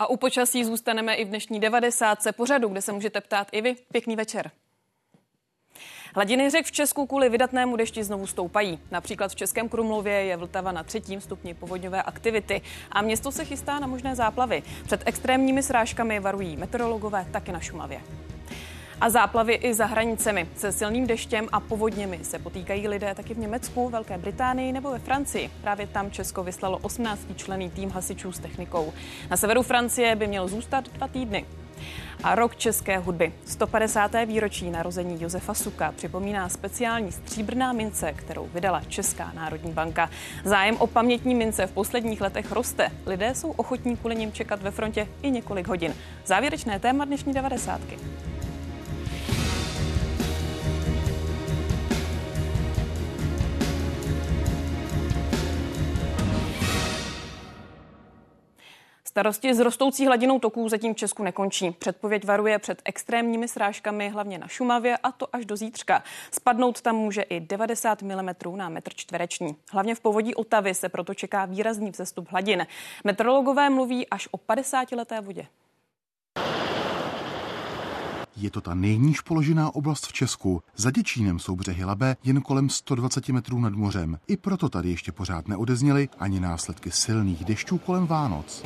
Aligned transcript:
A 0.00 0.06
u 0.06 0.16
počasí 0.16 0.64
zůstaneme 0.64 1.14
i 1.14 1.24
v 1.24 1.28
dnešní 1.28 1.60
90. 1.60 2.18
pořadu, 2.36 2.68
kde 2.68 2.82
se 2.82 2.92
můžete 2.92 3.20
ptát 3.20 3.48
i 3.52 3.60
vy. 3.60 3.76
Pěkný 3.92 4.16
večer. 4.16 4.50
Hladiny 6.14 6.50
řek 6.50 6.66
v 6.66 6.72
Česku 6.72 7.06
kvůli 7.06 7.28
vydatnému 7.28 7.76
dešti 7.76 8.04
znovu 8.04 8.26
stoupají. 8.26 8.80
Například 8.90 9.30
v 9.30 9.34
Českém 9.34 9.68
Krumlově 9.68 10.14
je 10.14 10.36
Vltava 10.36 10.72
na 10.72 10.82
třetím 10.82 11.20
stupni 11.20 11.54
povodňové 11.54 12.02
aktivity 12.02 12.60
a 12.92 13.02
město 13.02 13.32
se 13.32 13.44
chystá 13.44 13.78
na 13.78 13.86
možné 13.86 14.14
záplavy. 14.16 14.62
Před 14.84 15.02
extrémními 15.06 15.62
srážkami 15.62 16.20
varují 16.20 16.56
meteorologové 16.56 17.26
taky 17.32 17.52
na 17.52 17.60
Šumavě. 17.60 18.00
A 19.00 19.10
záplavy 19.10 19.54
i 19.54 19.74
za 19.74 19.86
hranicemi. 19.86 20.48
Se 20.56 20.72
silným 20.72 21.06
deštěm 21.06 21.48
a 21.52 21.60
povodněmi 21.60 22.20
se 22.22 22.38
potýkají 22.38 22.88
lidé 22.88 23.14
taky 23.14 23.34
v 23.34 23.38
Německu, 23.38 23.88
Velké 23.88 24.18
Británii 24.18 24.72
nebo 24.72 24.90
ve 24.90 24.98
Francii. 24.98 25.50
Právě 25.62 25.86
tam 25.86 26.10
Česko 26.10 26.44
vyslalo 26.44 26.78
18 26.78 27.20
člený 27.36 27.70
tým 27.70 27.90
hasičů 27.90 28.32
s 28.32 28.38
technikou. 28.38 28.92
Na 29.30 29.36
severu 29.36 29.62
Francie 29.62 30.16
by 30.16 30.26
měl 30.26 30.48
zůstat 30.48 30.88
dva 30.88 31.08
týdny. 31.08 31.44
A 32.24 32.34
rok 32.34 32.56
české 32.56 32.98
hudby. 32.98 33.32
150. 33.44 34.14
výročí 34.26 34.70
narození 34.70 35.22
Josefa 35.22 35.54
Suka 35.54 35.92
připomíná 35.92 36.48
speciální 36.48 37.12
stříbrná 37.12 37.72
mince, 37.72 38.12
kterou 38.12 38.48
vydala 38.54 38.82
Česká 38.88 39.32
národní 39.34 39.72
banka. 39.72 40.10
Zájem 40.44 40.76
o 40.76 40.86
pamětní 40.86 41.34
mince 41.34 41.66
v 41.66 41.72
posledních 41.72 42.20
letech 42.20 42.52
roste. 42.52 42.90
Lidé 43.06 43.34
jsou 43.34 43.50
ochotní 43.50 43.96
kvůli 43.96 44.16
nim 44.16 44.32
čekat 44.32 44.62
ve 44.62 44.70
frontě 44.70 45.08
i 45.22 45.30
několik 45.30 45.68
hodin. 45.68 45.94
Závěrečné 46.26 46.78
téma 46.78 47.04
dnešní 47.04 47.34
90. 47.34 47.80
Starosti 59.18 59.54
s 59.54 59.58
rostoucí 59.58 60.06
hladinou 60.06 60.38
toků 60.38 60.68
zatím 60.68 60.94
v 60.94 60.96
Česku 60.96 61.22
nekončí. 61.22 61.70
Předpověď 61.70 62.24
varuje 62.24 62.58
před 62.58 62.82
extrémními 62.84 63.48
srážkami 63.48 64.08
hlavně 64.08 64.38
na 64.38 64.48
Šumavě 64.48 64.96
a 64.96 65.12
to 65.12 65.28
až 65.32 65.44
do 65.44 65.56
zítřka. 65.56 66.02
Spadnout 66.30 66.80
tam 66.80 66.96
může 66.96 67.22
i 67.22 67.40
90 67.40 68.02
mm 68.02 68.30
na 68.56 68.68
metr 68.68 68.90
čtvereční. 68.94 69.56
Hlavně 69.72 69.94
v 69.94 70.00
povodí 70.00 70.34
Otavy 70.34 70.74
se 70.74 70.88
proto 70.88 71.14
čeká 71.14 71.44
výrazný 71.44 71.90
vzestup 71.90 72.28
hladin. 72.30 72.66
Meteorologové 73.04 73.70
mluví 73.70 74.08
až 74.08 74.28
o 74.30 74.36
50 74.36 74.92
leté 74.92 75.20
vodě. 75.20 75.46
Je 78.40 78.50
to 78.50 78.60
ta 78.60 78.74
nejníž 78.74 79.20
položená 79.20 79.74
oblast 79.74 80.06
v 80.06 80.12
Česku. 80.12 80.62
Za 80.76 80.90
Děčínem 80.90 81.38
jsou 81.38 81.56
břehy 81.56 81.84
Labe 81.84 82.16
jen 82.24 82.40
kolem 82.40 82.68
120 82.68 83.28
metrů 83.28 83.60
nad 83.60 83.72
mořem. 83.72 84.18
I 84.26 84.36
proto 84.36 84.68
tady 84.68 84.90
ještě 84.90 85.12
pořád 85.12 85.48
neodezněly 85.48 86.08
ani 86.18 86.40
následky 86.40 86.90
silných 86.90 87.44
dešťů 87.44 87.78
kolem 87.78 88.06
Vánoc. 88.06 88.62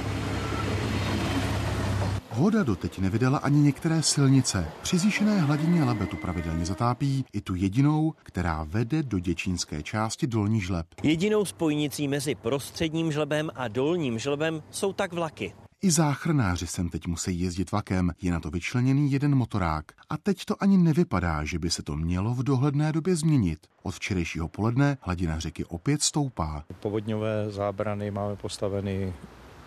Voda 2.37 2.63
doteď 2.63 2.99
nevydala 2.99 3.39
ani 3.39 3.61
některé 3.61 4.03
silnice. 4.03 4.69
Při 4.83 4.99
zvýšené 4.99 5.41
hladině 5.41 5.85
Labe 5.85 6.07
tu 6.07 6.17
pravidelně 6.17 6.65
zatápí 6.65 7.25
i 7.33 7.41
tu 7.41 7.55
jedinou, 7.55 8.15
která 8.23 8.65
vede 8.69 9.03
do 9.03 9.19
děčínské 9.19 9.83
části 9.83 10.27
Dolní 10.27 10.61
žleb. 10.61 10.87
Jedinou 11.03 11.45
spojnicí 11.45 12.09
mezi 12.09 12.35
prostředním 12.35 13.13
žlebem 13.13 13.51
a 13.55 13.69
dolním 13.69 14.19
žlebem 14.19 14.63
jsou 14.71 14.93
tak 14.93 15.13
vlaky. 15.13 15.53
I 15.85 15.91
záchranáři 15.91 16.67
sem 16.67 16.89
teď 16.89 17.07
musí 17.07 17.41
jezdit 17.41 17.71
vlakem, 17.73 18.13
je 18.23 18.33
na 18.33 18.41
to 18.41 18.51
vyčleněný 18.51 19.13
jeden 19.13 19.35
motorák. 19.35 19.85
A 20.11 20.17
teď 20.17 20.45
to 20.45 20.63
ani 20.63 20.79
nevypadá, 20.79 21.45
že 21.45 21.59
by 21.59 21.71
se 21.71 21.83
to 21.83 21.97
mělo 21.97 22.35
v 22.35 22.43
dohledné 22.43 22.93
době 22.93 23.17
změnit. 23.17 23.59
Od 23.83 23.95
včerejšího 23.95 24.49
poledne 24.49 24.99
hladina 25.01 25.39
řeky 25.39 25.65
opět 25.65 26.03
stoupá. 26.03 26.65
Povodňové 26.81 27.47
zábrany 27.51 28.11
máme 28.11 28.37
postaveny 28.37 29.13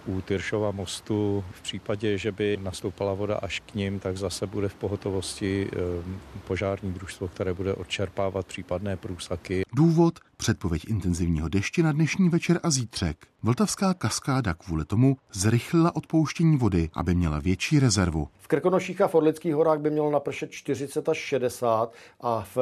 u 0.06 0.22
Tyršova 0.22 0.72
mostu. 0.72 1.44
V 1.52 1.62
případě, 1.62 2.18
že 2.18 2.32
by 2.32 2.58
nastoupala 2.62 3.14
voda 3.14 3.36
až 3.36 3.60
k 3.60 3.76
ním, 3.76 4.00
tak 4.00 4.18
zase 4.18 4.48
bude 4.48 4.70
v 4.70 4.76
pohotovosti 4.76 5.70
ehm, 5.74 6.20
požární 6.48 6.94
družstvo, 6.94 7.28
které 7.28 7.54
bude 7.54 7.74
odčerpávat 7.74 8.46
případné 8.46 8.98
průsaky. 8.98 9.64
Důvod 9.76 10.20
předpověď 10.46 10.86
intenzivního 10.88 11.50
dešti 11.50 11.84
na 11.84 11.92
dnešní 11.92 12.30
večer 12.30 12.60
a 12.64 12.70
zítřek. 12.70 13.18
Vltavská 13.44 13.94
kaskáda 13.94 14.54
kvůli 14.54 14.86
tomu 14.86 15.18
zrychlila 15.34 15.96
odpouštění 15.96 16.58
vody, 16.58 16.90
aby 16.94 17.16
měla 17.16 17.40
větší 17.40 17.80
rezervu. 17.80 18.28
V 18.40 18.48
Krkonoších 18.48 19.02
a 19.02 19.08
v 19.08 19.16
Orlických 19.16 19.56
horách 19.56 19.80
by 19.80 19.90
mělo 19.90 20.12
napršet 20.12 20.52
40 20.52 21.10
až 21.10 21.18
60 21.18 21.94
a 22.22 22.46
v, 22.56 22.58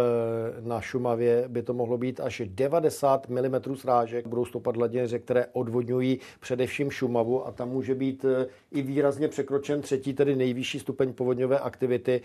na 0.61 0.81
Šumavě 0.81 1.45
by 1.47 1.63
to 1.63 1.73
mohlo 1.73 1.97
být 1.97 2.19
až 2.19 2.41
90 2.45 3.29
mm 3.29 3.75
srážek. 3.75 4.27
Budou 4.27 4.45
stoupat 4.45 4.77
hladiny 4.77 5.07
řek, 5.07 5.23
které 5.23 5.45
odvodňují 5.53 6.19
především 6.39 6.91
Šumavu 6.91 7.47
a 7.47 7.51
tam 7.51 7.69
může 7.69 7.95
být 7.95 8.25
eh, 8.25 8.47
i 8.71 8.81
výrazně 8.81 9.27
překročen 9.27 9.81
třetí, 9.81 10.13
tedy 10.13 10.35
nejvyšší 10.35 10.79
stupeň 10.79 11.13
povodňové 11.13 11.59
aktivity. 11.59 12.21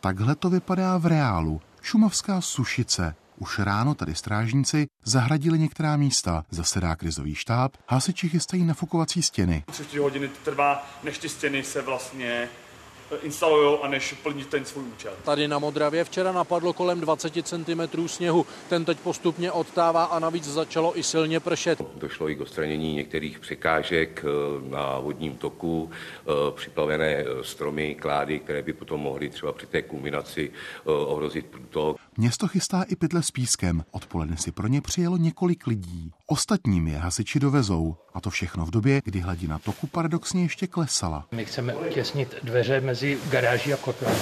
Takhle 0.00 0.34
to 0.34 0.50
vypadá 0.50 0.98
v 0.98 1.06
reálu. 1.06 1.60
Šumavská 1.82 2.40
sušice, 2.40 3.14
už 3.38 3.58
ráno 3.58 3.94
tady 3.94 4.14
strážníci 4.14 4.86
zahradili 5.04 5.58
některá 5.58 5.96
místa, 5.96 6.44
zasedá 6.50 6.96
krizový 6.96 7.34
štáb, 7.34 7.72
hasiči 7.88 8.28
chystají 8.28 8.64
nafukovací 8.64 9.22
stěny. 9.22 9.64
Tři 9.66 9.98
hodiny 9.98 10.28
trvá, 10.44 10.86
než 11.02 11.18
ty 11.18 11.28
stěny 11.28 11.62
se 11.62 11.82
vlastně 11.82 12.48
instalují 13.22 13.78
a 13.82 13.88
než 13.88 14.12
plní 14.12 14.44
ten 14.44 14.64
svůj 14.64 14.84
účel. 14.84 15.12
Tady 15.24 15.48
na 15.48 15.58
Modravě 15.58 16.04
včera 16.04 16.32
napadlo 16.32 16.72
kolem 16.72 17.00
20 17.00 17.46
cm 17.46 18.08
sněhu. 18.08 18.46
Ten 18.68 18.84
teď 18.84 18.98
postupně 18.98 19.52
odtává 19.52 20.04
a 20.04 20.18
navíc 20.18 20.44
začalo 20.44 20.98
i 20.98 21.02
silně 21.02 21.40
pršet. 21.40 21.82
Došlo 21.96 22.28
i 22.28 22.34
k 22.34 22.40
odstranění 22.40 22.94
některých 22.94 23.38
překážek 23.38 24.24
eh, 24.24 24.70
na 24.70 24.98
vodním 24.98 25.36
toku, 25.36 25.90
eh, 25.90 26.30
připravené 26.56 27.14
eh, 27.14 27.24
stromy, 27.42 27.94
klády, 27.94 28.38
které 28.38 28.62
by 28.62 28.72
potom 28.72 29.00
mohly 29.00 29.28
třeba 29.28 29.52
při 29.52 29.66
té 29.66 29.82
kulminaci 29.82 30.50
ohrozit 30.84 31.46
průtok. 31.46 31.96
Město 32.16 32.48
chystá 32.48 32.82
i 32.82 32.96
pytle 32.96 33.22
s 33.22 33.30
pískem. 33.30 33.84
Odpoledne 33.90 34.36
si 34.36 34.52
pro 34.52 34.66
ně 34.66 34.80
přijelo 34.80 35.16
několik 35.16 35.66
lidí. 35.66 36.10
Ostatním 36.26 36.86
je 36.86 36.98
hasiči 36.98 37.40
dovezou. 37.40 37.96
A 38.14 38.20
to 38.20 38.30
všechno 38.30 38.66
v 38.66 38.70
době, 38.70 39.00
kdy 39.04 39.20
hladina 39.20 39.58
toku 39.58 39.86
paradoxně 39.86 40.42
ještě 40.42 40.66
klesala. 40.66 41.26
My 41.32 41.44
chceme 41.44 41.74
utěsnit 41.74 42.34
dveře 42.42 42.80
mezi 42.80 43.18
garáží 43.30 43.72
a 43.72 43.76
kotlem, 43.76 44.14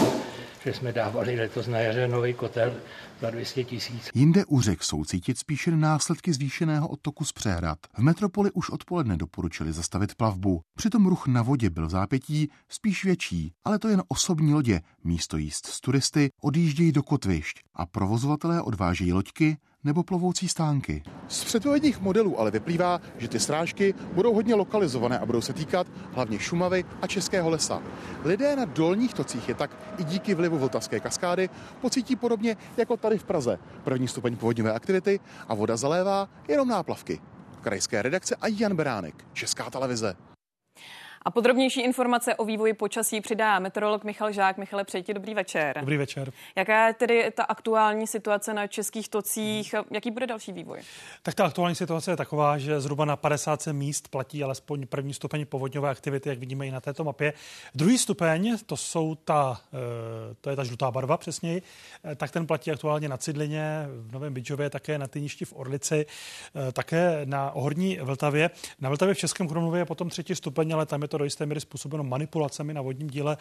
že 0.64 0.74
jsme 0.74 0.92
dávali 0.92 1.36
letos 1.36 1.66
na 1.66 1.78
jaře 1.78 2.08
nový 2.08 2.34
kotel 2.34 2.72
za 3.20 3.30
200 3.30 3.64
tisíc. 3.64 4.10
Jinde 4.14 4.44
u 4.44 4.60
řek 4.60 4.82
jsou 4.82 5.04
cítit 5.04 5.38
spíše 5.38 5.70
následky 5.70 6.32
zvýšeného 6.32 6.88
odtoku 6.88 7.24
z 7.24 7.32
přehrad. 7.32 7.78
V 7.94 7.98
metropoli 7.98 8.50
už 8.50 8.70
odpoledne 8.70 9.16
doporučili 9.16 9.72
zastavit 9.72 10.14
plavbu. 10.14 10.60
Přitom 10.76 11.06
ruch 11.06 11.26
na 11.26 11.42
vodě 11.42 11.70
byl 11.70 11.86
v 11.86 11.90
zápětí 11.90 12.48
spíš 12.68 13.04
větší, 13.04 13.52
ale 13.64 13.78
to 13.78 13.88
jen 13.88 14.02
osobní 14.08 14.54
lodě. 14.54 14.80
Místo 15.04 15.36
jíst 15.36 15.66
s 15.66 15.80
turisty 15.80 16.30
odjíždějí 16.42 16.92
do 16.92 17.02
kotvišť 17.02 17.60
a 17.74 17.86
provozovatelé 17.86 18.62
odvážejí 18.62 19.12
loďky 19.12 19.56
nebo 19.84 20.02
plovoucí 20.02 20.48
stánky. 20.48 21.02
Z 21.28 21.44
předpovědních 21.44 22.00
modelů 22.00 22.40
ale 22.40 22.50
vyplývá, 22.50 23.00
že 23.18 23.28
ty 23.28 23.40
srážky 23.40 23.94
budou 24.12 24.34
hodně 24.34 24.54
lokalizované 24.54 25.18
a 25.18 25.26
budou 25.26 25.40
se 25.40 25.52
týkat 25.52 25.86
hlavně 26.12 26.38
Šumavy 26.38 26.84
a 27.02 27.06
Českého 27.06 27.50
lesa. 27.50 27.82
Lidé 28.24 28.56
na 28.56 28.64
dolních 28.64 29.14
tocích 29.14 29.48
je 29.48 29.54
tak 29.54 29.76
i 29.98 30.04
díky 30.04 30.34
vlivu 30.34 30.58
Vltavské 30.58 31.00
kaskády 31.00 31.50
pocítí 31.80 32.16
podobně 32.16 32.56
jako 32.76 32.96
tady 32.96 33.18
v 33.18 33.24
Praze. 33.24 33.58
První 33.84 34.08
stupeň 34.08 34.36
povodňové 34.36 34.72
aktivity 34.72 35.20
a 35.48 35.54
voda 35.54 35.76
zalévá 35.76 36.28
jenom 36.48 36.68
náplavky. 36.68 37.20
Krajské 37.60 38.02
redakce 38.02 38.36
a 38.36 38.46
Jan 38.46 38.76
Beránek, 38.76 39.24
Česká 39.32 39.70
televize. 39.70 40.16
A 41.24 41.30
podrobnější 41.30 41.80
informace 41.80 42.34
o 42.34 42.44
vývoji 42.44 42.74
počasí 42.74 43.20
přidá 43.20 43.58
meteorolog 43.58 44.04
Michal 44.04 44.32
Žák. 44.32 44.58
Michale, 44.58 44.84
přejti 44.84 45.14
dobrý 45.14 45.34
večer. 45.34 45.76
Dobrý 45.80 45.96
večer. 45.96 46.32
Jaká 46.56 46.86
je 46.86 46.94
tedy 46.94 47.30
ta 47.34 47.42
aktuální 47.42 48.06
situace 48.06 48.54
na 48.54 48.66
českých 48.66 49.08
tocích? 49.08 49.74
Jaký 49.90 50.10
bude 50.10 50.26
další 50.26 50.52
vývoj? 50.52 50.78
Tak 51.22 51.34
ta 51.34 51.44
aktuální 51.44 51.74
situace 51.74 52.10
je 52.10 52.16
taková, 52.16 52.58
že 52.58 52.80
zhruba 52.80 53.04
na 53.04 53.16
50 53.16 53.66
míst 53.66 54.08
platí 54.08 54.44
alespoň 54.44 54.86
první 54.86 55.14
stupeň 55.14 55.46
povodňové 55.46 55.90
aktivity, 55.90 56.28
jak 56.28 56.38
vidíme 56.38 56.66
i 56.66 56.70
na 56.70 56.80
této 56.80 57.04
mapě. 57.04 57.32
Druhý 57.74 57.98
stupeň, 57.98 58.56
to 58.66 58.76
jsou 58.76 59.14
ta, 59.14 59.60
eh, 59.74 60.34
to 60.40 60.50
je 60.50 60.56
ta 60.56 60.64
žlutá 60.64 60.90
barva 60.90 61.16
přesněji, 61.16 61.62
eh, 62.04 62.14
tak 62.14 62.30
ten 62.30 62.46
platí 62.46 62.70
aktuálně 62.70 63.08
na 63.08 63.16
Cidlině, 63.16 63.86
v 63.86 64.12
Novém 64.12 64.34
Bydžově, 64.34 64.70
také 64.70 64.98
na 64.98 65.06
Tyništi 65.06 65.44
v 65.44 65.52
Orlici, 65.56 66.06
eh, 66.68 66.72
také 66.72 67.20
na 67.24 67.52
Horní 67.54 67.98
Vltavě. 68.02 68.50
Na 68.80 68.88
Vltavě 68.88 69.14
v 69.14 69.18
Českém 69.18 69.48
Krumlově 69.48 69.80
je 69.80 69.84
potom 69.84 70.08
třetí 70.08 70.34
stupeň, 70.34 70.74
ale 70.74 70.86
tam 70.86 71.02
je 71.02 71.11
to 71.12 71.18
do 71.18 71.24
jisté 71.24 71.46
míry 71.46 71.60
způsobeno 71.60 72.04
manipulacemi 72.04 72.74
na 72.74 72.82
vodním 72.82 73.10
díle 73.10 73.36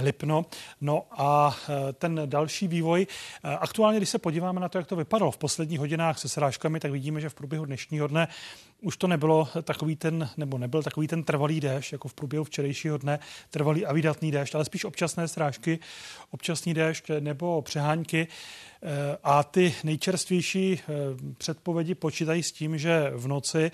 Lipno. 0.00 0.46
No 0.80 1.06
a 1.10 1.56
e, 1.68 1.92
ten 1.92 2.20
další 2.26 2.68
vývoj. 2.68 3.06
E, 3.44 3.56
aktuálně, 3.56 3.98
když 3.98 4.08
se 4.08 4.18
podíváme 4.18 4.60
na 4.60 4.68
to, 4.68 4.78
jak 4.78 4.86
to 4.86 4.96
vypadalo 4.96 5.30
v 5.30 5.38
posledních 5.38 5.78
hodinách 5.78 6.18
se 6.18 6.28
srážkami, 6.28 6.80
tak 6.80 6.90
vidíme, 6.90 7.20
že 7.20 7.28
v 7.28 7.34
průběhu 7.34 7.64
dnešního 7.64 8.06
dne 8.06 8.28
už 8.82 8.96
to 8.96 9.06
nebylo 9.06 9.48
takový 9.62 9.96
ten, 9.96 10.28
nebo 10.36 10.58
nebyl 10.58 10.82
takový 10.82 11.08
ten 11.08 11.24
trvalý 11.24 11.60
déšť, 11.60 11.92
jako 11.92 12.08
v 12.08 12.14
průběhu 12.14 12.44
včerejšího 12.44 12.98
dne, 12.98 13.18
trvalý 13.50 13.86
a 13.86 13.92
vydatný 13.92 14.30
déšť, 14.30 14.54
ale 14.54 14.64
spíš 14.64 14.84
občasné 14.84 15.28
srážky, 15.28 15.78
občasný 16.30 16.74
déšť 16.74 17.10
nebo 17.20 17.62
přehánky. 17.62 18.28
E, 18.82 19.16
a 19.24 19.42
ty 19.42 19.74
nejčerstvější 19.84 20.80
předpovědi 21.38 21.94
počítají 21.94 22.42
s 22.42 22.52
tím, 22.52 22.78
že 22.78 23.10
v 23.14 23.28
noci 23.28 23.70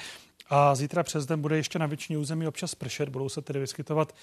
a 0.54 0.75
zítra 0.75 1.02
přes 1.02 1.26
den 1.26 1.40
bude 1.40 1.56
ještě 1.56 1.78
na 1.78 1.87
většině 1.87 2.19
území 2.19 2.46
občas 2.46 2.75
pršet, 2.75 3.08
budou 3.08 3.28
se 3.28 3.43
tedy 3.43 3.60
vyskytovat 3.60 4.14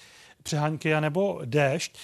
přehánky 0.42 0.94
a 0.94 1.00
nebo 1.00 1.40
déšť. 1.44 1.98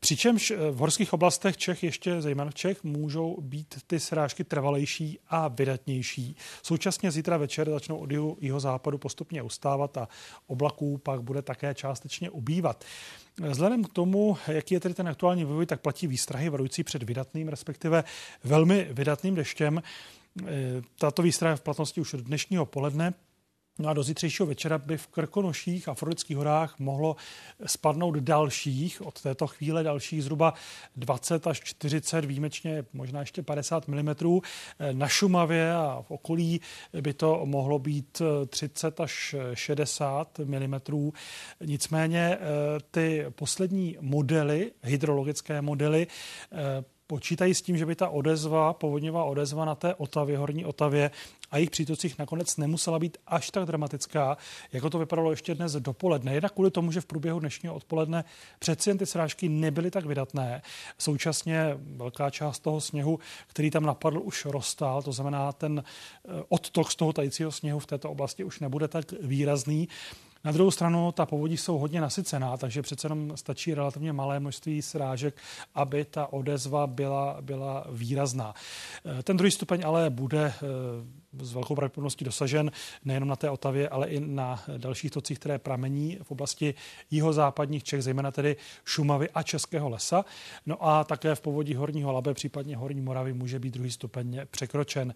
Přičemž 0.00 0.52
v 0.70 0.76
horských 0.76 1.12
oblastech 1.12 1.56
Čech, 1.56 1.82
ještě 1.82 2.22
zejména 2.22 2.50
v 2.50 2.54
Čech, 2.54 2.84
můžou 2.84 3.40
být 3.40 3.74
ty 3.86 4.00
srážky 4.00 4.44
trvalejší 4.44 5.18
a 5.28 5.48
vydatnější. 5.48 6.36
Současně 6.62 7.10
zítra 7.10 7.36
večer 7.36 7.70
začnou 7.70 7.96
od 7.96 8.10
jeho 8.40 8.60
západu 8.60 8.98
postupně 8.98 9.42
ustávat 9.42 9.96
a 9.96 10.08
oblaků 10.46 10.98
pak 10.98 11.22
bude 11.22 11.42
také 11.42 11.74
částečně 11.74 12.30
ubývat. 12.30 12.84
Vzhledem 13.48 13.84
k 13.84 13.92
tomu, 13.92 14.36
jaký 14.46 14.74
je 14.74 14.80
tedy 14.80 14.94
ten 14.94 15.08
aktuální 15.08 15.44
vývoj, 15.44 15.66
tak 15.66 15.80
platí 15.80 16.06
výstrahy 16.06 16.48
varující 16.48 16.84
před 16.84 17.02
vydatným, 17.02 17.48
respektive 17.48 18.04
velmi 18.44 18.88
vydatným 18.90 19.34
deštěm. 19.34 19.82
Tato 20.98 21.22
výstraha 21.22 21.50
je 21.50 21.56
v 21.56 21.62
platnosti 21.62 22.00
už 22.00 22.14
od 22.14 22.20
dnešního 22.20 22.66
poledne. 22.66 23.14
No 23.80 23.88
a 23.88 23.92
do 23.92 24.02
zítřejšího 24.02 24.46
večera 24.46 24.78
by 24.78 24.96
v 24.96 25.06
Krkonoších 25.06 25.88
a 25.88 25.94
Frolických 25.94 26.36
horách 26.36 26.78
mohlo 26.78 27.16
spadnout 27.66 28.16
dalších, 28.16 29.06
od 29.06 29.22
této 29.22 29.46
chvíle 29.46 29.82
dalších 29.82 30.22
zhruba 30.22 30.54
20 30.96 31.46
až 31.46 31.60
40, 31.60 32.24
výjimečně 32.24 32.84
možná 32.92 33.20
ještě 33.20 33.42
50 33.42 33.88
mm. 33.88 34.14
Na 34.92 35.08
Šumavě 35.08 35.74
a 35.74 36.02
v 36.02 36.10
okolí 36.10 36.60
by 37.00 37.14
to 37.14 37.40
mohlo 37.44 37.78
být 37.78 38.22
30 38.46 39.00
až 39.00 39.34
60 39.54 40.38
mm. 40.38 41.10
Nicméně 41.64 42.38
eh, 42.40 42.40
ty 42.90 43.24
poslední 43.30 43.96
modely, 44.00 44.72
hydrologické 44.82 45.62
modely, 45.62 46.06
eh, 46.52 46.84
počítají 47.10 47.54
s 47.54 47.62
tím, 47.62 47.76
že 47.76 47.86
by 47.86 47.94
ta 47.94 48.08
odezva, 48.08 48.72
povodňová 48.72 49.24
odezva 49.24 49.64
na 49.64 49.74
té 49.74 49.94
Otavě, 49.94 50.38
horní 50.38 50.64
Otavě 50.64 51.10
a 51.50 51.56
jejich 51.56 51.70
přítocích 51.70 52.18
nakonec 52.18 52.56
nemusela 52.56 52.98
být 52.98 53.18
až 53.26 53.50
tak 53.50 53.64
dramatická, 53.64 54.36
jako 54.72 54.90
to 54.90 54.98
vypadalo 54.98 55.30
ještě 55.30 55.54
dnes 55.54 55.72
dopoledne. 55.72 56.34
Jednak 56.34 56.52
kvůli 56.52 56.70
tomu, 56.70 56.92
že 56.92 57.00
v 57.00 57.06
průběhu 57.06 57.40
dnešního 57.40 57.74
odpoledne 57.74 58.24
přeci 58.58 58.90
jen 58.90 58.98
ty 58.98 59.06
srážky 59.06 59.48
nebyly 59.48 59.90
tak 59.90 60.06
vydatné. 60.06 60.62
Současně 60.98 61.78
velká 61.80 62.30
část 62.30 62.58
toho 62.58 62.80
sněhu, 62.80 63.18
který 63.46 63.70
tam 63.70 63.82
napadl, 63.82 64.20
už 64.24 64.44
rozstál, 64.44 65.02
to 65.02 65.12
znamená, 65.12 65.52
ten 65.52 65.84
eh, 65.84 66.42
odtok 66.48 66.90
z 66.90 66.96
toho 66.96 67.12
tajícího 67.12 67.52
sněhu 67.52 67.78
v 67.78 67.86
této 67.86 68.10
oblasti 68.10 68.44
už 68.44 68.60
nebude 68.60 68.88
tak 68.88 69.12
výrazný. 69.12 69.88
Na 70.44 70.52
druhou 70.52 70.70
stranu 70.70 71.12
ta 71.12 71.26
povodí 71.26 71.56
jsou 71.56 71.78
hodně 71.78 72.00
nasycená, 72.00 72.56
takže 72.56 72.82
přece 72.82 73.06
jenom 73.06 73.36
stačí 73.36 73.74
relativně 73.74 74.12
malé 74.12 74.40
množství 74.40 74.82
srážek, 74.82 75.36
aby 75.74 76.04
ta 76.04 76.32
odezva 76.32 76.86
byla, 76.86 77.36
byla 77.40 77.86
výrazná. 77.90 78.54
Eh, 79.18 79.22
ten 79.22 79.36
druhý 79.36 79.50
stupeň 79.50 79.82
ale 79.86 80.10
bude 80.10 80.44
eh, 80.46 80.66
s 81.38 81.52
velkou 81.52 81.74
pravděpodobností 81.74 82.24
dosažen 82.24 82.70
nejenom 83.04 83.28
na 83.28 83.36
té 83.36 83.50
Otavě, 83.50 83.88
ale 83.88 84.08
i 84.08 84.20
na 84.20 84.62
dalších 84.76 85.10
tocích, 85.10 85.38
které 85.38 85.58
pramení 85.58 86.18
v 86.22 86.30
oblasti 86.30 86.74
jihozápadních 87.10 87.84
Čech, 87.84 88.02
zejména 88.02 88.30
tedy 88.30 88.56
Šumavy 88.84 89.30
a 89.30 89.42
Českého 89.42 89.88
lesa. 89.88 90.24
No 90.66 90.86
a 90.86 91.04
také 91.04 91.34
v 91.34 91.40
povodí 91.40 91.74
Horního 91.74 92.12
Labe, 92.12 92.34
případně 92.34 92.76
Horní 92.76 93.00
Moravy, 93.00 93.32
může 93.32 93.58
být 93.58 93.74
druhý 93.74 93.90
stupeň 93.90 94.40
překročen. 94.50 95.14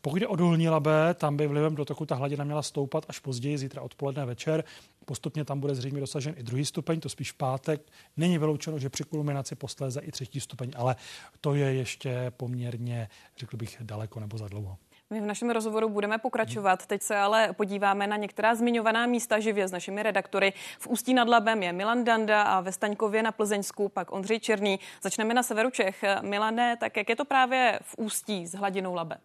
Pokud 0.00 0.22
je 0.22 0.28
o 0.28 0.36
Dolní 0.36 0.68
Labe, 0.68 1.14
tam 1.14 1.36
by 1.36 1.46
vlivem 1.46 1.74
do 1.74 1.84
toku 1.84 2.06
ta 2.06 2.14
hladina 2.14 2.44
měla 2.44 2.62
stoupat 2.62 3.04
až 3.08 3.18
později, 3.18 3.58
zítra 3.58 3.82
odpoledne 3.82 4.26
večer. 4.26 4.64
Postupně 5.04 5.44
tam 5.44 5.60
bude 5.60 5.74
zřejmě 5.74 6.00
dosažen 6.00 6.34
i 6.38 6.42
druhý 6.42 6.64
stupeň, 6.64 7.00
to 7.00 7.08
spíš 7.08 7.32
v 7.32 7.34
pátek. 7.34 7.82
Není 8.16 8.38
vyloučeno, 8.38 8.78
že 8.78 8.88
při 8.88 9.04
kulminaci 9.04 9.54
posléze 9.54 10.00
i 10.00 10.12
třetí 10.12 10.40
stupeň, 10.40 10.72
ale 10.76 10.96
to 11.40 11.54
je 11.54 11.74
ještě 11.74 12.32
poměrně, 12.36 13.08
řekl 13.36 13.56
bych, 13.56 13.76
daleko 13.80 14.20
nebo 14.20 14.38
za 14.38 14.48
dlouho. 14.48 14.78
My 15.12 15.20
v 15.20 15.26
našem 15.26 15.50
rozhovoru 15.50 15.88
budeme 15.88 16.18
pokračovat. 16.18 16.86
Teď 16.86 17.02
se 17.02 17.16
ale 17.16 17.52
podíváme 17.52 18.06
na 18.06 18.16
některá 18.16 18.54
zmiňovaná 18.54 19.06
místa 19.06 19.40
živě 19.40 19.68
s 19.68 19.72
našimi 19.72 20.02
redaktory. 20.02 20.52
V 20.78 20.86
Ústí 20.86 21.14
nad 21.14 21.28
Labem 21.28 21.62
je 21.62 21.72
Milan 21.72 22.04
Danda 22.04 22.42
a 22.42 22.60
ve 22.60 22.72
Staňkově 22.72 23.22
na 23.22 23.32
Plzeňsku 23.32 23.88
pak 23.88 24.12
Ondřej 24.12 24.40
Černý. 24.40 24.80
Začneme 25.02 25.34
na 25.34 25.42
severu 25.42 25.70
Čech. 25.70 26.04
Milane, 26.20 26.76
tak 26.76 26.96
jak 26.96 27.08
je 27.08 27.16
to 27.16 27.24
právě 27.24 27.78
v 27.82 27.94
Ústí 27.98 28.46
s 28.46 28.54
hladinou 28.54 28.94
Labe? 28.94 29.18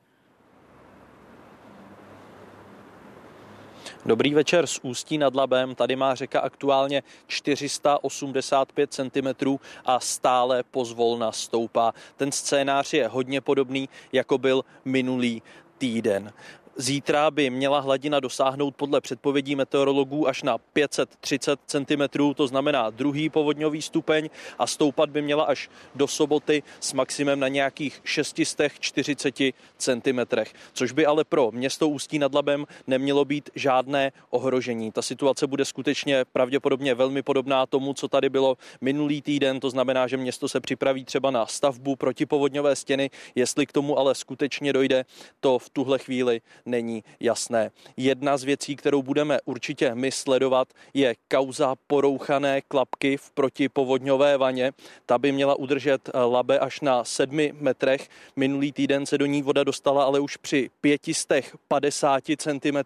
Dobrý 4.06 4.34
večer 4.34 4.68
z 4.68 4.80
Ústí 4.84 5.18
nad 5.18 5.36
Labem. 5.36 5.76
Tady 5.76 5.96
má 5.96 6.16
řeka 6.16 6.40
aktuálně 6.40 7.04
485 7.28 8.94
cm 8.94 9.58
a 9.86 10.00
stále 10.00 10.64
pozvolna 10.64 11.32
stoupá. 11.32 11.94
Ten 12.16 12.32
scénář 12.32 12.94
je 12.94 13.08
hodně 13.08 13.42
podobný, 13.42 13.90
jako 14.12 14.38
byl 14.38 14.66
minulý 14.86 15.42
týden. 15.80 16.34
Zítra 16.80 17.32
by 17.32 17.50
měla 17.50 17.80
hladina 17.80 18.20
dosáhnout 18.20 18.76
podle 18.76 19.02
předpovědí 19.02 19.56
meteorologů 19.56 20.28
až 20.28 20.44
na 20.44 20.58
530 20.58 21.60
cm, 21.66 22.34
to 22.36 22.48
znamená 22.48 22.90
druhý 22.90 23.30
povodňový 23.30 23.82
stupeň 23.82 24.30
a 24.60 24.68
stoupat 24.68 25.10
by 25.10 25.22
měla 25.22 25.44
až 25.44 25.70
do 25.96 26.08
soboty 26.08 26.64
s 26.80 26.94
maximem 26.94 27.40
na 27.40 27.48
nějakých 27.48 28.02
640 28.04 29.36
cm, 29.78 30.20
což 30.74 30.92
by 30.92 31.06
ale 31.06 31.24
pro 31.24 31.52
město 31.52 31.90
Ústí 31.90 32.20
nad 32.20 32.34
Labem 32.34 32.66
nemělo 32.88 33.26
být 33.26 33.50
žádné 33.56 34.12
ohrožení. 34.30 34.92
Ta 34.92 35.02
situace 35.02 35.48
bude 35.48 35.66
skutečně 35.66 36.26
pravděpodobně 36.26 36.96
velmi 36.96 37.22
podobná 37.22 37.66
tomu, 37.66 37.94
co 37.94 38.08
tady 38.08 38.30
bylo 38.30 38.58
minulý 38.82 39.22
týden, 39.22 39.60
to 39.60 39.70
znamená, 39.70 40.08
že 40.08 40.18
město 40.18 40.50
se 40.50 40.60
připraví 40.60 41.06
třeba 41.06 41.32
na 41.32 41.46
stavbu 41.46 41.96
protipovodňové 41.96 42.76
stěny, 42.76 43.10
jestli 43.36 43.66
k 43.66 43.72
tomu 43.72 44.00
ale 44.00 44.16
skutečně 44.16 44.74
dojde, 44.74 45.06
to 45.40 45.60
v 45.60 45.70
tuhle 45.70 46.00
chvíli 46.00 46.42
není 46.68 47.04
jasné. 47.20 47.72
Jedna 47.98 48.38
z 48.38 48.44
věcí, 48.44 48.76
kterou 48.76 49.02
budeme 49.02 49.40
určitě 49.46 49.96
my 49.96 50.12
sledovat, 50.12 50.68
je 50.94 51.16
kauza 51.32 51.76
porouchané 51.88 52.62
klapky 52.62 53.18
v 53.18 53.32
protipovodňové 53.32 54.38
vaně. 54.38 54.72
Ta 55.06 55.18
by 55.18 55.32
měla 55.32 55.56
udržet 55.56 56.10
eh, 56.10 56.20
labe 56.20 56.60
až 56.60 56.82
na 56.82 57.04
sedmi 57.04 57.54
metrech. 57.60 58.10
Minulý 58.36 58.72
týden 58.72 59.06
se 59.06 59.18
do 59.18 59.26
ní 59.26 59.42
voda 59.42 59.64
dostala 59.64 60.04
ale 60.04 60.20
už 60.20 60.38
při 60.38 60.70
550 60.82 62.24
cm. 62.38 62.78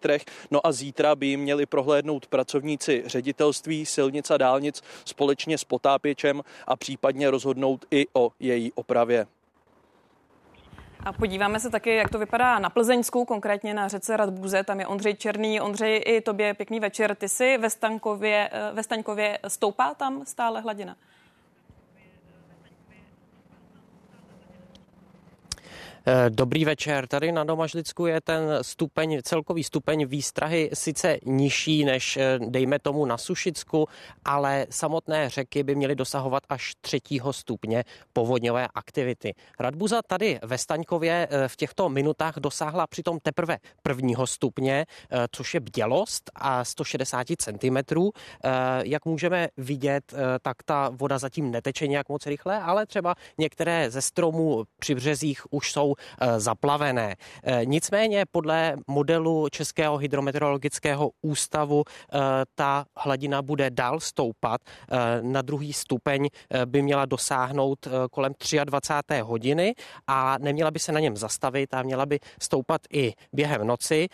No 0.50 0.66
a 0.66 0.72
zítra 0.72 1.14
by 1.14 1.26
ji 1.26 1.36
měli 1.36 1.66
prohlédnout 1.66 2.26
pracovníci 2.26 3.02
ředitelství 3.06 3.86
silnic 3.86 4.30
a 4.30 4.36
dálnic 4.36 4.82
společně 5.04 5.58
s 5.58 5.64
potápěčem 5.64 6.42
a 6.66 6.76
případně 6.76 7.30
rozhodnout 7.30 7.84
i 7.90 8.06
o 8.12 8.30
její 8.40 8.72
opravě. 8.72 9.26
A 11.04 11.12
podíváme 11.12 11.60
se 11.60 11.70
taky, 11.70 11.94
jak 11.94 12.10
to 12.10 12.18
vypadá 12.18 12.58
na 12.58 12.70
Plzeňsku, 12.70 13.24
konkrétně 13.24 13.74
na 13.74 13.88
řece 13.88 14.16
Radbuze. 14.16 14.64
Tam 14.64 14.80
je 14.80 14.86
Ondřej 14.86 15.14
Černý. 15.14 15.60
Ondřej, 15.60 16.02
i 16.06 16.20
tobě 16.20 16.54
pěkný 16.54 16.80
večer. 16.80 17.14
Ty 17.14 17.28
jsi 17.28 17.58
ve 17.58 17.70
Stankově, 17.70 18.50
eh, 18.52 18.72
ve 18.72 18.82
Staňkově 18.82 19.38
stoupá 19.48 19.94
tam 19.94 20.26
stále 20.26 20.60
hladina? 20.60 20.96
Dobrý 26.28 26.64
večer. 26.64 27.06
Tady 27.06 27.32
na 27.32 27.44
Domažlicku 27.44 28.06
je 28.06 28.20
ten 28.20 28.42
stupeň, 28.62 29.20
celkový 29.22 29.64
stupeň 29.64 30.06
výstrahy 30.06 30.70
sice 30.74 31.18
nižší 31.24 31.84
než 31.84 32.16
eh, 32.16 32.38
dejme 32.38 32.78
tomu 32.78 33.06
na 33.06 33.18
Sušicku, 33.18 33.88
ale 34.24 34.66
samotné 34.70 35.28
řeky 35.28 35.62
by 35.62 35.74
měly 35.74 35.94
dosahovat 35.94 36.42
až 36.48 36.72
třetího 36.80 37.32
stupně 37.32 37.84
povodňové 38.12 38.68
aktivity. 38.74 39.34
Radbuza 39.60 40.02
tady 40.06 40.38
ve 40.42 40.58
Staňkově 40.58 41.28
eh, 41.30 41.48
v 41.48 41.56
těchto 41.56 41.88
minutách 41.88 42.34
dosáhla 42.38 42.86
přitom 42.86 43.18
teprve 43.22 43.58
prvního 43.82 44.26
stupně, 44.26 44.86
což 45.32 45.54
je 45.54 45.60
bdělost 45.60 46.30
a 46.34 46.64
160 46.64 47.26
cm. 47.38 47.76
Jak 48.82 49.04
můžeme 49.04 49.48
vidět, 49.56 50.14
tak 50.42 50.62
ta 50.62 50.88
voda 50.88 51.18
zatím 51.18 51.50
neteče 51.50 51.86
nějak 51.86 52.08
moc 52.08 52.26
rychle, 52.26 52.60
ale 52.60 52.86
třeba 52.86 53.14
některé 53.38 53.90
ze 53.90 54.02
stromů 54.02 54.64
při 54.78 54.94
březích 54.94 55.42
už 55.50 55.72
jsou 55.72 55.91
Eh, 56.20 56.40
zaplavené. 56.40 57.16
Eh, 57.44 57.60
nicméně 57.64 58.24
podle 58.30 58.76
modelu 58.86 59.48
Českého 59.50 59.96
hydrometeorologického 59.96 61.10
ústavu 61.22 61.84
eh, 61.86 62.18
ta 62.54 62.84
hladina 62.96 63.42
bude 63.42 63.70
dál 63.70 64.00
stoupat. 64.00 64.60
Na 65.20 65.42
druhý 65.42 65.72
stupeň 65.72 66.28
by 66.64 66.82
měla 66.82 67.04
dosáhnout 67.06 67.88
kolem 68.10 68.32
23. 68.64 69.20
hodiny 69.20 69.74
a 70.06 70.38
neměla 70.38 70.70
by 70.70 70.78
se 70.78 70.92
na 70.92 71.00
něm 71.00 71.16
zastavit 71.16 71.74
a 71.74 71.82
měla 71.82 72.06
by 72.06 72.18
stoupat 72.40 72.80
i 72.92 73.12
během 73.32 73.66
noci 73.66 74.08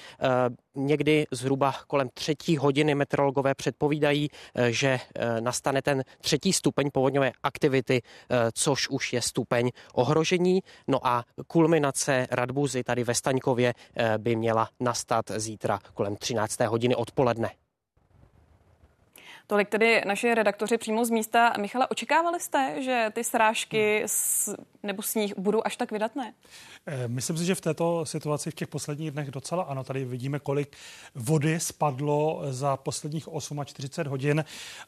někdy 0.78 1.26
zhruba 1.30 1.75
kolem 1.87 2.08
třetí 2.14 2.56
hodiny 2.56 2.94
meteorologové 2.94 3.54
předpovídají, 3.54 4.28
eh, 4.54 4.73
že 4.73 4.88
eh, 4.88 5.40
nastane 5.40 5.82
ten 5.82 6.04
třetí 6.20 6.52
stupeň 6.52 6.90
povodňové 6.92 7.32
aktivity, 7.42 8.02
eh, 8.02 8.37
což 8.54 8.88
už 8.88 9.12
je 9.12 9.23
stupeň 9.23 9.70
ohrožení. 9.94 10.61
No 10.88 11.06
a 11.06 11.25
kulminace 11.47 12.26
Radbuzy 12.30 12.85
tady 12.85 13.04
ve 13.04 13.14
Staňkově 13.14 13.75
by 14.18 14.37
měla 14.37 14.68
nastat 14.80 15.25
zítra 15.37 15.78
kolem 15.94 16.16
13. 16.16 16.66
hodiny 16.66 16.94
odpoledne. 16.97 17.50
Tolik 19.50 19.69
tedy 19.69 20.02
naši 20.07 20.35
redaktoři 20.35 20.78
přímo 20.78 21.05
z 21.05 21.11
místa. 21.11 21.52
Michale, 21.61 21.87
očekávali 21.87 22.40
jste, 22.40 22.83
že 22.83 23.11
ty 23.12 23.25
srážky 23.25 24.02
s, 24.07 24.55
nebo 24.83 25.02
sníh 25.02 25.33
budou 25.38 25.62
až 25.64 25.76
tak 25.76 25.93
vydatné? 25.93 26.35
Eh, 26.87 27.09
myslím 27.09 27.37
si, 27.37 27.45
že 27.45 27.55
v 27.55 27.61
této 27.61 28.07
situaci 28.07 28.50
v 28.50 28.55
těch 28.55 28.69
posledních 28.69 29.11
dnech 29.11 29.31
docela 29.31 29.62
ano. 29.62 29.85
Tady 29.85 30.05
vidíme, 30.05 30.38
kolik 30.38 30.76
vody 31.14 31.61
spadlo 31.61 32.43
za 32.50 32.76
posledních 32.76 33.28
48 33.64 34.11
hodin. 34.11 34.45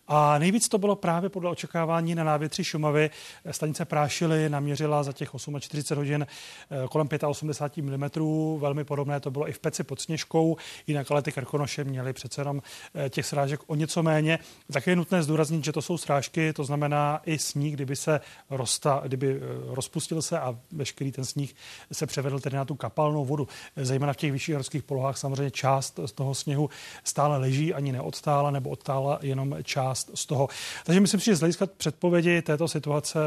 A 0.08 0.38
nejvíc 0.38 0.68
to 0.68 0.78
bylo 0.78 0.96
právě 0.96 1.30
podle 1.30 1.50
očekávání 1.50 2.14
na 2.14 2.24
návětří 2.24 2.64
Šumavy. 2.64 3.10
Stanice 3.50 3.84
Prášily 3.84 4.48
naměřila 4.48 5.02
za 5.02 5.12
těch 5.12 5.30
48 5.60 5.98
hodin 5.98 6.26
eh, 6.70 6.88
kolem 6.88 7.08
85 7.26 7.82
mm. 7.82 8.60
Velmi 8.60 8.84
podobné 8.84 9.20
to 9.20 9.30
bylo 9.30 9.48
i 9.48 9.52
v 9.52 9.58
Peci 9.58 9.84
pod 9.84 10.00
Sněžkou. 10.00 10.56
Jinak 10.86 11.10
ale 11.10 11.22
ty 11.22 11.32
Krkonoše 11.32 11.84
měly 11.84 12.12
přece 12.12 12.40
jenom 12.40 12.62
eh, 12.94 13.10
těch 13.10 13.26
srážek 13.26 13.60
o 13.66 13.74
něco 13.74 14.02
méně. 14.02 14.38
Také 14.72 14.90
je 14.90 14.96
nutné 14.96 15.22
zdůraznit, 15.22 15.64
že 15.64 15.72
to 15.72 15.82
jsou 15.82 15.98
srážky, 15.98 16.52
to 16.52 16.64
znamená 16.64 17.20
i 17.26 17.38
sníh, 17.38 17.74
kdyby 17.74 17.96
se 17.96 18.20
rosta, 18.50 19.02
kdyby 19.06 19.40
rozpustil 19.66 20.22
se 20.22 20.40
a 20.40 20.58
veškerý 20.72 21.12
ten 21.12 21.24
sníh 21.24 21.54
se 21.92 22.06
převedl 22.06 22.40
tedy 22.40 22.56
na 22.56 22.64
tu 22.64 22.74
kapalnou 22.74 23.24
vodu. 23.24 23.48
Zejména 23.76 24.12
v 24.12 24.16
těch 24.16 24.32
vyšších 24.32 24.54
horských 24.54 24.82
polohách 24.82 25.18
samozřejmě 25.18 25.50
část 25.50 26.00
z 26.06 26.12
toho 26.12 26.34
sněhu 26.34 26.70
stále 27.04 27.38
leží, 27.38 27.74
ani 27.74 27.92
neodstála 27.92 28.50
nebo 28.50 28.70
odtála 28.70 29.18
jenom 29.22 29.56
část 29.62 30.10
z 30.14 30.26
toho. 30.26 30.48
Takže 30.84 31.00
myslím 31.00 31.20
si, 31.20 31.26
že 31.26 31.36
z 31.36 31.40
hlediska 31.40 31.66
předpovědi 31.66 32.42
této 32.42 32.68
situace 32.68 33.18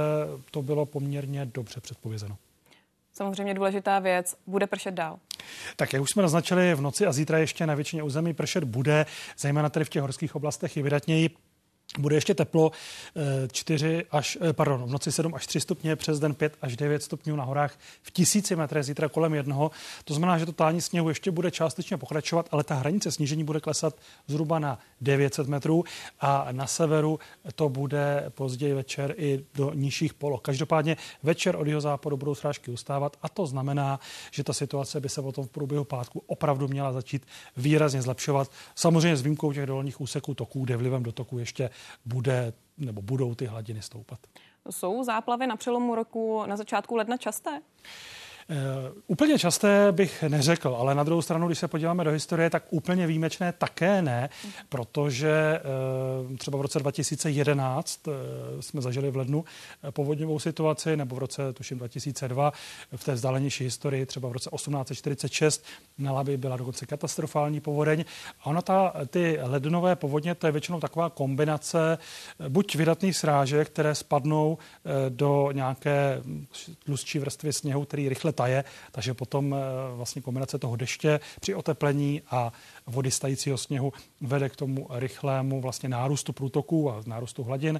to 0.51 0.61
bylo 0.61 0.85
poměrně 0.85 1.45
dobře 1.45 1.81
předpovězeno. 1.81 2.37
Samozřejmě 3.13 3.53
důležitá 3.53 3.99
věc, 3.99 4.35
bude 4.47 4.67
pršet 4.67 4.93
dál. 4.93 5.19
Tak 5.75 5.93
jak 5.93 6.01
už 6.01 6.09
jsme 6.09 6.23
naznačili, 6.23 6.75
v 6.75 6.81
noci 6.81 7.05
a 7.05 7.11
zítra 7.11 7.37
ještě 7.37 7.67
na 7.67 7.75
většině 7.75 8.03
území 8.03 8.33
pršet 8.33 8.63
bude, 8.63 9.05
zejména 9.37 9.69
tady 9.69 9.85
v 9.85 9.89
těch 9.89 10.01
horských 10.01 10.35
oblastech 10.35 10.77
je 10.77 10.83
vydatněji. 10.83 11.29
Bude 11.99 12.15
ještě 12.15 12.33
teplo 12.33 12.71
4 13.51 13.97
eh, 13.97 14.03
až, 14.11 14.37
eh, 14.41 14.53
pardon, 14.53 14.83
v 14.83 14.89
noci 14.89 15.11
7 15.11 15.35
až 15.35 15.47
3 15.47 15.59
stupně, 15.59 15.95
přes 15.95 16.19
den 16.19 16.35
5 16.35 16.57
až 16.61 16.75
9 16.75 17.03
stupňů 17.03 17.35
na 17.35 17.43
horách 17.43 17.79
v 18.01 18.11
tisíci 18.11 18.55
metrech, 18.55 18.83
zítra 18.83 19.09
kolem 19.09 19.33
jednoho. 19.33 19.71
To 20.05 20.13
znamená, 20.13 20.37
že 20.37 20.45
to 20.45 20.51
tání 20.51 20.81
sněhu 20.81 21.09
ještě 21.09 21.31
bude 21.31 21.51
částečně 21.51 21.97
pokračovat, 21.97 22.47
ale 22.51 22.63
ta 22.63 22.75
hranice 22.75 23.11
snížení 23.11 23.43
bude 23.43 23.59
klesat 23.59 23.95
zhruba 24.27 24.59
na 24.59 24.79
900 25.01 25.47
metrů 25.47 25.83
a 26.19 26.47
na 26.51 26.67
severu 26.67 27.19
to 27.55 27.69
bude 27.69 28.25
později 28.29 28.73
večer 28.73 29.13
i 29.17 29.45
do 29.55 29.73
nižších 29.73 30.13
poloh. 30.13 30.41
Každopádně 30.41 30.97
večer 31.23 31.55
od 31.55 31.67
jeho 31.67 31.81
západu 31.81 32.17
budou 32.17 32.35
srážky 32.35 32.71
ustávat 32.71 33.17
a 33.21 33.29
to 33.29 33.45
znamená, 33.45 33.99
že 34.31 34.43
ta 34.43 34.53
situace 34.53 34.99
by 34.99 35.09
se 35.09 35.21
potom 35.21 35.45
v 35.45 35.49
průběhu 35.49 35.83
pátku 35.83 36.23
opravdu 36.25 36.67
měla 36.67 36.93
začít 36.93 37.25
výrazně 37.57 38.01
zlepšovat. 38.01 38.51
Samozřejmě 38.75 39.17
s 39.17 39.21
výjimkou 39.21 39.53
těch 39.53 39.65
dolních 39.65 40.01
úseků 40.01 40.33
toků, 40.33 40.65
kde 40.65 40.77
vlivem 40.77 41.03
do 41.03 41.11
toku 41.11 41.39
ještě 41.39 41.69
bude 42.05 42.53
nebo 42.77 43.01
budou 43.01 43.35
ty 43.35 43.45
hladiny 43.45 43.81
stoupat. 43.81 44.19
Jsou 44.69 45.03
záplavy 45.03 45.47
na 45.47 45.55
přelomu 45.55 45.95
roku 45.95 46.43
na 46.45 46.57
začátku 46.57 46.95
ledna 46.95 47.17
časté? 47.17 47.61
Uh, 48.49 48.57
úplně 49.07 49.39
časté 49.39 49.91
bych 49.91 50.23
neřekl, 50.23 50.75
ale 50.79 50.95
na 50.95 51.03
druhou 51.03 51.21
stranu, 51.21 51.47
když 51.47 51.59
se 51.59 51.67
podíváme 51.67 52.03
do 52.03 52.11
historie, 52.11 52.49
tak 52.49 52.63
úplně 52.69 53.07
výjimečné 53.07 53.53
také 53.57 54.01
ne, 54.01 54.29
protože 54.69 55.61
uh, 56.29 56.37
třeba 56.37 56.57
v 56.57 56.61
roce 56.61 56.79
2011 56.79 58.07
uh, 58.07 58.13
eh, 58.13 58.61
jsme 58.61 58.81
zažili 58.81 59.11
v 59.11 59.15
lednu 59.15 59.45
povodňovou 59.91 60.39
situaci, 60.39 60.97
nebo 60.97 61.15
v 61.15 61.19
roce, 61.19 61.53
tuším, 61.53 61.77
2002 61.77 62.53
v 62.95 63.03
té 63.03 63.13
vzdálenější 63.13 63.63
historii, 63.63 64.05
třeba 64.05 64.29
v 64.29 64.31
roce 64.31 64.49
1846 64.55 65.65
na 65.97 66.11
Labi 66.11 66.37
byla 66.37 66.57
dokonce 66.57 66.85
katastrofální 66.85 67.59
povodeň. 67.59 68.05
A 68.41 68.45
ona 68.45 68.61
ta, 68.61 68.93
ty 69.07 69.39
lednové 69.41 69.95
povodně, 69.95 70.35
to 70.35 70.47
je 70.47 70.51
většinou 70.51 70.79
taková 70.79 71.09
kombinace 71.09 71.97
buď 72.49 72.75
vydatných 72.75 73.17
srážek, 73.17 73.69
které 73.69 73.95
spadnou 73.95 74.57
do 75.09 75.51
nějaké 75.51 76.21
tlustší 76.85 77.19
vrstvy 77.19 77.53
sněhu, 77.53 77.85
který 77.85 78.09
rychle 78.09 78.32
taje, 78.33 78.63
takže 78.91 79.13
potom 79.13 79.53
eh, 79.53 79.57
vlastně 79.95 80.21
kombinace 80.21 80.59
toho 80.59 80.75
deště 80.75 81.19
při 81.39 81.55
oteplení 81.55 82.21
a 82.31 82.53
vody 82.85 83.11
stajícího 83.11 83.57
sněhu 83.57 83.93
vede 84.21 84.49
k 84.49 84.55
tomu 84.55 84.87
rychlému 84.89 85.61
vlastně 85.61 85.89
nárůstu 85.89 86.33
průtoků 86.33 86.91
a 86.91 87.03
nárůstu 87.05 87.43
hladin. 87.43 87.79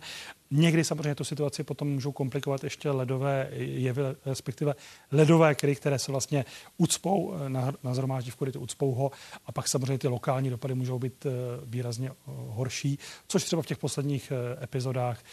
Někdy 0.51 0.83
samozřejmě 0.83 1.15
tu 1.15 1.23
situaci 1.23 1.63
potom 1.63 1.87
můžou 1.87 2.11
komplikovat 2.11 2.63
ještě 2.63 2.89
ledové 2.91 3.49
jevy, 3.53 4.01
respektive 4.25 4.75
ledové 5.11 5.55
kry, 5.55 5.75
které 5.75 5.99
se 5.99 6.11
vlastně 6.11 6.45
ucpou 6.77 7.33
eh, 7.33 7.49
na, 7.49 7.73
na 7.83 7.93
zhromáždí 7.93 8.31
v 8.31 8.35
korytu, 8.35 8.59
ucpou 8.59 8.93
ho 8.93 9.11
a 9.45 9.51
pak 9.51 9.67
samozřejmě 9.67 9.97
ty 9.97 10.07
lokální 10.07 10.49
dopady 10.49 10.75
můžou 10.75 10.99
být 10.99 11.25
eh, 11.25 11.29
výrazně 11.65 12.11
horší, 12.25 12.99
což 13.27 13.43
třeba 13.43 13.61
v 13.61 13.65
těch 13.65 13.77
posledních 13.77 14.31
epizodách 14.63 15.23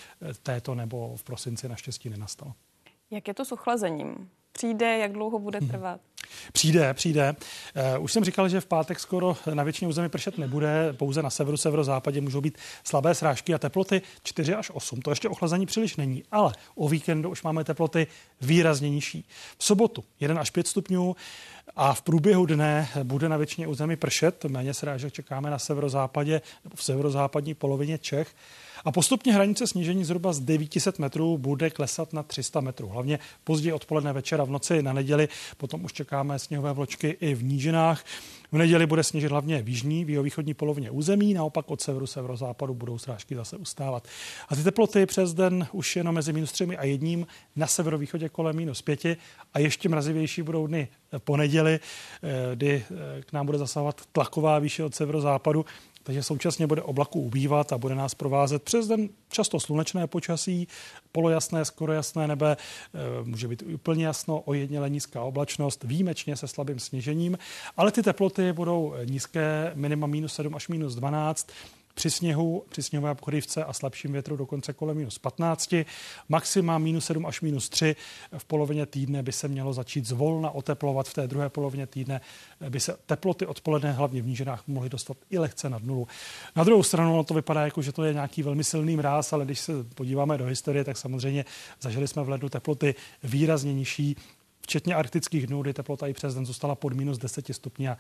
této 0.43 0.75
nebo 0.75 1.17
v 1.17 1.23
prosinci 1.25 1.69
naštěstí 1.69 2.11
nenastalo. 2.11 2.53
Jak 3.11 3.29
je 3.29 3.35
to 3.35 3.45
s 3.45 3.53
ochlazením? 3.53 4.31
Přijde, 4.53 4.99
jak 4.99 5.13
dlouho 5.13 5.39
bude 5.39 5.61
mhm. 5.61 5.71
trvat? 5.71 6.01
Přijde, 6.53 6.95
přijde. 6.95 7.35
Uh, 7.97 8.05
už 8.05 8.13
jsem 8.13 8.25
říkal, 8.25 8.49
že 8.49 8.61
v 8.61 8.67
pátek 8.67 9.01
skoro 9.01 9.37
na 9.55 9.63
většině 9.63 9.89
území 9.89 10.09
pršet 10.09 10.39
nebude, 10.39 10.93
pouze 10.93 11.23
na 11.23 11.31
severu, 11.31 11.57
severozápadě 11.57 12.21
můžou 12.21 12.41
být 12.41 12.59
slabé 12.85 13.15
srážky 13.15 13.55
a 13.55 13.59
teploty 13.59 14.03
4 14.23 14.55
až 14.55 14.71
8. 14.75 15.01
To 15.01 15.11
ještě 15.11 15.29
ochlazení 15.29 15.67
příliš 15.67 15.97
není, 15.97 16.23
ale 16.31 16.53
o 16.75 16.89
víkendu 16.89 17.31
už 17.31 17.43
máme 17.43 17.65
teploty 17.65 18.07
výrazně 18.41 18.91
nižší. 18.91 19.25
V 19.59 19.65
sobotu 19.65 20.05
1 20.21 20.41
až 20.41 20.51
5 20.51 20.67
stupňů 20.67 21.17
a 21.77 21.95
v 21.95 22.03
průběhu 22.03 22.47
dne 22.47 22.89
bude 23.03 23.29
na 23.29 23.37
většině 23.37 23.67
území 23.67 23.97
pršet. 23.97 24.45
Méně 24.45 24.75
srážek 24.75 25.13
čekáme 25.13 25.51
na 25.51 25.59
severozápadě 25.59 26.41
nebo 26.65 26.77
v 26.77 26.85
severozápadní 26.85 27.55
polovině 27.55 27.99
Čech. 27.99 28.35
A 28.85 28.93
postupně 28.93 29.33
hranice 29.33 29.67
snížení 29.67 30.05
zhruba 30.05 30.33
z 30.33 30.41
900 30.41 30.99
metrů 30.99 31.39
bude 31.39 31.71
klesat 31.71 32.13
na 32.13 32.23
300 32.23 32.61
metrů. 32.61 32.89
Hlavně 32.89 33.19
později 33.45 33.73
odpoledne 33.73 34.13
večera 34.13 34.45
v 34.45 34.51
noci 34.51 34.83
na 34.83 34.93
neděli, 34.93 35.29
potom 35.57 35.85
už 35.85 35.93
čekáme 35.93 36.39
sněhové 36.39 36.73
vločky 36.73 37.17
i 37.21 37.35
v 37.35 37.43
nížinách. 37.43 38.05
V 38.53 38.57
neděli 38.57 38.87
bude 38.87 39.03
sněžit 39.03 39.31
hlavně 39.31 39.63
v 39.63 39.69
jižní, 39.69 40.05
v 40.05 40.23
východní 40.23 40.55
polovině 40.55 40.91
území, 40.91 41.35
naopak 41.35 41.71
od 41.71 41.81
severu, 41.81 42.07
severozápadu 42.07 42.75
budou 42.75 42.99
srážky 42.99 43.35
zase 43.35 43.57
ustávat. 43.57 44.09
A 44.49 44.57
ty 44.57 44.63
teploty 44.63 45.07
přes 45.07 45.35
den 45.35 45.67
už 45.73 45.97
jenom 45.97 46.15
mezi 46.15 46.33
minus 46.33 46.53
3 46.53 46.65
a 46.77 46.85
jedním, 46.85 47.27
na 47.57 47.67
severovýchodě 47.67 48.29
kolem 48.29 48.57
minus 48.57 48.83
5 48.83 49.05
a 49.55 49.59
ještě 49.59 49.89
mrazivější 49.89 50.43
budou 50.43 50.67
dny 50.67 50.89
po 51.19 51.37
neděli, 51.37 51.81
eh, 52.23 52.57
kdy 52.57 52.85
eh, 52.91 53.23
k 53.23 53.33
nám 53.33 53.47
bude 53.47 53.59
zasahovat 53.59 54.01
tlaková 54.13 54.59
výše 54.59 54.85
od 54.85 54.95
severozápadu, 54.95 55.65
takže 56.11 56.23
současně 56.23 56.67
bude 56.67 56.83
oblaku 56.83 57.21
ubývat 57.21 57.73
a 57.73 57.79
bude 57.79 57.95
nás 57.95 58.15
provázet 58.15 58.63
přes 58.63 58.89
den 58.89 59.09
často 59.29 59.61
slunečné 59.61 60.07
počasí, 60.07 60.69
polojasné, 61.13 61.65
skoro 61.65 61.93
jasné 61.93 62.29
nebe, 62.29 62.57
eh, 62.57 62.99
může 63.25 63.49
být 63.49 63.63
úplně 63.75 64.07
jasno, 64.07 64.41
ojedněle 64.41 64.91
nízká 64.91 65.23
oblačnost, 65.23 65.85
výjimečně 65.85 66.37
se 66.37 66.49
slabým 66.49 66.79
sněžením, 66.79 67.39
ale 67.77 67.93
ty 67.93 68.03
teploty 68.03 68.53
budou 68.53 68.95
nízké, 69.05 69.73
minima 69.75 70.07
minus 70.07 70.35
7 70.35 70.55
až 70.55 70.69
minus 70.69 70.95
12, 70.95 71.51
při 72.01 72.11
sněhu, 72.11 72.65
při 72.69 72.83
sněhové 72.83 73.15
pokrývce 73.15 73.65
a 73.65 73.73
slabším 73.73 74.13
větru 74.13 74.37
dokonce 74.37 74.73
kolem 74.73 74.97
minus 74.97 75.19
15. 75.19 75.75
Maxima 76.29 76.79
minus 76.79 77.05
7 77.05 77.27
až 77.27 77.41
minus 77.41 77.69
3. 77.69 77.97
V 78.39 78.45
polovině 78.45 78.87
týdne 78.87 79.23
by 79.23 79.33
se 79.33 79.49
mělo 79.49 79.73
začít 79.73 80.07
zvolna 80.07 80.51
oteplovat. 80.51 81.09
V 81.09 81.15
té 81.15 81.27
druhé 81.27 81.49
polovině 81.49 81.87
týdne 81.87 82.21
by 82.69 82.81
se 82.81 82.97
teploty 83.07 83.47
odpoledne, 83.47 83.93
hlavně 83.93 84.23
v 84.23 84.27
nížinách, 84.27 84.63
mohly 84.67 84.89
dostat 84.89 85.17
i 85.31 85.39
lehce 85.39 85.71
nad 85.71 85.83
nulu. 85.83 86.09
Na 86.57 86.65
druhou 86.65 86.83
stranu 86.83 87.17
no 87.17 87.25
to 87.25 87.35
vypadá 87.35 87.65
jako, 87.65 87.83
že 87.83 87.93
to 87.93 88.05
je 88.05 88.13
nějaký 88.13 88.43
velmi 88.43 88.65
silný 88.65 88.97
mráz, 88.97 89.33
ale 89.33 89.45
když 89.45 89.61
se 89.61 89.73
podíváme 89.85 90.39
do 90.39 90.45
historie, 90.45 90.85
tak 90.85 90.97
samozřejmě 90.97 91.45
zažili 91.81 92.09
jsme 92.09 92.23
v 92.23 92.29
lednu 92.29 92.49
teploty 92.49 92.95
výrazně 93.23 93.75
nižší 93.75 94.17
včetně 94.61 94.95
arktických 94.95 95.47
dnů, 95.47 95.63
kdy 95.63 95.75
teplota 95.75 96.07
i 96.07 96.13
přes 96.13 96.35
den 96.35 96.47
zůstala 96.47 96.75
pod 96.75 96.93
minus 96.93 97.19
10 97.19 97.47
stupňů 97.53 97.91
a 97.91 97.97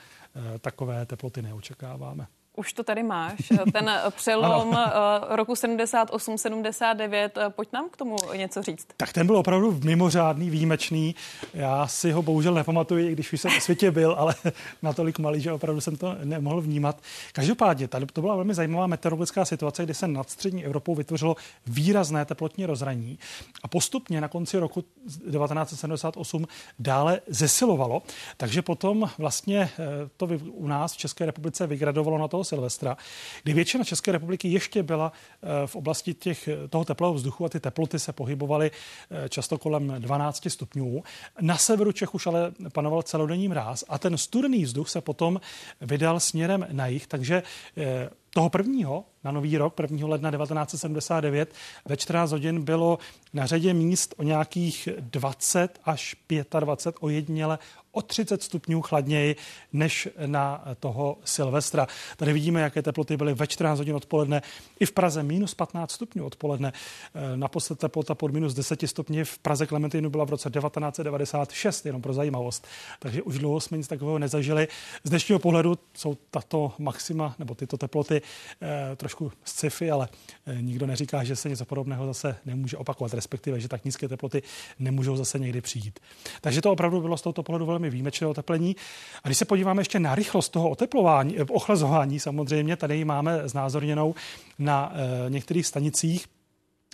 e, 0.54 0.58
takové 0.58 1.06
teploty 1.06 1.42
neočekáváme. 1.42 2.26
Už 2.56 2.72
to 2.72 2.82
tady 2.82 3.02
máš, 3.02 3.52
ten 3.72 3.90
přelom 4.10 4.78
eh, 4.78 5.36
roku 5.36 5.52
78-79. 5.52 7.30
Eh, 7.36 7.50
pojď 7.50 7.68
nám 7.72 7.88
k 7.88 7.96
tomu 7.96 8.16
něco 8.36 8.62
říct. 8.62 8.86
Tak 8.96 9.12
ten 9.12 9.26
byl 9.26 9.36
opravdu 9.36 9.80
mimořádný, 9.84 10.50
výjimečný. 10.50 11.14
Já 11.54 11.86
si 11.86 12.12
ho 12.12 12.22
bohužel 12.22 12.54
nepamatuji, 12.54 13.08
i 13.08 13.12
když 13.12 13.32
už 13.32 13.40
jsem 13.40 13.50
v 13.50 13.62
světě 13.62 13.90
byl, 13.90 14.14
ale 14.18 14.34
natolik 14.82 15.18
malý, 15.18 15.40
že 15.40 15.52
opravdu 15.52 15.80
jsem 15.80 15.96
to 15.96 16.16
nemohl 16.24 16.60
vnímat. 16.60 17.00
Každopádně, 17.32 17.88
tady 17.88 18.06
to 18.06 18.20
byla 18.20 18.36
velmi 18.36 18.54
zajímavá 18.54 18.86
meteorologická 18.86 19.44
situace, 19.44 19.84
kdy 19.84 19.94
se 19.94 20.08
nad 20.08 20.30
střední 20.30 20.64
Evropou 20.64 20.94
vytvořilo 20.94 21.36
výrazné 21.66 22.24
teplotní 22.24 22.66
rozhraní 22.66 23.18
a 23.62 23.68
postupně 23.68 24.20
na 24.20 24.28
konci 24.28 24.58
roku 24.58 24.82
1978 24.82 26.46
dále 26.78 27.20
zesilovalo. 27.26 28.02
Takže 28.36 28.62
potom 28.62 29.10
vlastně 29.18 29.70
eh, 29.78 29.86
to 30.16 30.28
u 30.50 30.68
nás 30.68 30.92
v 30.92 30.96
České 30.96 31.26
republice 31.26 31.66
vygradovalo 31.66 32.18
na 32.18 32.28
toho 32.40 32.44
Silvestra, 32.44 32.96
kdy 33.42 33.52
většina 33.52 33.84
České 33.84 34.12
republiky 34.12 34.48
ještě 34.48 34.82
byla 34.82 35.12
eh, 35.12 35.66
v 35.66 35.76
oblasti 35.76 36.14
těch, 36.14 36.48
toho 36.70 36.84
teplého 36.84 37.14
vzduchu 37.14 37.44
a 37.44 37.48
ty 37.48 37.60
teploty 37.60 37.98
se 37.98 38.12
pohybovaly 38.12 38.70
eh, 38.70 39.28
často 39.28 39.58
kolem 39.58 39.94
12 39.98 40.48
stupňů. 40.48 41.02
Na 41.40 41.56
severu 41.56 41.92
Čech 41.92 42.14
už 42.14 42.26
ale 42.26 42.52
panoval 42.72 43.02
celodenní 43.02 43.48
mráz 43.48 43.84
a 43.88 43.98
ten 43.98 44.16
studený 44.16 44.64
vzduch 44.64 44.88
se 44.88 45.00
potom 45.00 45.40
vydal 45.80 46.20
směrem 46.20 46.66
na 46.72 46.86
jih, 46.86 47.06
takže 47.06 47.42
eh, 47.76 48.10
toho 48.30 48.50
prvního 48.50 49.04
na 49.24 49.30
nový 49.32 49.58
rok 49.58 49.80
1. 49.80 50.08
ledna 50.08 50.30
1979 50.30 51.54
ve 51.84 51.96
14 51.96 52.30
hodin 52.32 52.62
bylo 52.62 52.98
na 53.32 53.46
řadě 53.46 53.74
míst 53.74 54.14
o 54.16 54.22
nějakých 54.22 54.88
20 55.00 55.80
až 55.84 56.16
25 56.60 56.96
ojediněle 57.00 57.58
o 57.92 58.02
30 58.02 58.42
stupňů 58.42 58.82
chladněji 58.82 59.36
než 59.72 60.08
na 60.26 60.64
toho 60.80 61.18
Silvestra. 61.24 61.86
Tady 62.16 62.32
vidíme, 62.32 62.60
jaké 62.60 62.82
teploty 62.82 63.16
byly 63.16 63.34
ve 63.34 63.46
14 63.46 63.78
hodin 63.78 63.96
odpoledne. 63.96 64.42
I 64.80 64.86
v 64.86 64.92
Praze 64.92 65.22
minus 65.22 65.54
15 65.54 65.90
stupňů 65.92 66.26
odpoledne. 66.26 66.72
Eh, 67.14 67.36
naposled 67.36 67.78
teplota 67.78 68.14
pod 68.14 68.32
minus 68.32 68.54
10 68.54 68.88
stupňů 68.88 69.24
v 69.24 69.38
Praze 69.38 69.66
Klementinu 69.66 70.10
byla 70.10 70.24
v 70.24 70.30
roce 70.30 70.50
1996, 70.50 71.86
jenom 71.86 72.02
pro 72.02 72.12
zajímavost. 72.12 72.66
Takže 72.98 73.22
už 73.22 73.38
dlouho 73.38 73.60
jsme 73.60 73.78
nic 73.78 73.88
takového 73.88 74.18
nezažili. 74.18 74.68
Z 75.04 75.10
dnešního 75.10 75.38
pohledu 75.38 75.78
jsou 75.94 76.16
tato 76.30 76.72
maxima 76.78 77.34
nebo 77.38 77.54
tyto 77.54 77.76
teploty 77.76 78.22
eh, 78.62 78.96
trošku 79.10 79.32
sci-fi, 79.44 79.90
ale 79.90 80.08
eh, 80.46 80.62
nikdo 80.62 80.86
neříká, 80.86 81.24
že 81.24 81.36
se 81.36 81.48
něco 81.48 81.64
podobného 81.64 82.06
zase 82.06 82.36
nemůže 82.44 82.76
opakovat, 82.76 83.14
respektive, 83.14 83.60
že 83.60 83.68
tak 83.68 83.84
nízké 83.84 84.08
teploty 84.08 84.42
nemůžou 84.78 85.16
zase 85.16 85.38
někdy 85.38 85.60
přijít. 85.60 86.00
Takže 86.40 86.62
to 86.62 86.72
opravdu 86.72 87.00
bylo 87.00 87.16
z 87.16 87.22
tohoto 87.22 87.42
pohledu 87.42 87.66
velmi 87.66 87.90
výjimečné 87.90 88.26
oteplení. 88.26 88.76
A 89.24 89.28
když 89.28 89.38
se 89.38 89.44
podíváme 89.44 89.80
ještě 89.80 90.00
na 90.00 90.14
rychlost 90.14 90.48
toho 90.48 90.70
oteplování, 90.70 91.38
eh, 91.38 91.44
ochlazování 91.44 92.20
samozřejmě, 92.20 92.76
tady 92.76 93.04
máme 93.04 93.48
znázorněnou 93.48 94.14
na 94.58 94.92
e, 94.94 95.30
některých 95.30 95.66
stanicích, 95.66 96.26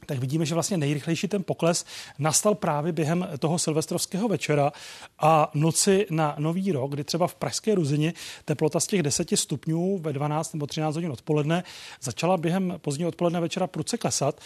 tak 0.07 0.19
vidíme, 0.19 0.47
že 0.47 0.55
vlastně 0.55 0.77
nejrychlejší 0.77 1.29
ten 1.29 1.43
pokles 1.43 1.85
nastal 2.19 2.55
právě 2.55 2.93
během 2.93 3.29
toho 3.39 3.59
silvestrovského 3.59 4.29
večera 4.29 4.73
a 5.19 5.51
noci 5.55 6.07
na 6.11 6.37
nový 6.39 6.73
rok, 6.73 6.91
kdy 6.91 7.05
třeba 7.05 7.27
v 7.27 7.35
Pražské 7.35 7.75
Ruzini 7.75 8.15
teplota 8.45 8.81
z 8.81 8.87
těch 8.87 9.03
10 9.03 9.29
stupňů 9.35 9.99
ve 9.99 10.13
12 10.13 10.53
nebo 10.53 10.67
13 10.67 10.95
hodin 10.95 11.13
odpoledne 11.13 11.65
začala 12.03 12.37
během 12.37 12.75
pozdního 12.79 13.09
odpoledne 13.09 13.41
večera 13.41 13.67
pruce 13.67 13.99
klesat, 13.99 14.41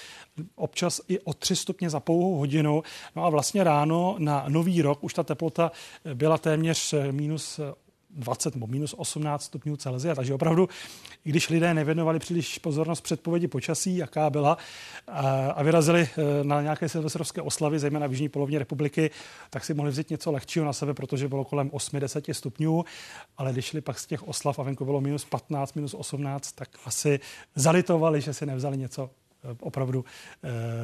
občas 0.56 1.00
i 1.08 1.18
o 1.20 1.34
3 1.34 1.56
stupně 1.56 1.90
za 1.90 2.00
pouhou 2.00 2.36
hodinu. 2.36 2.82
No 3.16 3.24
a 3.24 3.30
vlastně 3.30 3.64
ráno 3.64 4.16
na 4.18 4.44
nový 4.48 4.82
rok 4.82 5.04
už 5.04 5.14
ta 5.14 5.22
teplota 5.22 5.72
byla 6.14 6.38
téměř 6.38 6.94
minus 7.10 7.60
20 8.10 8.54
nebo 8.54 8.66
minus 8.66 8.94
18 8.96 9.42
stupňů 9.42 9.76
Celsia. 9.76 10.14
Takže 10.14 10.34
opravdu, 10.34 10.68
i 11.24 11.30
když 11.30 11.48
lidé 11.48 11.74
nevěnovali 11.74 12.18
příliš 12.18 12.58
pozornost 12.58 13.00
předpovědi 13.00 13.48
počasí, 13.48 13.96
jaká 13.96 14.30
byla, 14.30 14.58
a 15.54 15.62
vyrazili 15.62 16.00
e, 16.00 16.44
na 16.44 16.62
nějaké 16.62 16.88
silvestrovské 16.88 17.42
oslavy, 17.42 17.78
zejména 17.78 18.06
v 18.06 18.10
jižní 18.10 18.28
polovině 18.28 18.58
republiky, 18.58 19.10
tak 19.50 19.64
si 19.64 19.74
mohli 19.74 19.90
vzít 19.90 20.10
něco 20.10 20.32
lehčího 20.32 20.64
na 20.64 20.72
sebe, 20.72 20.94
protože 20.94 21.28
bylo 21.28 21.44
kolem 21.44 21.68
8-10 21.68 22.32
stupňů, 22.32 22.84
ale 23.38 23.52
když 23.52 23.64
šli 23.64 23.80
pak 23.80 23.98
z 23.98 24.06
těch 24.06 24.28
oslav 24.28 24.58
a 24.58 24.62
venku 24.62 24.84
bylo 24.84 25.00
minus 25.00 25.24
15, 25.24 25.74
minus 25.74 25.94
18, 25.94 26.52
tak 26.52 26.68
asi 26.84 27.20
zalitovali, 27.54 28.20
že 28.20 28.34
si 28.34 28.46
nevzali 28.46 28.78
něco 28.78 29.10
e, 29.44 29.56
opravdu 29.60 30.04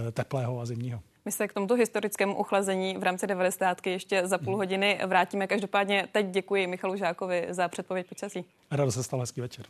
e, 0.08 0.12
teplého 0.12 0.60
a 0.60 0.66
zimního. 0.66 1.00
My 1.24 1.32
se 1.32 1.48
k 1.48 1.52
tomuto 1.52 1.74
historickému 1.74 2.38
uchlazení 2.38 2.96
v 2.96 3.02
rámci 3.02 3.26
90. 3.26 3.86
ještě 3.86 4.26
za 4.26 4.38
půl 4.38 4.46
hmm. 4.46 4.56
hodiny 4.56 5.00
vrátíme. 5.06 5.46
Každopádně 5.46 6.08
teď 6.12 6.26
děkuji 6.26 6.66
Michalu 6.66 6.96
Žákovi 6.96 7.46
za 7.50 7.68
předpověď 7.68 8.06
počasí. 8.06 8.44
Rád 8.70 8.90
se 8.90 9.02
stal 9.02 9.20
hezký 9.20 9.40
večer. 9.40 9.66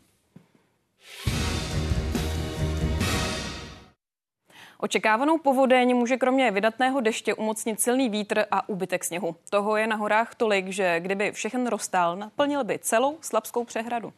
Očekávanou 4.78 5.38
povodeň 5.38 5.96
může 5.96 6.16
kromě 6.16 6.50
vydatného 6.50 7.00
deště 7.00 7.34
umocnit 7.34 7.80
silný 7.80 8.08
vítr 8.08 8.44
a 8.50 8.68
úbytek 8.68 9.04
sněhu. 9.04 9.36
Toho 9.50 9.76
je 9.76 9.86
na 9.86 9.96
horách 9.96 10.34
tolik, 10.34 10.68
že 10.68 11.00
kdyby 11.00 11.32
všechen 11.32 11.66
roztal, 11.66 12.16
naplnil 12.16 12.64
by 12.64 12.78
celou 12.78 13.18
Slabskou 13.20 13.64
přehradu. 13.64 14.12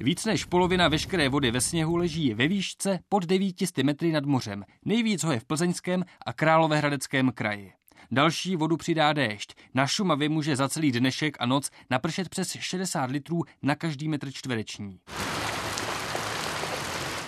Víc 0.00 0.24
než 0.24 0.44
polovina 0.44 0.88
veškeré 0.88 1.28
vody 1.28 1.50
ve 1.50 1.60
sněhu 1.60 1.96
leží 1.96 2.34
ve 2.34 2.48
výšce 2.48 2.98
pod 3.08 3.24
900 3.24 3.78
metry 3.78 4.12
nad 4.12 4.24
mořem. 4.24 4.64
Nejvíc 4.84 5.24
ho 5.24 5.32
je 5.32 5.40
v 5.40 5.44
Plzeňském 5.44 6.04
a 6.26 6.32
Královéhradeckém 6.32 7.32
kraji. 7.32 7.72
Další 8.12 8.56
vodu 8.56 8.76
přidá 8.76 9.12
déšť. 9.12 9.54
Na 9.74 9.86
Šumavě 9.86 10.28
může 10.28 10.56
za 10.56 10.68
celý 10.68 10.92
dnešek 10.92 11.36
a 11.40 11.46
noc 11.46 11.70
napršet 11.90 12.28
přes 12.28 12.56
60 12.60 13.10
litrů 13.10 13.42
na 13.62 13.74
každý 13.74 14.08
metr 14.08 14.32
čtvereční. 14.32 14.98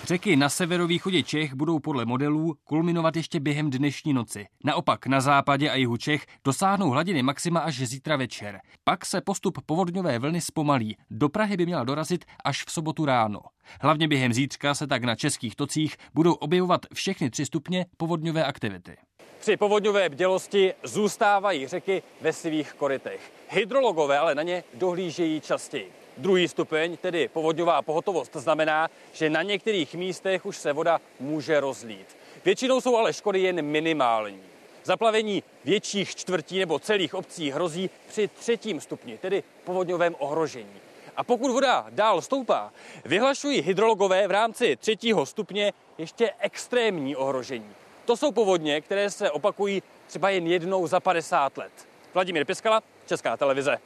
Řeky 0.03 0.35
na 0.35 0.49
severovýchodě 0.49 1.23
Čech 1.23 1.53
budou 1.53 1.79
podle 1.79 2.05
modelů 2.05 2.55
kulminovat 2.63 3.15
ještě 3.15 3.39
během 3.39 3.69
dnešní 3.69 4.13
noci. 4.13 4.45
Naopak 4.63 5.07
na 5.07 5.21
západě 5.21 5.69
a 5.69 5.75
jihu 5.75 5.97
Čech 5.97 6.25
dosáhnou 6.45 6.89
hladiny 6.89 7.23
maxima 7.23 7.59
až 7.59 7.79
zítra 7.79 8.15
večer. 8.15 8.61
Pak 8.83 9.05
se 9.05 9.21
postup 9.21 9.57
povodňové 9.65 10.19
vlny 10.19 10.41
zpomalí. 10.41 10.97
Do 11.09 11.29
Prahy 11.29 11.57
by 11.57 11.65
měla 11.65 11.83
dorazit 11.83 12.25
až 12.43 12.63
v 12.65 12.71
sobotu 12.71 13.05
ráno. 13.05 13.39
Hlavně 13.81 14.07
během 14.07 14.33
zítřka 14.33 14.73
se 14.73 14.87
tak 14.87 15.03
na 15.03 15.15
českých 15.15 15.55
tocích 15.55 15.95
budou 16.13 16.33
objevovat 16.33 16.85
všechny 16.93 17.29
tři 17.29 17.45
stupně 17.45 17.85
povodňové 17.97 18.45
aktivity. 18.45 18.97
Při 19.43 19.57
povodňové 19.57 20.09
bdělosti 20.09 20.73
zůstávají 20.83 21.67
řeky 21.67 22.03
ve 22.21 22.33
svých 22.33 22.73
korytech. 22.73 23.31
Hydrologové 23.49 24.19
ale 24.19 24.35
na 24.35 24.43
ně 24.43 24.63
dohlížejí 24.73 25.41
častěji. 25.41 25.91
Druhý 26.17 26.47
stupeň, 26.47 26.97
tedy 26.97 27.27
povodňová 27.27 27.81
pohotovost, 27.81 28.35
znamená, 28.35 28.89
že 29.13 29.29
na 29.29 29.41
některých 29.41 29.95
místech 29.95 30.45
už 30.45 30.57
se 30.57 30.73
voda 30.73 31.01
může 31.19 31.59
rozlít. 31.59 32.17
Většinou 32.45 32.81
jsou 32.81 32.97
ale 32.97 33.13
škody 33.13 33.41
jen 33.41 33.61
minimální. 33.61 34.43
Zaplavení 34.83 35.43
větších 35.65 36.15
čtvrtí 36.15 36.59
nebo 36.59 36.79
celých 36.79 37.13
obcí 37.13 37.51
hrozí 37.51 37.89
při 38.07 38.27
třetím 38.27 38.81
stupni, 38.81 39.17
tedy 39.17 39.43
povodňovém 39.63 40.15
ohrožení. 40.19 40.79
A 41.15 41.23
pokud 41.23 41.51
voda 41.51 41.85
dál 41.89 42.21
stoupá, 42.21 42.71
vyhlašují 43.05 43.61
hydrologové 43.61 44.27
v 44.27 44.31
rámci 44.31 44.75
třetího 44.75 45.25
stupně 45.25 45.73
ještě 45.97 46.31
extrémní 46.39 47.15
ohrožení. 47.15 47.69
To 48.05 48.17
jsou 48.17 48.31
povodně, 48.31 48.81
které 48.81 49.09
se 49.09 49.31
opakují 49.31 49.83
třeba 50.07 50.29
jen 50.29 50.47
jednou 50.47 50.87
za 50.87 50.99
50 50.99 51.57
let. 51.57 51.71
Vladimír 52.13 52.45
Piskala, 52.45 52.83
Česká 53.05 53.37
televize. 53.37 53.77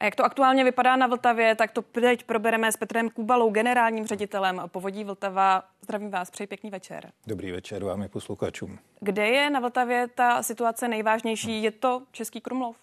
A 0.00 0.04
jak 0.04 0.16
to 0.16 0.24
aktuálně 0.24 0.64
vypadá 0.64 0.96
na 0.96 1.06
Vltavě, 1.06 1.54
tak 1.54 1.70
to 1.72 1.82
teď 1.82 2.24
probereme 2.24 2.72
s 2.72 2.76
Petrem 2.76 3.10
Kubalou, 3.10 3.50
generálním 3.50 4.06
ředitelem 4.06 4.62
Povodí 4.66 5.04
Vltava. 5.04 5.62
Zdravím 5.82 6.10
vás, 6.10 6.30
přeji 6.30 6.46
pěkný 6.46 6.70
večer. 6.70 7.12
Dobrý 7.26 7.52
večer 7.52 7.84
vám 7.84 8.02
i 8.02 8.08
posluchačům. 8.08 8.78
Kde 9.00 9.26
je 9.26 9.50
na 9.50 9.60
Vltavě 9.60 10.08
ta 10.14 10.42
situace 10.42 10.88
nejvážnější? 10.88 11.62
Je 11.62 11.70
to 11.70 12.02
Český 12.12 12.40
Krumlov? 12.40 12.76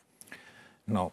No, 0.88 1.12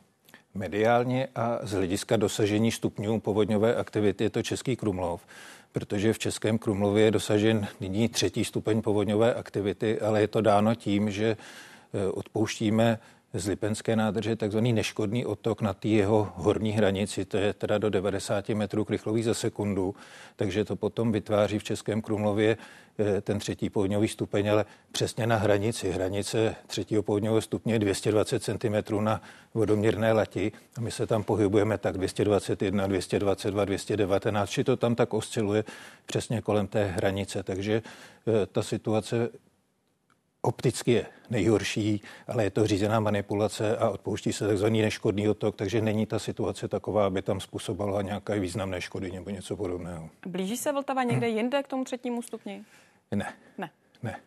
mediálně 0.54 1.28
a 1.34 1.58
z 1.62 1.72
hlediska 1.72 2.16
dosažení 2.16 2.72
stupňů 2.72 3.20
povodňové 3.20 3.76
aktivity 3.76 4.24
je 4.24 4.30
to 4.30 4.42
Český 4.42 4.76
Krumlov 4.76 5.26
protože 5.72 6.12
v 6.12 6.18
Českém 6.18 6.58
Krumlově 6.58 7.04
je 7.04 7.10
dosažen 7.10 7.68
nyní 7.80 8.08
třetí 8.08 8.44
stupeň 8.44 8.82
povodňové 8.82 9.34
aktivity, 9.34 10.00
ale 10.00 10.20
je 10.20 10.28
to 10.28 10.40
dáno 10.40 10.74
tím, 10.74 11.10
že 11.10 11.36
eh, 11.36 12.06
odpouštíme 12.06 12.98
z 13.34 13.46
Lipenské 13.46 13.96
nádrže 13.96 14.36
takzvaný 14.36 14.72
neškodný 14.72 15.26
otok 15.26 15.62
na 15.62 15.72
té 15.74 15.88
jeho 15.88 16.32
horní 16.36 16.72
hranici, 16.72 17.24
to 17.24 17.36
je 17.36 17.52
teda 17.52 17.78
do 17.78 17.90
90 17.90 18.48
metrů 18.48 18.84
krychlových 18.84 19.24
za 19.24 19.34
sekundu, 19.34 19.94
takže 20.36 20.64
to 20.64 20.76
potom 20.76 21.12
vytváří 21.12 21.58
v 21.58 21.64
Českém 21.64 22.02
Krumlově 22.02 22.56
eh, 22.98 23.20
ten 23.20 23.38
třetí 23.38 23.70
povodňový 23.70 24.08
stupeň, 24.08 24.50
ale 24.50 24.64
přesně 24.92 25.26
na 25.26 25.36
hranici. 25.36 25.90
Hranice 25.90 26.54
třetího 26.66 27.02
povodňového 27.02 27.40
stupně 27.40 27.74
je 27.74 27.78
220 27.78 28.42
cm 28.42 29.04
na 29.04 29.22
vodoměrné 29.54 30.12
lati 30.12 30.52
a 30.76 30.80
my 30.80 30.90
se 30.90 31.06
tam 31.06 31.24
pohybujeme 31.24 31.78
tak 31.78 31.98
221, 31.98 32.86
222, 32.86 33.64
219, 33.64 34.50
či 34.50 34.64
to 34.64 34.76
tam 34.76 34.94
tak 34.94 35.14
osciluje 35.14 35.64
přesně 36.06 36.40
kolem 36.40 36.66
té 36.66 36.86
hranice, 36.86 37.42
takže 37.42 37.82
eh, 37.82 38.46
ta 38.46 38.62
situace 38.62 39.30
opticky 40.42 40.92
je 40.92 41.06
nejhorší, 41.30 42.02
ale 42.28 42.44
je 42.44 42.50
to 42.50 42.66
řízená 42.66 43.00
manipulace 43.00 43.76
a 43.76 43.90
odpouští 43.90 44.32
se 44.32 44.46
takzvaný 44.46 44.82
neškodný 44.82 45.28
otok, 45.28 45.56
takže 45.56 45.80
není 45.80 46.06
ta 46.06 46.18
situace 46.18 46.68
taková, 46.68 47.06
aby 47.06 47.22
tam 47.22 47.40
způsobila 47.40 48.02
nějaké 48.02 48.40
významné 48.40 48.80
škody 48.80 49.12
nebo 49.12 49.30
něco 49.30 49.56
podobného. 49.56 50.10
Blíží 50.26 50.56
se 50.56 50.72
Vltava 50.72 51.02
někde 51.02 51.26
hmm. 51.26 51.36
jinde 51.36 51.62
k 51.62 51.68
tomu 51.68 51.84
třetímu 51.84 52.22
stupni? 52.22 52.64
Ne. 53.14 53.32
Ne. 53.58 53.70
Ne. 54.02 54.20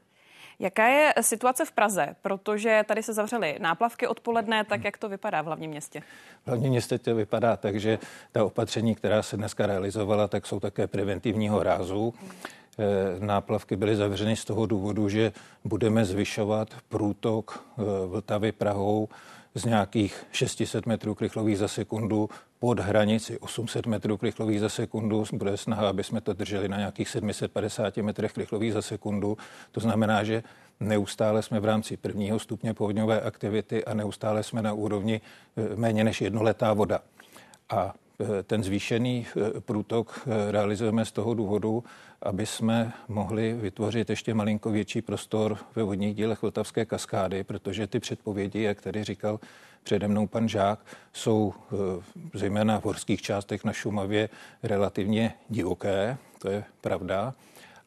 Jaká 0.60 0.88
je 0.88 1.13
situace 1.21 1.65
v 1.65 1.71
Praze? 1.71 2.15
Protože 2.21 2.84
tady 2.88 3.04
se 3.04 3.13
zavřely 3.13 3.58
náplavky 3.60 4.08
odpoledne, 4.08 4.63
tak 4.63 4.84
jak 4.84 4.97
to 4.97 5.10
vypadá 5.10 5.41
v 5.41 5.45
hlavním 5.45 5.71
městě? 5.71 6.01
V 6.43 6.47
hlavním 6.47 6.69
městě 6.69 6.99
to 6.99 7.15
vypadá 7.15 7.58
tak, 7.58 7.80
že 7.80 7.99
ta 8.32 8.45
opatření, 8.45 8.95
která 8.95 9.23
se 9.23 9.38
dneska 9.38 9.65
realizovala, 9.65 10.28
tak 10.28 10.45
jsou 10.45 10.60
také 10.60 10.88
preventivního 10.88 11.63
rázu. 11.63 12.13
Eh, 12.23 12.30
náplavky 13.19 13.75
byly 13.75 13.95
zavřeny 13.95 14.35
z 14.35 14.45
toho 14.45 14.65
důvodu, 14.65 15.09
že 15.09 15.31
budeme 15.63 16.05
zvyšovat 16.05 16.69
průtok 16.89 17.65
eh, 17.77 17.83
Vltavy 18.07 18.51
Prahou 18.51 19.09
z 19.55 19.65
nějakých 19.65 20.25
600 20.31 20.85
metrů 20.85 21.15
krychlových 21.15 21.57
za 21.57 21.67
sekundu 21.67 22.29
pod 22.59 22.79
hranici 22.79 23.39
800 23.39 23.85
metrů 23.85 24.17
krychlových 24.17 24.59
za 24.59 24.69
sekundu. 24.69 25.23
Bude 25.33 25.57
snaha, 25.57 25.89
aby 25.89 26.03
jsme 26.03 26.21
to 26.21 26.33
drželi 26.33 26.67
na 26.67 26.77
nějakých 26.77 27.09
750 27.09 27.97
metrech 27.97 28.33
krychlových 28.33 28.73
za 28.73 28.81
sekundu. 28.81 29.38
To 29.71 29.79
znamená, 29.79 30.23
že 30.23 30.43
neustále 30.79 31.41
jsme 31.41 31.59
v 31.59 31.65
rámci 31.65 31.97
prvního 31.97 32.39
stupně 32.39 32.73
povodňové 32.73 33.21
aktivity 33.21 33.85
a 33.85 33.93
neustále 33.93 34.43
jsme 34.43 34.61
na 34.61 34.73
úrovni 34.73 35.21
eh, 35.57 35.75
méně 35.75 36.03
než 36.03 36.21
jednoletá 36.21 36.73
voda. 36.73 36.99
A 37.69 37.93
ten 38.43 38.63
zvýšený 38.63 39.25
průtok 39.60 40.28
realizujeme 40.49 41.06
z 41.06 41.12
toho 41.12 41.34
důvodu, 41.34 41.84
aby 42.21 42.45
jsme 42.45 42.93
mohli 43.08 43.54
vytvořit 43.54 44.10
ještě 44.10 44.34
malinko 44.34 44.71
větší 44.71 45.01
prostor 45.01 45.58
ve 45.75 45.84
vodních 45.84 46.15
dílech 46.15 46.41
Vltavské 46.41 46.86
kaskády, 46.86 47.43
protože 47.43 47.88
ty 47.88 47.99
předpovědi, 47.99 48.62
jak 48.62 48.82
tady 48.82 49.04
říkal 49.04 49.39
přede 49.84 50.08
mnou 50.08 50.28
pan 50.28 50.49
Žák, 50.49 50.80
jsou 51.13 51.54
zejména 52.34 52.80
v 52.80 52.86
horských 52.86 53.21
částech 53.21 53.63
na 53.63 53.73
Šumavě 53.73 54.30
relativně 54.63 55.34
divoké, 55.49 56.17
to 56.39 56.49
je 56.49 56.63
pravda. 56.82 57.34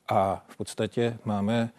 A 0.09 0.45
v 0.49 0.57
podstatě 0.57 1.19
máme 1.25 1.71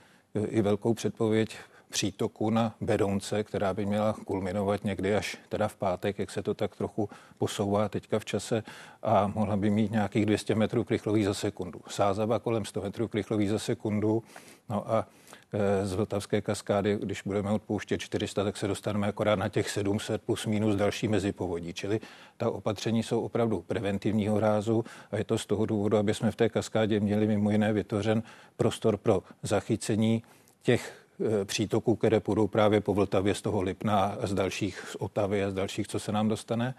i 0.47 0.61
velkou 0.61 0.93
předpověď 0.93 1.57
přítoku 1.89 2.49
na 2.49 2.75
Berounce, 2.81 3.43
která 3.43 3.73
by 3.73 3.85
měla 3.85 4.13
kulminovat 4.25 4.83
někdy 4.83 5.15
až 5.15 5.37
teda 5.49 5.67
v 5.67 5.75
pátek, 5.75 6.19
jak 6.19 6.31
se 6.31 6.43
to 6.43 6.53
tak 6.53 6.75
trochu 6.75 7.09
posouvá 7.37 7.89
teďka 7.89 8.19
v 8.19 8.25
čase 8.25 8.63
a 9.03 9.27
mohla 9.27 9.57
by 9.57 9.69
mít 9.69 9.91
nějakých 9.91 10.25
200 10.25 10.55
metrů 10.55 10.83
krychlových 10.83 11.25
za 11.25 11.33
sekundu. 11.33 11.81
Sázava 11.87 12.39
kolem 12.39 12.65
100 12.65 12.81
metrů 12.81 13.07
krychlových 13.07 13.49
za 13.49 13.59
sekundu. 13.59 14.23
No 14.69 14.91
a 14.91 15.07
e, 15.53 15.85
z 15.85 15.93
Vltavské 15.93 16.41
kaskády, 16.41 16.97
když 17.01 17.21
budeme 17.21 17.51
odpouštět 17.51 17.97
400, 17.97 18.43
tak 18.43 18.57
se 18.57 18.67
dostaneme 18.67 19.07
akorát 19.07 19.35
na 19.35 19.49
těch 19.49 19.69
700 19.69 20.21
plus 20.21 20.45
minus 20.45 20.75
další 20.75 21.07
mezi 21.07 21.31
povodí. 21.31 21.73
Čili 21.73 21.99
ta 22.37 22.49
opatření 22.49 23.03
jsou 23.03 23.21
opravdu 23.21 23.61
preventivního 23.61 24.39
rázu 24.39 24.85
a 25.11 25.17
je 25.17 25.23
to 25.23 25.37
z 25.37 25.45
toho 25.45 25.65
důvodu, 25.65 25.97
aby 25.97 26.13
jsme 26.13 26.31
v 26.31 26.35
té 26.35 26.49
kaskádě 26.49 26.99
měli 26.99 27.27
mimo 27.27 27.51
jiné 27.51 27.73
vytvořen 27.73 28.23
prostor 28.57 28.97
pro 28.97 29.23
zachycení 29.43 30.23
těch 30.61 31.08
přítoků, 31.45 31.95
které 31.95 32.19
půjdou 32.19 32.47
právě 32.47 32.81
po 32.81 32.93
Vltavě 32.93 33.35
z 33.35 33.41
toho 33.41 33.61
Lipna 33.61 34.17
z 34.23 34.33
dalších, 34.33 34.85
z 34.89 34.95
Otavy 34.95 35.43
a 35.43 35.51
z 35.51 35.53
dalších, 35.53 35.87
co 35.87 35.99
se 35.99 36.11
nám 36.11 36.27
dostane. 36.27 36.75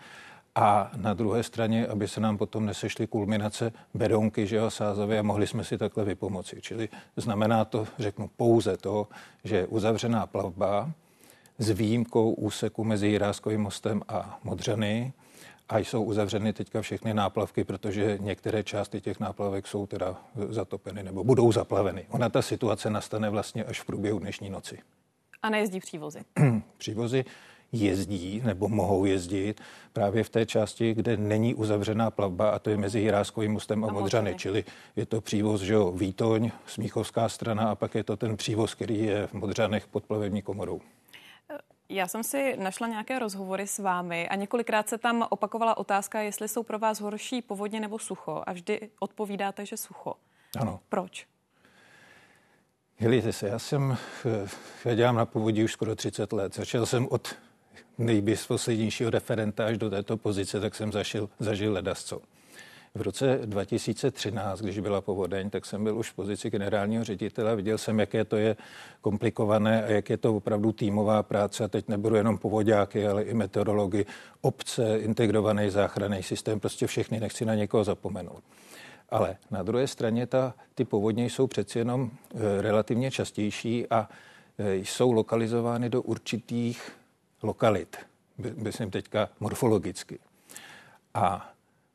A 0.55 0.90
na 0.96 1.14
druhé 1.14 1.42
straně, 1.42 1.87
aby 1.87 2.09
se 2.09 2.20
nám 2.20 2.38
potom 2.38 2.66
nesešly 2.66 3.07
kulminace 3.07 3.72
Berounky, 3.94 4.46
že 4.46 4.61
a 4.61 4.70
Sázavy 4.70 5.18
a 5.18 5.22
mohli 5.22 5.46
jsme 5.46 5.64
si 5.64 5.79
takhle 5.79 6.05
vypomoci. 6.05 6.59
Čili 6.61 6.88
znamená 7.16 7.64
to, 7.64 7.87
řeknu 7.98 8.31
pouze 8.37 8.76
to, 8.76 9.09
že 9.44 9.66
uzavřená 9.66 10.26
plavba 10.26 10.90
s 11.59 11.70
výjimkou 11.70 12.33
úseku 12.33 12.85
mezi 12.85 13.07
Jiráskovým 13.07 13.61
mostem 13.61 14.03
a 14.09 14.38
Modřany 14.44 15.12
a 15.70 15.78
jsou 15.78 16.02
uzavřeny 16.02 16.52
teďka 16.52 16.83
všechny 16.83 17.14
náplavky, 17.14 17.64
protože 17.64 18.18
některé 18.20 18.62
části 18.62 19.00
těch 19.00 19.20
náplavek 19.20 19.66
jsou 19.66 19.87
teda 19.87 20.16
zatopeny 20.48 21.02
nebo 21.02 21.24
budou 21.24 21.52
zaplaveny. 21.52 22.06
Ona 22.11 22.28
ta 22.28 22.42
situace 22.42 22.90
nastane 22.90 23.30
vlastně 23.30 23.64
až 23.64 23.80
v 23.80 23.85
průběhu 23.85 24.18
dnešní 24.18 24.50
noci. 24.50 24.78
A 25.42 25.50
nejezdí 25.50 25.80
přívozy? 25.80 26.20
přívozy 26.78 27.24
jezdí 27.72 28.42
nebo 28.44 28.68
mohou 28.68 29.04
jezdit 29.04 29.61
právě 29.92 30.24
v 30.24 30.28
té 30.28 30.46
části, 30.46 30.94
kde 30.94 31.16
není 31.16 31.54
uzavřená 31.54 32.11
plavba 32.11 32.50
a 32.50 32.59
to 32.59 32.70
je 32.70 32.76
mezi 32.76 33.00
Jiráskovým 33.00 33.52
mostem 33.52 33.85
a, 33.85 33.88
a 33.88 33.92
Modřany. 33.92 34.35
Čili 34.35 34.64
je 34.96 35.06
to 35.06 35.20
přívoz, 35.20 35.61
že 35.61 35.74
jo, 35.74 35.92
Výtoň, 35.92 36.50
Smíchovská 36.66 37.28
strana 37.28 37.70
a 37.70 37.74
pak 37.74 37.94
je 37.94 38.04
to 38.04 38.16
ten 38.16 38.37
přívoz, 38.37 38.74
který 38.74 39.04
je 39.04 39.26
v 39.26 39.35
Modřanech 39.35 39.87
pod 39.87 40.04
plavební 40.04 40.42
komorou. 40.42 40.80
Já 41.92 42.09
jsem 42.09 42.22
si 42.22 42.57
našla 42.57 42.88
nějaké 42.88 43.18
rozhovory 43.18 43.66
s 43.66 43.79
vámi 43.79 44.29
a 44.29 44.35
několikrát 44.35 44.88
se 44.88 44.98
tam 44.98 45.26
opakovala 45.31 45.76
otázka, 45.76 46.20
jestli 46.20 46.48
jsou 46.48 46.62
pro 46.62 46.79
vás 46.79 47.00
horší 47.00 47.42
povodně 47.42 47.81
nebo 47.81 47.98
sucho. 47.98 48.42
A 48.46 48.53
vždy 48.53 48.90
odpovídáte, 49.00 49.66
že 49.66 49.76
sucho. 49.76 50.14
Ano. 50.61 50.81
Proč? 50.88 51.26
Helejte 52.96 53.33
se, 53.33 53.48
já 53.48 53.59
jsem, 53.59 53.96
já 54.85 54.94
dělám 54.94 55.16
na 55.16 55.26
povodí 55.26 55.64
už 55.64 55.72
skoro 55.72 55.96
30 55.96 56.33
let. 56.33 56.55
Začal 56.55 56.87
jsem 56.87 57.09
od 57.11 57.37
nejbysposlednějšího 57.98 59.11
referenta 59.11 59.66
až 59.66 59.79
do 59.79 59.90
této 59.90 60.16
pozice, 60.16 60.61
tak 60.61 60.74
jsem 60.74 60.92
zažil, 60.92 61.31
zažil 61.38 61.72
ledasco. 61.72 62.22
V 62.94 63.03
roce 63.03 63.40
2013, 63.44 64.61
když 64.61 64.79
byla 64.79 65.00
povodeň, 65.00 65.50
tak 65.50 65.66
jsem 65.66 65.85
byl 65.85 65.98
už 65.98 66.11
v 66.11 66.14
pozici 66.14 66.50
generálního 66.50 67.05
ředitele. 67.05 67.57
Viděl 67.57 67.79
jsem, 67.79 68.00
jaké 68.00 68.24
to 68.24 68.37
je 68.37 68.57
komplikované 69.00 69.85
a 69.85 69.90
jak 69.90 70.11
je 70.11 70.16
to 70.16 70.37
opravdu 70.37 70.72
týmová 70.72 71.22
práce. 71.22 71.64
A 71.64 71.68
teď 71.68 71.88
nebudu 71.88 72.16
jenom 72.16 72.38
povodáky, 72.38 73.07
ale 73.07 73.22
i 73.22 73.35
meteorology, 73.35 74.07
obce, 74.40 74.98
integrovaný 74.98 75.70
záchranný 75.70 76.22
systém, 76.22 76.61
prostě 76.61 76.87
všechny, 76.87 77.20
nechci 77.20 77.44
na 77.44 77.55
někoho 77.55 77.85
zapomenout. 77.85 78.42
Ale 79.09 79.37
na 79.50 79.62
druhé 79.62 79.87
straně 79.87 80.26
ta, 80.26 80.55
ty 80.74 80.85
povodně 80.85 81.24
jsou 81.24 81.46
přeci 81.46 81.79
jenom 81.79 82.11
e, 82.11 82.62
relativně 82.62 83.11
častější 83.11 83.87
a 83.90 84.09
e, 84.59 84.76
jsou 84.76 85.12
lokalizovány 85.12 85.90
do 85.90 86.03
určitých 86.03 86.92
lokalit, 87.42 87.96
myslím 88.55 88.90
teďka 88.90 89.29
morfologicky. 89.40 90.18
A 91.14 91.53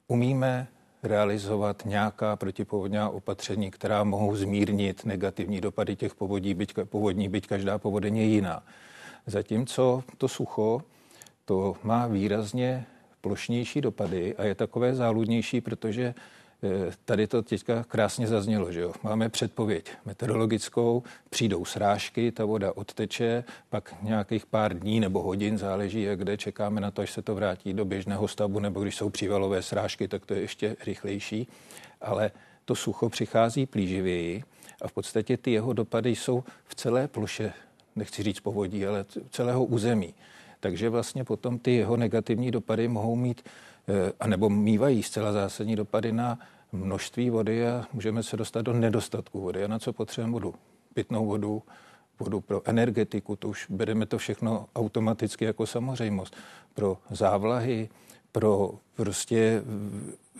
umíme 0.07 0.67
realizovat 1.05 1.83
nějaká 1.85 2.35
protipovodňová 2.35 3.09
opatření, 3.09 3.71
která 3.71 4.03
mohou 4.03 4.35
zmírnit 4.35 5.05
negativní 5.05 5.61
dopady 5.61 5.95
těch 5.95 6.15
povodí, 6.15 6.53
byť, 6.53 6.73
povodní, 6.83 7.29
byť 7.29 7.47
každá 7.47 7.77
povodeň 7.77 8.17
je 8.17 8.23
jiná. 8.23 8.63
Zatímco 9.25 10.03
to 10.17 10.27
sucho, 10.27 10.81
to 11.45 11.75
má 11.83 12.07
výrazně 12.07 12.85
plošnější 13.21 13.81
dopady 13.81 14.35
a 14.35 14.43
je 14.43 14.55
takové 14.55 14.95
záludnější, 14.95 15.61
protože 15.61 16.13
tady 17.05 17.27
to 17.27 17.41
teďka 17.41 17.83
krásně 17.83 18.27
zaznělo, 18.27 18.71
že 18.71 18.81
jo. 18.81 18.93
Máme 19.03 19.29
předpověď 19.29 19.91
meteorologickou, 20.05 21.03
přijdou 21.29 21.65
srážky, 21.65 22.31
ta 22.31 22.45
voda 22.45 22.71
odteče, 22.75 23.43
pak 23.69 23.95
nějakých 24.01 24.45
pár 24.45 24.79
dní 24.79 24.99
nebo 24.99 25.21
hodin, 25.21 25.57
záleží, 25.57 26.01
jak 26.01 26.19
kde 26.19 26.37
čekáme 26.37 26.81
na 26.81 26.91
to, 26.91 27.01
až 27.01 27.11
se 27.11 27.21
to 27.21 27.35
vrátí 27.35 27.73
do 27.73 27.85
běžného 27.85 28.27
stavu, 28.27 28.59
nebo 28.59 28.81
když 28.81 28.95
jsou 28.95 29.09
přívalové 29.09 29.61
srážky, 29.61 30.07
tak 30.07 30.25
to 30.25 30.33
je 30.33 30.41
ještě 30.41 30.75
rychlejší. 30.85 31.47
Ale 32.01 32.31
to 32.65 32.75
sucho 32.75 33.09
přichází 33.09 33.65
plíživěji 33.65 34.43
a 34.81 34.87
v 34.87 34.93
podstatě 34.93 35.37
ty 35.37 35.51
jeho 35.51 35.73
dopady 35.73 36.09
jsou 36.09 36.43
v 36.67 36.75
celé 36.75 37.07
ploše, 37.07 37.53
nechci 37.95 38.23
říct 38.23 38.39
povodí, 38.39 38.85
ale 38.85 39.05
celého 39.29 39.65
území. 39.65 40.13
Takže 40.59 40.89
vlastně 40.89 41.23
potom 41.23 41.59
ty 41.59 41.75
jeho 41.75 41.97
negativní 41.97 42.51
dopady 42.51 42.87
mohou 42.87 43.15
mít 43.15 43.41
Eh, 43.87 44.11
anebo 44.19 44.49
mývají 44.49 45.03
zcela 45.03 45.33
zásadní 45.33 45.75
dopady 45.75 46.11
na 46.11 46.39
množství 46.75 47.29
vody 47.29 47.67
a 47.67 47.85
můžeme 47.93 48.23
se 48.23 48.37
dostat 48.37 48.61
do 48.61 48.73
nedostatku 48.73 49.41
vody. 49.41 49.63
A 49.63 49.67
na 49.67 49.79
co 49.79 49.93
potřebujeme 49.93 50.33
vodu? 50.33 50.53
Pitnou 50.93 51.25
vodu, 51.25 51.63
vodu 52.19 52.41
pro 52.41 52.61
energetiku, 52.65 53.35
to 53.35 53.49
už 53.49 53.65
bereme 53.69 54.05
to 54.05 54.17
všechno 54.17 54.65
automaticky 54.75 55.45
jako 55.45 55.67
samozřejmost. 55.67 56.35
Pro 56.73 56.97
závlahy, 57.09 57.89
pro 58.31 58.71
prostě 58.95 59.63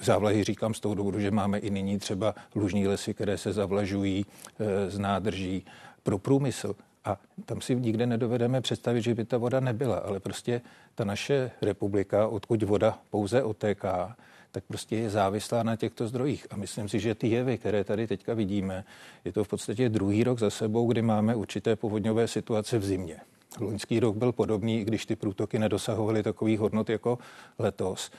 závlahy 0.02 0.44
říkám 0.44 0.74
z 0.74 0.80
toho 0.80 0.96
důvodu, 0.96 1.20
že 1.20 1.32
máme 1.32 1.58
i 1.58 1.70
nyní 1.70 2.00
třeba 2.00 2.36
lužní 2.56 2.88
lesy, 2.88 3.14
které 3.14 3.38
se 3.38 3.54
zavlažují 3.54 4.26
e, 4.60 4.90
z 4.90 5.00
nádrží. 5.00 5.66
Pro 6.04 6.18
průmysl 6.18 6.76
a 7.06 7.18
tam 7.46 7.62
si 7.62 7.76
nikde 7.76 8.06
nedovedeme 8.06 8.62
představit, 8.62 9.02
že 9.02 9.16
by 9.16 9.26
ta 9.26 9.38
voda 9.38 9.60
nebyla, 9.60 9.98
ale 9.98 10.20
prostě 10.20 10.62
ta 10.96 11.04
naše 11.04 11.52
republika, 11.62 12.28
odkud 12.28 12.64
voda 12.64 13.00
pouze 13.10 13.44
otéká, 13.44 14.16
tak 14.56 14.64
prostě 14.64 14.96
je 14.96 15.10
závislá 15.10 15.64
na 15.64 15.76
těchto 15.76 16.08
zdrojích. 16.08 16.48
A 16.50 16.56
myslím 16.56 16.90
si, 16.90 17.00
že 17.00 17.16
ty 17.16 17.28
jevy, 17.28 17.58
které 17.58 17.84
tady 17.84 18.08
teďka 18.08 18.34
vidíme, 18.34 18.86
je 19.26 19.32
to 19.32 19.44
v 19.44 19.48
podstatě 19.48 19.90
druhý 19.90 20.24
rok 20.24 20.40
za 20.40 20.50
sebou, 20.50 20.88
kdy 20.88 21.02
máme 21.02 21.36
určité 21.36 21.76
povodňové 21.76 22.28
situace 22.28 22.80
v 22.80 22.86
zimě. 22.86 23.20
Loňský 23.60 24.00
rok 24.00 24.16
byl 24.16 24.32
podobný, 24.32 24.86
když 24.86 25.06
ty 25.06 25.16
průtoky 25.16 25.60
nedosahovaly 25.60 26.24
takových 26.24 26.60
hodnot 26.60 26.90
jako 26.90 27.18
letos. 27.60 28.12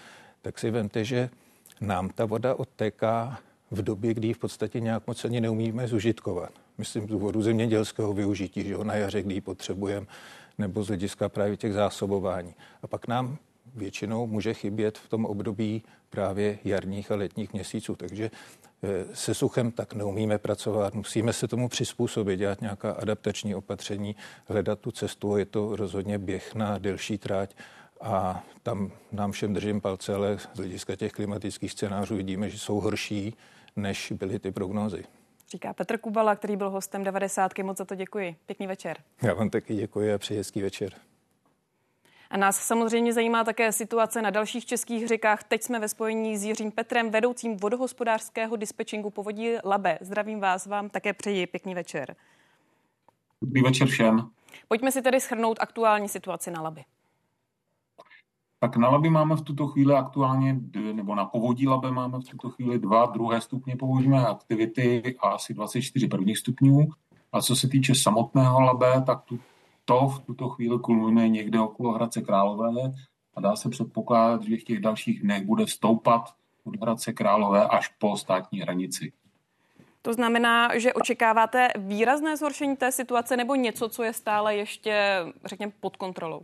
Tak 0.43 0.59
si 0.59 0.71
vemte, 0.71 1.05
že 1.05 1.31
nám 1.81 2.09
ta 2.09 2.25
voda 2.25 2.55
odtéká 2.55 3.39
v 3.71 3.83
době, 3.83 4.15
kdy 4.15 4.33
v 4.33 4.39
podstatě 4.39 4.81
nějak 4.81 5.07
moc 5.07 5.25
ani 5.25 5.41
neumíme 5.41 5.89
zužitkovat 5.89 6.53
myslím, 6.79 7.05
z 7.05 7.07
důvodu 7.07 7.43
zemědělského 7.43 8.13
využití, 8.13 8.63
že 8.65 8.77
ho 8.77 8.85
na 8.85 8.95
jaře, 8.95 9.23
kdy 9.23 9.35
ji 9.35 9.41
potřebujeme, 9.41 10.07
nebo 10.59 10.83
z 10.83 10.89
hlediska 10.89 11.29
právě 11.29 11.57
těch 11.57 11.73
zásobování. 11.73 12.55
A 12.83 12.87
pak 12.87 13.09
nám 13.09 13.37
většinou 13.75 14.27
může 14.27 14.55
chybět 14.55 14.99
v 14.99 15.09
tom 15.09 15.25
období 15.25 15.83
právě 16.17 16.59
jarních 16.65 17.11
a 17.11 17.17
letních 17.17 17.53
měsíců. 17.53 17.97
Takže 17.97 18.31
eh, 18.31 18.89
se 19.15 19.35
suchem 19.35 19.73
tak 19.73 19.95
neumíme 19.95 20.39
pracovat, 20.39 20.95
musíme 20.95 21.33
se 21.33 21.49
tomu 21.49 21.69
přizpůsobit, 21.69 22.39
dělat 22.39 22.61
nějaká 22.61 22.93
adaptační 22.93 23.55
opatření, 23.55 24.17
hledat 24.49 24.81
tu 24.81 24.91
cestu. 24.91 25.37
Je 25.37 25.45
to 25.45 25.77
rozhodně 25.77 26.19
běh 26.19 26.55
na 26.55 26.79
delší 26.79 27.19
tráť 27.19 27.55
a 28.01 28.45
tam 28.63 28.93
nám 29.13 29.33
všem 29.33 29.55
držím 29.55 29.81
palce, 29.81 30.15
ale 30.15 30.39
z 30.39 30.57
hlediska 30.57 30.97
těch 30.97 31.13
klimatických 31.13 31.73
scénářů 31.73 32.17
vidíme, 32.17 32.51
že 32.51 32.59
jsou 32.59 32.81
horší, 32.81 33.35
než 33.77 34.13
byly 34.13 34.39
ty 34.39 34.53
prognózy. 34.53 35.05
Říká 35.51 35.73
Petr 35.73 35.99
Kubala, 35.99 36.37
který 36.37 36.57
byl 36.57 36.71
hostem 36.71 37.05
90. 37.05 37.59
Moc 37.59 37.79
za 37.79 37.85
to 37.85 37.95
děkuji. 37.95 38.37
Pěkný 38.47 38.67
večer. 38.67 38.97
Já 39.23 39.35
vám 39.35 39.51
taky 39.51 39.75
děkuji 39.75 40.15
a 40.15 40.19
přeji 40.19 40.39
hezký 40.39 40.63
večer. 40.63 40.93
A 42.31 42.37
nás 42.37 42.57
samozřejmě 42.57 43.13
zajímá 43.13 43.45
také 43.45 43.73
situace 43.73 44.23
na 44.23 44.31
dalších 44.31 44.67
českých 44.67 45.09
řekách. 45.09 45.45
Teď 45.45 45.63
jsme 45.63 45.79
ve 45.79 45.89
spojení 45.89 46.39
s 46.39 46.45
Jiřím 46.45 46.71
Petrem, 46.73 47.11
vedoucím 47.11 47.57
vodohospodářského 47.57 48.57
dispečingu 48.57 49.11
povodí 49.11 49.55
Labe. 49.65 49.99
Zdravím 50.01 50.41
vás, 50.41 50.67
vám 50.67 50.89
také 50.89 51.13
přeji 51.13 51.47
pěkný 51.47 51.75
večer. 51.75 52.17
Dobrý 53.43 53.63
večer 53.63 53.89
všem. 53.89 54.31
Pojďme 54.69 54.93
si 54.93 55.03
tedy 55.03 55.21
schrnout 55.21 55.59
aktuální 55.61 56.09
situaci 56.09 56.51
na 56.51 56.63
Labi. 56.63 56.85
Tak 58.61 58.77
na 58.77 58.89
Labi 58.89 59.11
máme 59.11 59.37
v 59.37 59.43
tuto 59.43 59.67
chvíli 59.67 59.95
aktuálně, 59.95 60.61
nebo 60.93 61.15
na 61.15 61.25
povodí 61.25 61.69
Labe 61.69 61.91
máme 61.91 62.19
v 62.19 62.25
tuto 62.25 62.51
chvíli 62.51 62.79
dva 62.79 63.07
druhé 63.07 63.41
stupně 63.41 63.77
povodňové 63.77 64.27
aktivity 64.27 65.17
a 65.21 65.29
asi 65.29 65.55
24 65.55 66.09
prvních 66.09 66.39
stupňů. 66.39 66.89
A 67.33 67.43
co 67.43 67.57
se 67.57 67.69
týče 67.69 67.95
samotného 67.95 68.61
Labe, 68.61 69.03
tak 69.07 69.23
tu, 69.23 69.39
to 69.87 70.09
v 70.09 70.21
tuto 70.21 70.49
chvíli 70.49 70.79
kulminuje 70.79 71.29
někde 71.29 71.61
okolo 71.61 71.93
Hradce 71.93 72.21
Králové 72.21 72.93
a 73.35 73.41
dá 73.41 73.57
se 73.57 73.69
předpokládat, 73.69 74.43
že 74.43 74.57
v 74.57 74.65
těch 74.65 74.81
dalších 74.81 75.23
dnech 75.23 75.45
bude 75.45 75.67
stoupat 75.67 76.35
od 76.65 76.77
Hradce 76.81 77.13
Králové 77.13 77.67
až 77.67 77.89
po 77.89 78.17
státní 78.17 78.61
hranici. 78.61 79.13
To 80.03 80.13
znamená, 80.13 80.79
že 80.79 80.93
očekáváte 80.93 81.69
výrazné 81.79 82.37
zhoršení 82.37 82.77
té 82.77 82.93
situace 82.93 83.37
nebo 83.37 83.55
něco, 83.55 83.89
co 83.89 84.03
je 84.03 84.13
stále 84.13 84.57
ještě, 84.57 85.19
řekněme, 85.45 85.73
pod 85.81 85.97
kontrolou? 85.97 86.43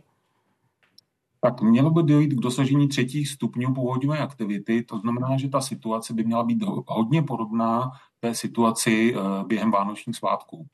Tak 1.41 1.61
mělo 1.61 1.89
by 1.89 2.03
dojít 2.03 2.33
k 2.33 2.41
dosažení 2.41 2.87
třetích 2.87 3.29
stupňů 3.29 3.73
povodňové 3.73 4.19
aktivity, 4.19 4.83
to 4.83 4.97
znamená, 4.97 5.37
že 5.37 5.49
ta 5.49 5.61
situace 5.61 6.13
by 6.13 6.23
měla 6.23 6.43
být 6.43 6.63
hodně 6.87 7.21
podobná 7.23 7.91
té 8.19 8.35
situaci 8.35 9.15
eh, 9.15 9.43
během 9.43 9.71
vánočních 9.71 10.15
svátků. 10.15 10.67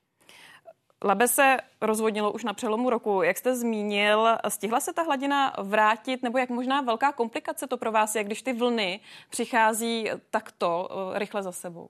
Labe 1.04 1.28
se 1.28 1.58
rozvodnilo 1.82 2.32
už 2.32 2.44
na 2.44 2.54
přelomu 2.54 2.90
roku. 2.90 3.22
Jak 3.22 3.38
jste 3.38 3.56
zmínil, 3.56 4.28
stihla 4.48 4.80
se 4.80 4.94
ta 4.94 5.04
hladina 5.04 5.54
vrátit, 5.64 6.24
nebo 6.24 6.38
jak 6.38 6.50
možná 6.50 6.82
velká 6.82 7.12
komplikace 7.12 7.68
to 7.68 7.78
pro 7.78 7.92
vás 7.92 8.16
je, 8.16 8.24
když 8.24 8.42
ty 8.42 8.54
vlny 8.54 9.00
přichází 9.30 10.10
takto 10.30 10.90
eh, 10.92 11.20
rychle 11.20 11.44
za 11.44 11.52
sebou? 11.52 11.90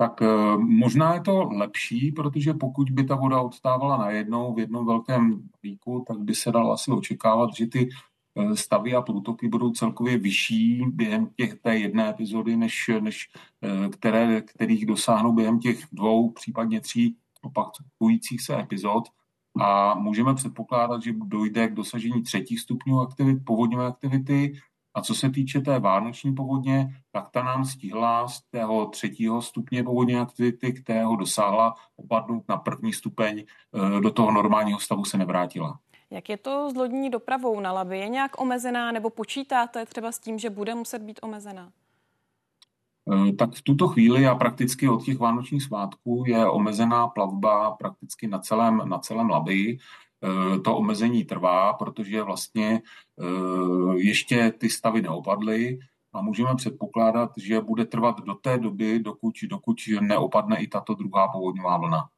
tak 0.00 0.22
eh, 0.22 0.56
možná 0.58 1.14
je 1.14 1.20
to 1.20 1.48
lepší, 1.52 2.12
protože 2.12 2.54
pokud 2.54 2.90
by 2.90 3.04
ta 3.04 3.14
voda 3.14 3.40
odstávala 3.40 3.96
najednou 3.96 4.54
v 4.54 4.58
jednom 4.58 4.86
velkém 4.86 5.48
víku, 5.62 6.04
tak 6.08 6.18
by 6.18 6.34
se 6.34 6.52
dalo 6.52 6.72
asi 6.72 6.90
očekávat, 6.90 7.50
že 7.56 7.66
ty 7.66 7.88
eh, 7.88 8.56
stavy 8.56 8.94
a 8.94 9.02
průtoky 9.02 9.48
budou 9.48 9.70
celkově 9.70 10.18
vyšší 10.18 10.84
během 10.88 11.26
těch 11.36 11.54
té 11.54 11.78
jedné 11.78 12.10
epizody, 12.10 12.56
než, 12.56 12.90
než 13.00 13.28
které, 13.90 14.40
kterých 14.40 14.86
dosáhnou 14.86 15.32
během 15.32 15.58
těch 15.58 15.78
dvou, 15.92 16.30
případně 16.30 16.80
tří 16.80 17.16
opakujících 17.48 18.42
se 18.42 18.60
epizod. 18.60 19.04
A 19.60 19.94
můžeme 19.94 20.34
předpokládat, 20.34 21.02
že 21.02 21.12
dojde 21.12 21.68
k 21.68 21.74
dosažení 21.74 22.22
třetích 22.22 22.60
stupňů 22.60 23.00
aktivit, 23.00 23.44
povodňové 23.44 23.86
aktivity, 23.86 24.52
a 24.94 25.02
co 25.02 25.14
se 25.14 25.30
týče 25.30 25.60
té 25.60 25.78
vánoční 25.78 26.34
povodně, 26.34 26.88
tak 27.12 27.30
ta 27.30 27.42
nám 27.42 27.64
stihla 27.64 28.28
z 28.28 28.42
tého 28.50 28.86
třetího 28.86 29.42
stupně 29.42 29.84
povodní 29.84 30.16
aktivity, 30.16 30.72
kterého 30.72 31.16
dosáhla 31.16 31.74
opadnout 31.96 32.44
na 32.48 32.56
první 32.56 32.92
stupeň, 32.92 33.38
e, 33.38 34.00
do 34.00 34.10
toho 34.10 34.30
normálního 34.30 34.80
stavu 34.80 35.04
se 35.04 35.18
nevrátila. 35.18 35.78
Jak 36.10 36.28
je 36.28 36.36
to 36.36 36.70
s 36.70 36.74
lodní 36.74 37.10
dopravou 37.10 37.60
na 37.60 37.72
Labi? 37.72 37.98
Je 37.98 38.08
nějak 38.08 38.40
omezená 38.40 38.92
nebo 38.92 39.10
počítáte 39.10 39.86
třeba 39.86 40.12
s 40.12 40.18
tím, 40.18 40.38
že 40.38 40.50
bude 40.50 40.74
muset 40.74 41.02
být 41.02 41.20
omezená? 41.22 41.70
E, 43.12 43.32
tak 43.32 43.54
v 43.54 43.62
tuto 43.62 43.88
chvíli 43.88 44.26
a 44.26 44.34
prakticky 44.34 44.88
od 44.88 45.04
těch 45.04 45.18
vánočních 45.18 45.62
svátků 45.62 46.24
je 46.26 46.46
omezená 46.46 47.08
plavba 47.08 47.70
prakticky 47.70 48.26
na 48.26 48.38
celém, 48.38 48.82
na 48.84 48.98
celém 48.98 49.30
Labi. 49.30 49.78
Eh, 50.24 50.58
to 50.58 50.76
omezení 50.76 51.24
trvá, 51.24 51.72
protože 51.72 52.22
vlastně 52.22 52.82
eh, 53.20 53.96
ještě 53.96 54.52
ty 54.58 54.70
stavy 54.70 55.02
neopadly 55.02 55.78
a 56.12 56.22
můžeme 56.22 56.54
předpokládat, 56.56 57.30
že 57.36 57.60
bude 57.60 57.84
trvat 57.84 58.20
do 58.20 58.34
té 58.34 58.58
doby, 58.58 58.98
dokud, 58.98 59.34
dokud 59.50 59.76
neopadne 60.00 60.62
i 60.62 60.66
tato 60.66 60.94
druhá 60.94 61.28
povodňová 61.28 61.76
vlna. 61.76 62.08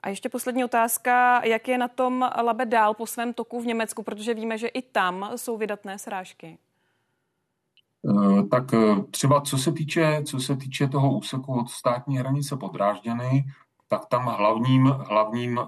A 0.00 0.08
ještě 0.08 0.28
poslední 0.28 0.64
otázka, 0.64 1.44
jak 1.44 1.68
je 1.68 1.78
na 1.78 1.88
tom 1.88 2.30
Labe 2.42 2.66
dál 2.66 2.94
po 2.94 3.06
svém 3.06 3.34
toku 3.34 3.60
v 3.60 3.66
Německu, 3.66 4.02
protože 4.02 4.34
víme, 4.34 4.58
že 4.58 4.68
i 4.68 4.82
tam 4.82 5.30
jsou 5.36 5.56
vydatné 5.56 5.98
srážky. 5.98 6.58
Eh, 8.08 8.42
tak 8.42 8.64
třeba 9.10 9.40
co 9.40 9.58
se 9.58 9.72
týče, 9.72 10.22
co 10.26 10.40
se 10.40 10.56
týče 10.56 10.88
toho 10.88 11.18
úseku 11.18 11.60
od 11.60 11.68
státní 11.68 12.18
hranice 12.18 12.56
Podrážděny, 12.56 13.44
tak 13.88 14.06
tam 14.06 14.26
hlavním, 14.26 14.84
hlavním 14.84 15.60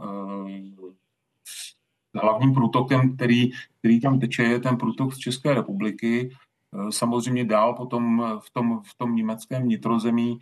hlavním 2.14 2.54
průtokem, 2.54 3.16
který, 3.16 3.50
který 3.78 4.00
tam 4.00 4.20
teče, 4.20 4.42
je 4.42 4.60
ten 4.60 4.76
průtok 4.76 5.14
z 5.14 5.18
České 5.18 5.54
republiky. 5.54 6.30
Samozřejmě 6.90 7.44
dál 7.44 7.74
potom 7.74 8.24
v 8.46 8.50
tom, 8.50 8.82
v 8.86 8.94
tom 8.98 9.16
německém 9.16 9.68
nitrozemí 9.68 10.38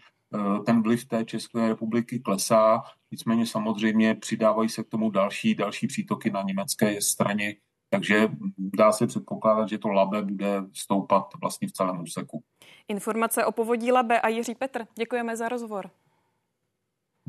ten 0.67 0.83
vliv 0.83 1.05
té 1.05 1.25
České 1.25 1.69
republiky 1.69 2.19
klesá, 2.19 2.83
nicméně 3.11 3.47
samozřejmě 3.47 4.15
přidávají 4.15 4.69
se 4.69 4.85
k 4.85 4.89
tomu 4.89 5.11
další, 5.11 5.55
další 5.55 5.87
přítoky 5.87 6.31
na 6.31 6.43
německé 6.43 7.03
straně, 7.03 7.55
takže 7.93 8.29
dá 8.59 8.93
se 8.93 9.07
předpokládat, 9.07 9.69
že 9.69 9.79
to 9.79 9.89
Labe 9.89 10.23
bude 10.23 10.65
stoupat 10.73 11.27
vlastně 11.41 11.69
v 11.69 11.73
celém 11.73 12.01
úseku. 12.01 12.43
Informace 12.89 13.45
o 13.45 13.53
povodí 13.53 13.93
Labe 13.93 14.21
a 14.21 14.29
Jiří 14.29 14.55
Petr. 14.55 14.87
Děkujeme 14.95 15.37
za 15.37 15.49
rozhovor. 15.49 15.91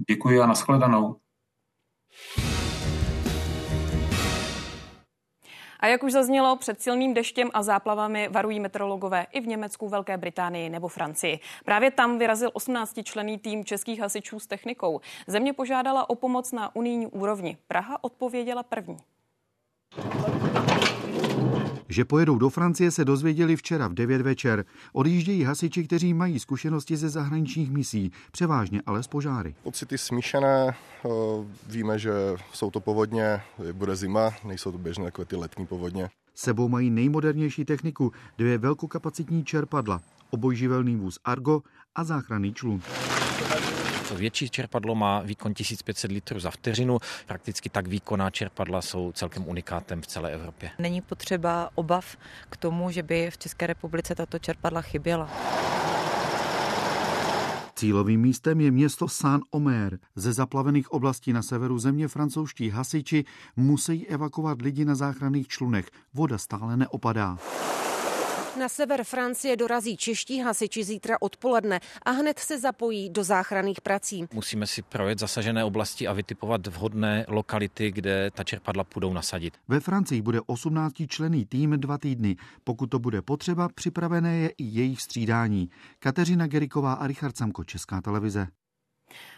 Děkuji 0.10 0.42
a 0.42 0.46
nashledanou. 0.46 1.16
A 5.80 5.88
jak 5.88 6.04
už 6.04 6.12
zaznělo, 6.12 6.56
před 6.56 6.82
silným 6.82 7.14
deštěm 7.14 7.50
a 7.54 7.64
záplavami 7.64 8.30
varují 8.32 8.60
meteorologové 8.60 9.26
i 9.32 9.42
v 9.42 9.48
Německu, 9.48 9.90
Velké 9.90 10.18
Británii 10.18 10.70
nebo 10.70 10.88
Francii. 10.88 11.40
Právě 11.66 11.92
tam 11.92 12.18
vyrazil 12.18 12.50
18 12.54 13.00
člený 13.04 13.38
tým 13.38 13.66
českých 13.66 14.00
hasičů 14.00 14.40
s 14.40 14.48
technikou. 14.48 15.02
Země 15.28 15.54
požádala 15.54 16.10
o 16.10 16.16
pomoc 16.16 16.52
na 16.52 16.76
unijní 16.76 17.08
úrovni. 17.08 17.58
Praha 17.68 18.04
odpověděla 18.04 18.64
první. 18.64 18.98
Že 21.90 22.06
pojedou 22.06 22.38
do 22.38 22.50
Francie 22.50 22.92
se 22.92 23.06
dozvěděli 23.06 23.56
včera 23.56 23.88
v 23.88 23.94
9 23.94 24.22
večer. 24.22 24.66
Odjíždějí 24.94 25.44
hasiči, 25.44 25.84
kteří 25.84 26.14
mají 26.14 26.40
zkušenosti 26.40 26.98
ze 26.98 27.10
zahraničních 27.10 27.72
misí, 27.72 28.12
převážně 28.32 28.82
ale 28.86 29.04
z 29.04 29.08
požáry. 29.08 29.56
Pocity 29.64 29.98
smíšené, 29.98 30.68
eh, 31.06 31.10
víme, 31.70 32.00
že 32.00 32.12
jsou 32.54 32.72
to 32.72 32.80
povodně, 32.80 33.42
bude 33.74 33.96
zima, 33.96 34.32
nejsou 34.46 34.72
to 34.72 34.78
běžné 34.78 35.06
takové 35.06 35.26
ty 35.26 35.36
letní 35.36 35.66
povodně. 35.66 36.10
Sebou 36.36 36.70
mají 36.70 36.90
nejmodernější 36.90 37.66
techniku, 37.66 38.12
dvě 38.38 38.58
velkokapacitní 38.58 39.46
čerpadla, 39.46 40.02
obojživelný 40.30 40.96
vůz 40.96 41.20
Argo 41.26 41.62
a 41.96 42.04
záchranný 42.04 42.54
člun. 42.54 42.82
To 44.14 44.20
větší 44.20 44.50
čerpadlo 44.50 44.96
má 44.96 45.20
výkon 45.20 45.54
1500 45.54 46.12
litrů 46.12 46.40
za 46.40 46.52
vteřinu. 46.52 46.98
Prakticky 47.28 47.70
tak 47.70 47.88
výkonná 47.88 48.30
čerpadla 48.30 48.82
jsou 48.82 49.12
celkem 49.12 49.48
unikátem 49.48 50.02
v 50.02 50.08
celé 50.08 50.32
Evropě. 50.32 50.72
Není 50.80 51.02
potřeba 51.02 51.70
obav 51.76 52.18
k 52.50 52.58
tomu, 52.58 52.92
že 52.92 53.04
by 53.04 53.32
v 53.32 53.38
České 53.38 53.68
republice 53.68 54.16
tato 54.16 54.40
čerpadla 54.40 54.82
chyběla. 54.82 55.30
Cílovým 57.76 58.22
místem 58.22 58.62
je 58.62 58.72
město 58.72 59.08
Saint-Omer. 59.08 60.00
Ze 60.16 60.34
zaplavených 60.34 60.92
oblastí 60.92 61.34
na 61.34 61.42
severu 61.42 61.80
země 61.80 62.08
francouzští 62.08 62.70
hasiči 62.70 63.24
musí 63.56 64.08
evakuovat 64.08 64.62
lidi 64.62 64.86
na 64.86 64.96
záchranných 64.96 65.48
člunech. 65.48 65.86
Voda 66.14 66.38
stále 66.38 66.78
neopadá. 66.78 67.38
Na 68.60 68.70
sever 68.70 69.04
Francie 69.04 69.58
dorazí 69.58 69.98
čeští 69.98 70.40
hasiči 70.40 70.84
zítra 70.84 71.18
odpoledne 71.22 71.80
a 72.06 72.12
hned 72.12 72.40
se 72.40 72.60
zapojí 72.60 73.10
do 73.10 73.24
záchranných 73.24 73.82
prací. 73.82 74.26
Musíme 74.34 74.68
si 74.68 74.82
projet 74.82 75.20
zasažené 75.20 75.64
oblasti 75.64 76.08
a 76.08 76.14
vytipovat 76.14 76.68
vhodné 76.68 77.26
lokality, 77.28 77.92
kde 77.92 78.32
ta 78.32 78.44
čerpadla 78.44 78.84
půjdou 78.84 79.14
nasadit. 79.14 79.54
Ve 79.68 79.80
Francii 79.80 80.22
bude 80.22 80.40
18 80.46 80.94
člený 81.08 81.46
tým 81.46 81.80
dva 81.80 81.98
týdny. 81.98 82.36
Pokud 82.64 82.88
to 82.88 83.00
bude 83.00 83.22
potřeba, 83.22 83.70
připravené 83.76 84.38
je 84.38 84.50
i 84.50 84.64
jejich 84.64 85.02
střídání. 85.02 85.70
Kateřina 86.00 86.48
Geriková 86.48 86.94
a 86.94 87.08
Richard 87.08 87.38
Samko, 87.38 87.64
Česká 87.64 88.02
televize. 88.02 88.48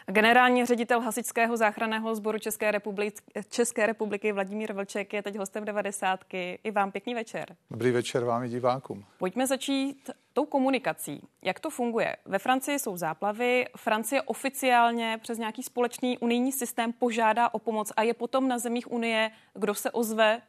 Generální 0.07 0.65
ředitel 0.65 0.99
Hasičského 0.99 1.57
záchranného 1.57 2.15
sboru 2.15 2.39
České 2.39 2.71
republiky, 2.71 3.17
České 3.49 3.85
republiky 3.85 4.31
Vladimír 4.31 4.73
Vlček 4.73 5.13
je 5.13 5.23
teď 5.23 5.35
hostem 5.37 5.65
90. 5.65 6.19
I 6.63 6.71
vám 6.71 6.91
pěkný 6.91 7.15
večer. 7.15 7.55
Dobrý 7.71 7.91
večer 7.91 8.23
vám 8.23 8.43
i 8.43 8.49
divákům. 8.49 9.05
Pojďme 9.17 9.47
začít 9.47 10.09
tou 10.33 10.45
komunikací. 10.45 11.21
Jak 11.43 11.59
to 11.59 11.69
funguje? 11.69 12.15
Ve 12.25 12.39
Francii 12.39 12.79
jsou 12.79 12.97
záplavy, 12.97 13.65
Francie 13.77 14.21
oficiálně 14.21 15.19
přes 15.21 15.37
nějaký 15.37 15.63
společný 15.63 16.17
unijní 16.17 16.51
systém 16.51 16.93
požádá 16.93 17.53
o 17.53 17.59
pomoc 17.59 17.91
a 17.97 18.01
je 18.01 18.13
potom 18.13 18.47
na 18.47 18.59
zemích 18.59 18.91
Unie, 18.91 19.31
kdo 19.53 19.73
se 19.73 19.91
ozve 19.91 20.41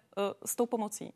s 0.44 0.56
tou 0.56 0.66
pomocí? 0.66 1.12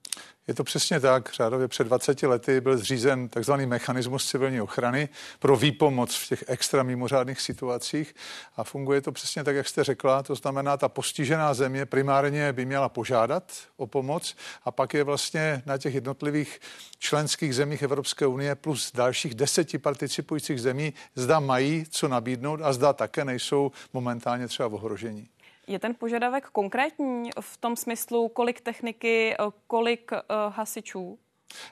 Je 0.46 0.54
to 0.54 0.64
přesně 0.64 1.00
tak. 1.00 1.32
Řádově 1.32 1.68
před 1.68 1.84
20 1.84 2.22
lety 2.22 2.60
byl 2.60 2.78
zřízen 2.78 3.28
takzvaný 3.28 3.66
mechanismus 3.66 4.30
civilní 4.30 4.60
ochrany 4.60 5.08
pro 5.38 5.56
výpomoc 5.56 6.16
v 6.16 6.28
těch 6.28 6.44
extra 6.46 6.82
mimořádných 6.82 7.40
situacích 7.40 8.14
a 8.56 8.64
funguje 8.64 9.00
to 9.00 9.12
přesně 9.12 9.44
tak, 9.44 9.56
jak 9.56 9.68
jste 9.68 9.84
řekla. 9.84 10.22
To 10.22 10.34
znamená, 10.34 10.76
ta 10.76 10.88
postižená 10.88 11.54
země 11.54 11.86
primárně 11.86 12.52
by 12.52 12.64
měla 12.64 12.88
požádat 12.88 13.52
o 13.76 13.86
pomoc 13.86 14.36
a 14.64 14.70
pak 14.70 14.94
je 14.94 15.04
vlastně 15.04 15.62
na 15.66 15.78
těch 15.78 15.94
jednotlivých 15.94 16.60
členských 16.98 17.54
zemích 17.54 17.82
Evropské 17.82 18.26
unie 18.26 18.54
plus 18.54 18.92
dalších 18.94 19.34
deseti 19.34 19.78
participujících 19.78 20.60
zemí, 20.60 20.94
zda 21.14 21.40
mají 21.40 21.84
co 21.90 22.08
nabídnout 22.08 22.60
a 22.62 22.72
zda 22.72 22.92
také 22.92 23.24
nejsou 23.24 23.72
momentálně 23.92 24.48
třeba 24.48 24.68
v 24.68 24.74
ohrožení. 24.74 25.28
Je 25.70 25.78
ten 25.78 25.94
požadavek 25.94 26.46
konkrétní 26.46 27.30
v 27.40 27.56
tom 27.56 27.76
smyslu, 27.76 28.28
kolik 28.28 28.61
techniky, 28.61 29.37
kolik 29.66 30.11
hasičů? 30.50 31.18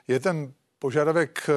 Je 0.07 0.19
ten 0.19 0.53
požadavek 0.79 1.49
eh, 1.49 1.53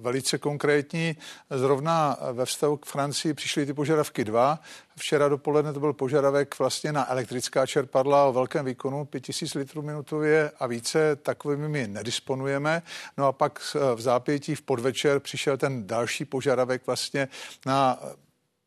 velice 0.00 0.38
konkrétní. 0.38 1.16
Zrovna 1.50 2.16
ve 2.32 2.44
vztahu 2.44 2.76
k 2.76 2.86
Francii 2.86 3.34
přišly 3.34 3.66
ty 3.66 3.74
požadavky 3.74 4.24
dva. 4.24 4.60
Včera 4.96 5.28
dopoledne 5.28 5.72
to 5.72 5.80
byl 5.80 5.92
požadavek 5.92 6.58
vlastně 6.58 6.92
na 6.92 7.10
elektrická 7.10 7.66
čerpadla 7.66 8.24
o 8.24 8.32
velkém 8.32 8.64
výkonu 8.64 9.04
5000 9.04 9.54
litrů 9.54 9.82
minutově 9.82 10.50
a 10.58 10.66
více 10.66 11.16
takovými 11.16 11.68
my 11.68 11.88
nedisponujeme. 11.88 12.82
No 13.18 13.26
a 13.26 13.32
pak 13.32 13.60
eh, 13.76 13.94
v 13.94 14.00
zápětí 14.00 14.54
v 14.54 14.62
podvečer 14.62 15.20
přišel 15.20 15.56
ten 15.56 15.86
další 15.86 16.24
požadavek 16.24 16.86
vlastně 16.86 17.28
na 17.66 17.98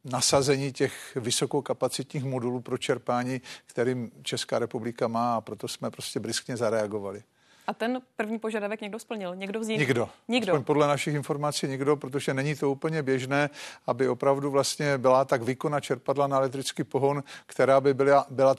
nasazení 0.05 0.73
těch 0.73 1.15
vysokokapacitních 1.15 2.23
modulů 2.23 2.61
pro 2.61 2.77
čerpání, 2.77 3.41
kterým 3.65 4.11
Česká 4.23 4.59
republika 4.59 5.07
má 5.07 5.35
a 5.35 5.41
proto 5.41 5.67
jsme 5.67 5.91
prostě 5.91 6.19
briskně 6.19 6.57
zareagovali. 6.57 7.23
A 7.67 7.73
ten 7.73 8.01
první 8.15 8.39
požadavek 8.39 8.81
někdo 8.81 8.99
splnil? 8.99 9.35
Někdo 9.35 9.63
z 9.63 9.67
nich? 9.67 9.79
Nikdo. 9.79 10.09
Nikdo. 10.27 10.53
Aspoň 10.53 10.63
podle 10.63 10.87
našich 10.87 11.15
informací 11.15 11.67
nikdo, 11.67 11.95
protože 11.95 12.33
není 12.33 12.55
to 12.55 12.71
úplně 12.71 13.03
běžné, 13.03 13.49
aby 13.87 14.07
opravdu 14.07 14.51
vlastně 14.51 14.97
byla 14.97 15.25
tak 15.25 15.43
výkona 15.43 15.79
čerpadla 15.79 16.27
na 16.27 16.37
elektrický 16.37 16.83
pohon, 16.83 17.23
která 17.45 17.81
by 17.81 17.93
byla, 17.93 18.25
byla 18.29 18.55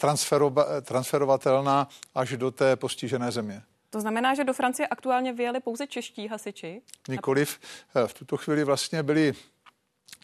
transferovatelná 0.83 1.89
až 2.15 2.37
do 2.37 2.51
té 2.51 2.77
postižené 2.77 3.31
země. 3.31 3.63
To 3.91 4.01
znamená, 4.01 4.35
že 4.35 4.45
do 4.45 4.53
Francie 4.53 4.87
aktuálně 4.87 5.33
vyjeli 5.33 5.61
pouze 5.61 5.87
čeští 5.87 6.29
hasiči? 6.29 6.83
Nikoliv. 7.09 7.59
V 8.07 8.15
tuto 8.15 8.37
chvíli 8.37 8.65
vlastně 8.65 9.03
byli 9.03 9.33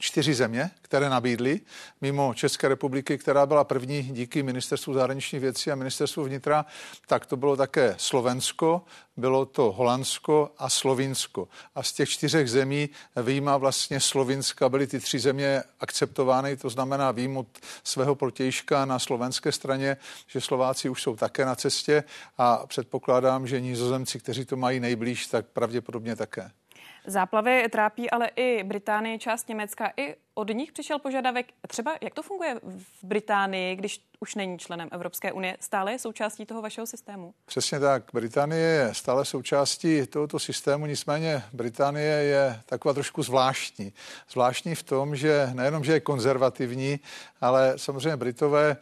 čtyři 0.00 0.34
země, 0.34 0.70
které 0.82 1.08
nabídly, 1.08 1.60
mimo 2.00 2.34
České 2.34 2.68
republiky, 2.68 3.18
která 3.18 3.46
byla 3.46 3.64
první 3.64 4.02
díky 4.02 4.42
ministerstvu 4.42 4.94
zahraničních 4.94 5.42
věcí 5.42 5.70
a 5.70 5.74
ministerstvu 5.74 6.24
vnitra, 6.24 6.66
tak 7.06 7.26
to 7.26 7.36
bylo 7.36 7.56
také 7.56 7.94
Slovensko, 7.98 8.82
bylo 9.16 9.46
to 9.46 9.72
Holandsko 9.72 10.50
a 10.58 10.68
Slovinsko. 10.68 11.48
A 11.74 11.82
z 11.82 11.92
těch 11.92 12.08
čtyřech 12.08 12.50
zemí 12.50 12.88
výjima 13.22 13.56
vlastně 13.56 14.00
Slovinska 14.00 14.68
byly 14.68 14.86
ty 14.86 15.00
tři 15.00 15.18
země 15.18 15.62
akceptovány, 15.80 16.56
to 16.56 16.70
znamená 16.70 17.12
výjimut 17.12 17.58
svého 17.84 18.14
protějška 18.14 18.84
na 18.84 18.98
slovenské 18.98 19.52
straně, 19.52 19.96
že 20.26 20.40
Slováci 20.40 20.88
už 20.88 21.02
jsou 21.02 21.16
také 21.16 21.44
na 21.44 21.54
cestě 21.54 22.04
a 22.38 22.66
předpokládám, 22.66 23.46
že 23.46 23.60
nizozemci, 23.60 24.18
kteří 24.18 24.44
to 24.44 24.56
mají 24.56 24.80
nejblíž, 24.80 25.26
tak 25.26 25.46
pravděpodobně 25.46 26.16
také. 26.16 26.50
Záplavy 27.06 27.68
trápí 27.68 28.10
ale 28.10 28.30
i 28.36 28.64
Británii, 28.64 29.18
část 29.18 29.48
Německa. 29.48 29.92
I 29.96 30.14
od 30.34 30.48
nich 30.48 30.72
přišel 30.72 30.98
požadavek. 30.98 31.46
Třeba 31.68 31.96
jak 32.02 32.14
to 32.14 32.22
funguje 32.22 32.60
v 32.64 33.04
Británii, 33.04 33.76
když 33.76 34.00
už 34.20 34.34
není 34.34 34.58
členem 34.58 34.88
Evropské 34.92 35.32
unie? 35.32 35.56
Stále 35.60 35.92
je 35.92 35.98
součástí 35.98 36.46
toho 36.46 36.62
vašeho 36.62 36.86
systému? 36.86 37.34
Přesně 37.44 37.80
tak. 37.80 38.04
Británie 38.12 38.62
je 38.62 38.94
stále 38.94 39.24
součástí 39.24 40.06
tohoto 40.06 40.38
systému, 40.38 40.86
nicméně 40.86 41.42
Británie 41.52 42.14
je 42.14 42.60
taková 42.66 42.94
trošku 42.94 43.22
zvláštní. 43.22 43.92
Zvláštní 44.30 44.74
v 44.74 44.82
tom, 44.82 45.16
že 45.16 45.50
nejenom, 45.52 45.84
že 45.84 45.92
je 45.92 46.00
konzervativní, 46.00 47.00
ale 47.40 47.72
samozřejmě 47.76 48.16
Britové 48.16 48.76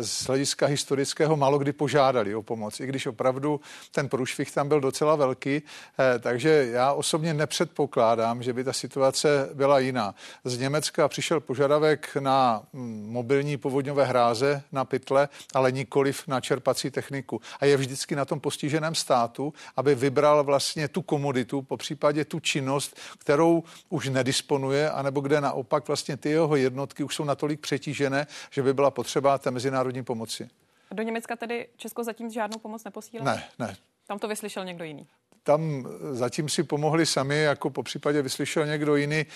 z 0.00 0.26
hlediska 0.26 0.66
historického 0.66 1.36
málo 1.36 1.58
kdy 1.58 1.72
požádali 1.72 2.34
o 2.34 2.42
pomoc, 2.42 2.80
i 2.80 2.86
když 2.86 3.06
opravdu 3.06 3.60
ten 3.92 4.08
průšvih 4.08 4.50
tam 4.50 4.68
byl 4.68 4.80
docela 4.80 5.16
velký, 5.16 5.62
eh, 5.98 6.18
takže 6.18 6.68
já 6.72 6.92
osobně 6.92 7.34
nepředpokládám, 7.34 8.42
že 8.42 8.52
by 8.52 8.64
ta 8.64 8.72
situace 8.72 9.50
byla 9.54 9.78
jiná. 9.78 10.14
Z 10.44 10.58
Německa 10.78 11.08
přišel 11.08 11.40
požadavek 11.40 12.16
na 12.16 12.62
mm, 12.72 13.12
mobilní 13.12 13.56
povodňové 13.56 14.04
hráze 14.04 14.62
na 14.72 14.84
pytle, 14.84 15.28
ale 15.54 15.72
nikoliv 15.72 16.28
na 16.28 16.40
čerpací 16.40 16.90
techniku. 16.90 17.40
A 17.60 17.64
je 17.64 17.76
vždycky 17.76 18.16
na 18.16 18.24
tom 18.24 18.40
postiženém 18.40 18.94
státu, 18.94 19.52
aby 19.76 19.94
vybral 19.94 20.44
vlastně 20.44 20.88
tu 20.88 21.02
komoditu, 21.02 21.62
po 21.62 21.76
případě 21.76 22.24
tu 22.24 22.40
činnost, 22.40 22.96
kterou 23.18 23.62
už 23.88 24.08
nedisponuje, 24.08 24.90
anebo 24.90 25.20
kde 25.20 25.40
naopak 25.40 25.88
vlastně 25.88 26.16
ty 26.16 26.30
jeho 26.30 26.56
jednotky 26.56 27.04
už 27.04 27.14
jsou 27.14 27.24
natolik 27.24 27.60
přetížené, 27.60 28.26
že 28.50 28.62
by 28.62 28.74
byla 28.74 28.90
potřeba 28.90 29.38
té 29.38 29.50
mezinárodní 29.50 29.88
mezinárodní 29.88 30.04
pomoci. 30.04 30.48
Do 30.90 31.02
Německa 31.02 31.36
tedy 31.36 31.68
Česko 31.76 32.04
zatím 32.04 32.30
žádnou 32.30 32.58
pomoc 32.58 32.84
neposílá? 32.84 33.24
Ne, 33.24 33.44
ne. 33.58 33.76
Tam 34.06 34.18
to 34.18 34.28
vyslyšel 34.28 34.64
někdo 34.64 34.84
jiný? 34.84 35.06
Tam 35.48 35.88
zatím 36.12 36.48
si 36.48 36.62
pomohli 36.62 37.06
sami, 37.06 37.38
jako 37.38 37.70
po 37.70 37.82
případě 37.82 38.22
vyslyšel 38.22 38.66
někdo 38.66 38.96
jiný. 38.96 39.16
E, 39.16 39.26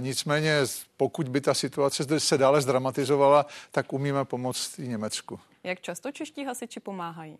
nicméně, 0.00 0.60
pokud 0.96 1.28
by 1.28 1.40
ta 1.40 1.54
situace 1.54 2.20
se 2.20 2.38
dále 2.38 2.60
zdramatizovala, 2.60 3.46
tak 3.70 3.92
umíme 3.92 4.24
pomoct 4.24 4.78
i 4.78 4.88
Německu. 4.88 5.40
Jak 5.62 5.80
často 5.80 6.12
čeští 6.12 6.44
hasiči 6.44 6.80
pomáhají? 6.80 7.38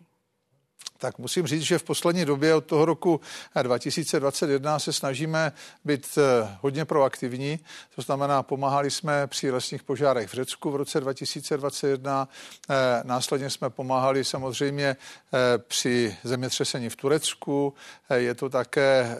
Tak 1.01 1.17
musím 1.17 1.47
říct, 1.47 1.61
že 1.61 1.77
v 1.77 1.83
poslední 1.83 2.25
době 2.25 2.55
od 2.55 2.65
toho 2.65 2.85
roku 2.85 3.21
2021 3.61 4.79
se 4.79 4.93
snažíme 4.93 5.51
být 5.85 6.07
eh, 6.17 6.57
hodně 6.61 6.85
proaktivní. 6.85 7.59
To 7.95 8.01
znamená, 8.01 8.43
pomáhali 8.43 8.91
jsme 8.91 9.27
při 9.27 9.51
lesních 9.51 9.83
požárech 9.83 10.29
v 10.29 10.33
Řecku 10.33 10.71
v 10.71 10.75
roce 10.75 10.99
2021. 10.99 12.27
Eh, 12.69 12.75
následně 13.03 13.49
jsme 13.49 13.69
pomáhali 13.69 14.25
samozřejmě 14.25 14.85
eh, 14.85 15.57
při 15.57 16.17
zemětřesení 16.23 16.89
v 16.89 16.95
Turecku. 16.95 17.73
Je 18.13 18.35
to 18.35 18.49
také 18.49 19.17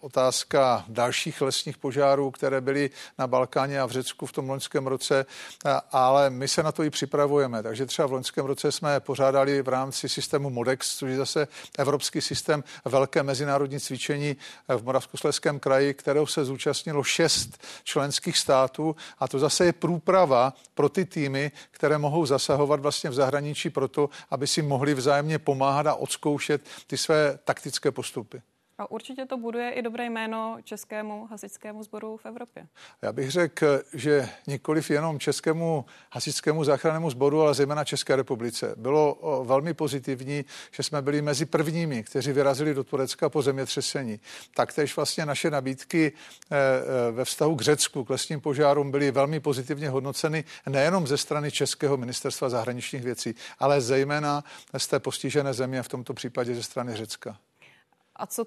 otázka 0.00 0.84
dalších 0.88 1.40
lesních 1.40 1.78
požárů, 1.78 2.30
které 2.30 2.60
byly 2.60 2.90
na 3.18 3.26
Balkáně 3.26 3.80
a 3.80 3.86
v 3.86 3.90
Řecku 3.90 4.26
v 4.26 4.32
tom 4.32 4.50
loňském 4.50 4.86
roce, 4.86 5.26
ale 5.90 6.30
my 6.30 6.48
se 6.48 6.62
na 6.62 6.72
to 6.72 6.82
i 6.82 6.90
připravujeme. 6.90 7.62
Takže 7.62 7.86
třeba 7.86 8.08
v 8.08 8.12
loňském 8.12 8.46
roce 8.46 8.72
jsme 8.72 9.00
pořádali 9.00 9.62
v 9.62 9.68
rámci 9.68 10.08
systému 10.08 10.50
MODEX, 10.50 10.96
což 10.96 11.10
je 11.10 11.23
zase 11.24 11.48
evropský 11.78 12.20
systém 12.20 12.64
velké 12.84 13.22
mezinárodní 13.22 13.80
cvičení 13.80 14.36
v 14.68 14.82
Moravskoslezském 14.82 15.60
kraji, 15.60 15.94
kterého 15.94 16.26
se 16.26 16.44
zúčastnilo 16.44 17.02
šest 17.02 17.58
členských 17.84 18.38
států 18.38 18.96
a 19.18 19.28
to 19.28 19.38
zase 19.38 19.64
je 19.64 19.72
průprava 19.72 20.52
pro 20.74 20.88
ty 20.88 21.04
týmy, 21.04 21.52
které 21.70 21.98
mohou 21.98 22.26
zasahovat 22.26 22.80
vlastně 22.80 23.10
v 23.10 23.14
zahraničí 23.14 23.70
proto, 23.70 24.10
aby 24.30 24.46
si 24.46 24.62
mohli 24.62 24.94
vzájemně 24.94 25.38
pomáhat 25.38 25.86
a 25.86 25.94
odzkoušet 25.94 26.62
ty 26.86 26.96
své 26.96 27.38
taktické 27.44 27.90
postupy. 27.90 28.42
A 28.78 28.90
určitě 28.90 29.26
to 29.26 29.36
buduje 29.36 29.70
i 29.70 29.82
dobré 29.82 30.04
jméno 30.06 30.56
českému 30.64 31.26
hasičskému 31.26 31.82
sboru 31.82 32.16
v 32.16 32.26
Evropě. 32.26 32.66
Já 33.02 33.12
bych 33.12 33.30
řekl, 33.30 33.82
že 33.94 34.28
nikoliv 34.46 34.90
jenom 34.90 35.18
českému 35.18 35.84
hasičskému 36.12 36.64
záchrannému 36.64 37.10
sboru, 37.10 37.42
ale 37.42 37.54
zejména 37.54 37.84
České 37.84 38.16
republice. 38.16 38.74
Bylo 38.76 39.42
velmi 39.46 39.74
pozitivní, 39.74 40.44
že 40.70 40.82
jsme 40.82 41.02
byli 41.02 41.22
mezi 41.22 41.46
prvními, 41.46 42.04
kteří 42.04 42.32
vyrazili 42.32 42.74
do 42.74 42.84
Turecka 42.84 43.28
po 43.28 43.42
zemětřesení. 43.42 44.20
Taktéž 44.54 44.96
vlastně 44.96 45.26
naše 45.26 45.50
nabídky 45.50 46.12
e, 46.50 46.56
e, 46.56 47.12
ve 47.12 47.24
vztahu 47.24 47.56
k 47.56 47.60
Řecku, 47.60 48.04
k 48.04 48.10
lesním 48.10 48.40
požárům 48.40 48.90
byly 48.90 49.10
velmi 49.10 49.40
pozitivně 49.40 49.88
hodnoceny 49.88 50.44
nejenom 50.66 51.06
ze 51.06 51.16
strany 51.16 51.50
Českého 51.50 51.96
ministerstva 51.96 52.48
zahraničních 52.48 53.02
věcí, 53.02 53.34
ale 53.58 53.80
zejména 53.80 54.44
z 54.76 54.86
té 54.86 55.00
postižené 55.00 55.54
země, 55.54 55.82
v 55.82 55.88
tomto 55.88 56.14
případě 56.14 56.54
ze 56.54 56.62
strany 56.62 56.94
Řecka. 56.94 57.38
A 58.16 58.26
co 58.26 58.44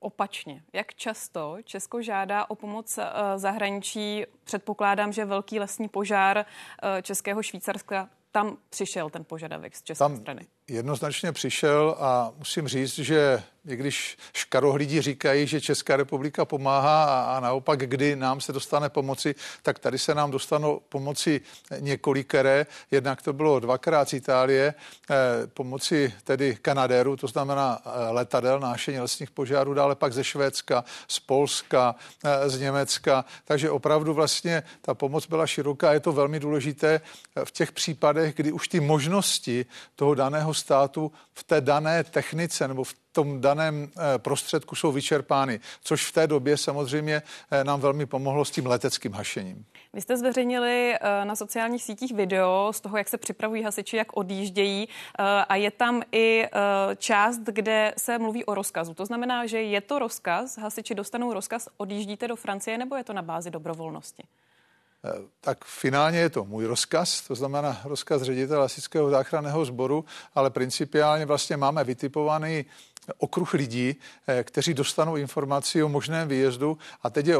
opačně. 0.00 0.62
Jak 0.72 0.94
často 0.94 1.56
Česko 1.64 2.02
žádá 2.02 2.50
o 2.50 2.54
pomoc 2.54 2.98
eh, 2.98 3.04
zahraničí? 3.38 4.24
Předpokládám, 4.44 5.12
že 5.12 5.24
velký 5.24 5.60
lesní 5.60 5.88
požár 5.88 6.38
eh, 6.38 7.02
Českého 7.02 7.42
Švýcarska 7.42 8.08
tam 8.32 8.56
přišel 8.70 9.10
ten 9.10 9.24
požadavek 9.24 9.76
z 9.76 9.82
české 9.82 10.04
tam 10.04 10.16
strany. 10.16 10.46
Jednoznačně 10.68 11.32
přišel 11.32 11.96
a 11.98 12.32
musím 12.38 12.68
říct, 12.68 12.94
že 12.94 13.42
i 13.68 13.76
když 13.76 14.18
škarohlídi 14.34 15.00
říkají, 15.00 15.46
že 15.46 15.60
Česká 15.60 15.96
republika 15.96 16.44
pomáhá 16.44 17.24
a, 17.36 17.40
naopak, 17.40 17.78
kdy 17.78 18.16
nám 18.16 18.40
se 18.40 18.52
dostane 18.52 18.88
pomoci, 18.88 19.34
tak 19.62 19.78
tady 19.78 19.98
se 19.98 20.14
nám 20.14 20.30
dostanou 20.30 20.80
pomoci 20.88 21.40
několikeré. 21.80 22.66
Jednak 22.90 23.22
to 23.22 23.32
bylo 23.32 23.60
dvakrát 23.60 24.08
z 24.08 24.12
Itálie, 24.12 24.74
eh, 25.10 25.46
pomoci 25.46 26.12
tedy 26.24 26.56
Kanadéru, 26.62 27.16
to 27.16 27.26
znamená 27.26 27.78
eh, 27.84 28.10
letadel, 28.10 28.60
nášení 28.60 29.00
lesních 29.00 29.30
požárů, 29.30 29.74
dále 29.74 29.94
pak 29.94 30.12
ze 30.12 30.24
Švédska, 30.24 30.84
z 31.08 31.20
Polska, 31.20 31.94
eh, 32.24 32.48
z 32.48 32.60
Německa. 32.60 33.24
Takže 33.44 33.70
opravdu 33.70 34.14
vlastně 34.14 34.62
ta 34.82 34.94
pomoc 34.94 35.26
byla 35.26 35.46
široká. 35.46 35.92
Je 35.92 36.00
to 36.00 36.12
velmi 36.12 36.40
důležité 36.40 37.00
v 37.44 37.50
těch 37.50 37.72
případech, 37.72 38.34
kdy 38.34 38.52
už 38.52 38.68
ty 38.68 38.80
možnosti 38.80 39.66
toho 39.96 40.14
daného 40.14 40.54
státu 40.54 41.12
v 41.34 41.44
té 41.44 41.60
dané 41.60 42.04
technice 42.04 42.68
nebo 42.68 42.84
v 42.84 42.94
tom 43.12 43.40
daném 43.40 43.88
eh, 43.96 44.18
prostředku 44.18 44.76
jsou 44.76 44.92
vyčerpány, 44.92 45.60
což 45.82 46.06
v 46.06 46.12
té 46.12 46.26
době 46.26 46.56
samozřejmě 46.56 47.22
eh, 47.50 47.64
nám 47.64 47.80
velmi 47.80 48.06
pomohlo 48.06 48.44
s 48.44 48.50
tím 48.50 48.66
leteckým 48.66 49.12
hašením. 49.12 49.64
Vy 49.92 50.00
jste 50.00 50.16
zveřejnili 50.16 50.94
eh, 50.94 51.24
na 51.24 51.36
sociálních 51.36 51.82
sítích 51.82 52.14
video 52.14 52.72
z 52.74 52.80
toho, 52.80 52.96
jak 52.96 53.08
se 53.08 53.18
připravují 53.18 53.62
hasiči, 53.62 53.96
jak 53.96 54.16
odjíždějí 54.16 54.88
a 55.48 55.56
je 55.56 55.70
tam 55.70 56.02
i 56.12 56.46
část, 56.96 57.40
kde 57.44 57.94
se 57.98 58.18
mluví 58.18 58.44
o 58.44 58.54
rozkazu. 58.54 58.94
To 58.94 59.06
znamená, 59.06 59.46
že 59.46 59.62
je 59.62 59.80
to 59.80 59.98
rozkaz, 59.98 60.58
hasiči 60.58 60.94
dostanou 60.94 61.32
rozkaz, 61.32 61.68
odjíždíte 61.76 62.28
do 62.28 62.36
Francie, 62.36 62.78
nebo 62.78 62.96
je 62.96 63.04
to 63.04 63.12
na 63.12 63.22
bázi 63.22 63.50
dobrovolnosti? 63.50 64.22
tak 65.40 65.64
finálně 65.64 66.18
je 66.18 66.30
to 66.30 66.44
můj 66.44 66.64
rozkaz, 66.64 67.20
to 67.20 67.34
znamená 67.34 67.80
rozkaz 67.84 68.22
ředitele 68.22 68.60
Lasického 68.60 69.10
záchranného 69.10 69.64
sboru, 69.64 70.04
ale 70.34 70.50
principiálně 70.50 71.26
vlastně 71.26 71.56
máme 71.56 71.84
vytipovaný 71.84 72.64
okruh 73.18 73.54
lidí, 73.54 73.96
eh, 74.26 74.44
kteří 74.44 74.74
dostanou 74.74 75.16
informaci 75.16 75.82
o 75.82 75.88
možném 75.88 76.28
výjezdu 76.28 76.78
a 77.02 77.10
teď 77.10 77.26
je 77.26 77.36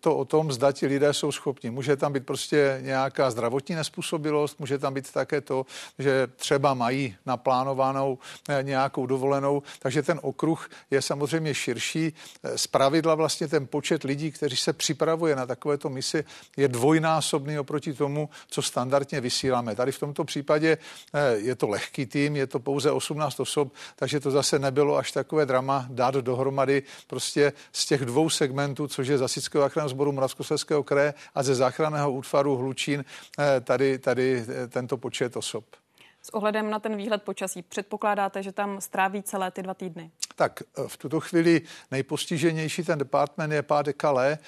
to 0.00 0.16
o 0.16 0.24
tom, 0.24 0.52
zda 0.52 0.72
ti 0.72 0.86
lidé 0.86 1.12
jsou 1.12 1.32
schopni. 1.32 1.70
Může 1.70 1.96
tam 1.96 2.12
být 2.12 2.26
prostě 2.26 2.78
nějaká 2.82 3.30
zdravotní 3.30 3.74
nespůsobilost, 3.74 4.60
může 4.60 4.78
tam 4.78 4.94
být 4.94 5.12
také 5.12 5.40
to, 5.40 5.66
že 5.98 6.26
třeba 6.36 6.74
mají 6.74 7.16
naplánovanou 7.26 8.18
eh, 8.48 8.62
nějakou 8.62 9.06
dovolenou, 9.06 9.62
takže 9.78 10.02
ten 10.02 10.20
okruh 10.22 10.70
je 10.90 11.02
samozřejmě 11.02 11.54
širší. 11.54 12.12
Eh, 12.42 12.58
z 12.58 12.66
pravidla 12.66 13.14
vlastně 13.14 13.48
ten 13.48 13.66
počet 13.66 14.02
lidí, 14.02 14.30
kteří 14.30 14.56
se 14.56 14.72
připravuje 14.72 15.36
na 15.36 15.46
takovéto 15.46 15.88
misi, 15.88 16.24
je 16.56 16.68
dvojnásobný 16.68 17.58
oproti 17.58 17.92
tomu, 17.92 18.28
co 18.48 18.62
standardně 18.62 19.20
vysíláme. 19.20 19.74
Tady 19.74 19.92
v 19.92 19.98
tomto 19.98 20.24
případě 20.24 20.78
je 21.34 21.54
to 21.54 21.68
lehký 21.68 22.06
tým, 22.06 22.36
je 22.36 22.46
to 22.46 22.58
pouze 22.58 22.90
18 22.90 23.40
osob, 23.40 23.72
takže 23.96 24.20
to 24.20 24.30
zase 24.30 24.58
nebylo 24.58 24.89
až 24.96 25.12
takové 25.12 25.46
drama 25.46 25.86
dát 25.88 26.14
dohromady 26.14 26.82
prostě 27.06 27.52
z 27.72 27.86
těch 27.86 28.04
dvou 28.04 28.30
segmentů, 28.30 28.88
což 28.88 29.08
je 29.08 29.18
Zasického 29.18 29.62
záchranného 29.62 29.88
sboru 29.88 30.12
Moravskoslezského 30.12 30.82
kraje 30.82 31.14
a 31.34 31.42
ze 31.42 31.54
záchranného 31.54 32.12
útvaru 32.12 32.56
Hlučín, 32.56 33.04
eh, 33.38 33.60
tady, 33.60 33.98
tady 33.98 34.44
eh, 34.48 34.68
tento 34.68 34.96
počet 34.96 35.36
osob. 35.36 35.64
S 36.22 36.34
ohledem 36.34 36.70
na 36.70 36.78
ten 36.78 36.96
výhled 36.96 37.22
počasí 37.22 37.62
předpokládáte, 37.62 38.42
že 38.42 38.52
tam 38.52 38.80
stráví 38.80 39.22
celé 39.22 39.50
ty 39.50 39.62
dva 39.62 39.74
týdny? 39.74 40.10
Tak 40.36 40.62
eh, 40.62 40.88
v 40.88 40.96
tuto 40.96 41.20
chvíli 41.20 41.62
nejpostiženější 41.90 42.82
ten 42.82 42.98
department 42.98 43.52
je 43.52 43.62
Pas 43.62 43.84
de 43.84 43.92
Calais, 43.92 44.38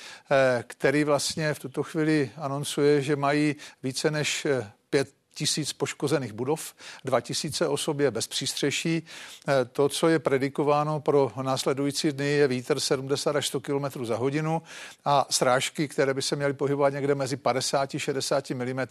který 0.66 1.04
vlastně 1.04 1.54
v 1.54 1.58
tuto 1.58 1.82
chvíli 1.82 2.30
anoncuje, 2.36 3.02
že 3.02 3.16
mají 3.16 3.56
více 3.82 4.10
než 4.10 4.46
pět 4.90 5.21
tisíc 5.34 5.72
poškozených 5.72 6.32
budov, 6.32 6.74
dva 7.04 7.20
tisíce 7.20 7.68
osob 7.68 8.00
je 8.00 8.10
bez 8.10 8.26
přístřeší. 8.26 9.02
Eh, 9.48 9.64
to, 9.64 9.88
co 9.88 10.08
je 10.08 10.18
predikováno 10.18 11.00
pro 11.00 11.32
následující 11.42 12.12
dny, 12.12 12.26
je 12.26 12.48
vítr 12.48 12.80
70 12.80 13.36
až 13.36 13.46
100 13.46 13.60
km 13.60 14.04
za 14.04 14.16
hodinu 14.16 14.62
a 15.04 15.26
srážky, 15.30 15.88
které 15.88 16.14
by 16.14 16.22
se 16.22 16.36
měly 16.36 16.52
pohybovat 16.52 16.92
někde 16.92 17.14
mezi 17.14 17.36
50 17.36 17.94
a 17.94 17.98
60 17.98 18.50
mm. 18.50 18.86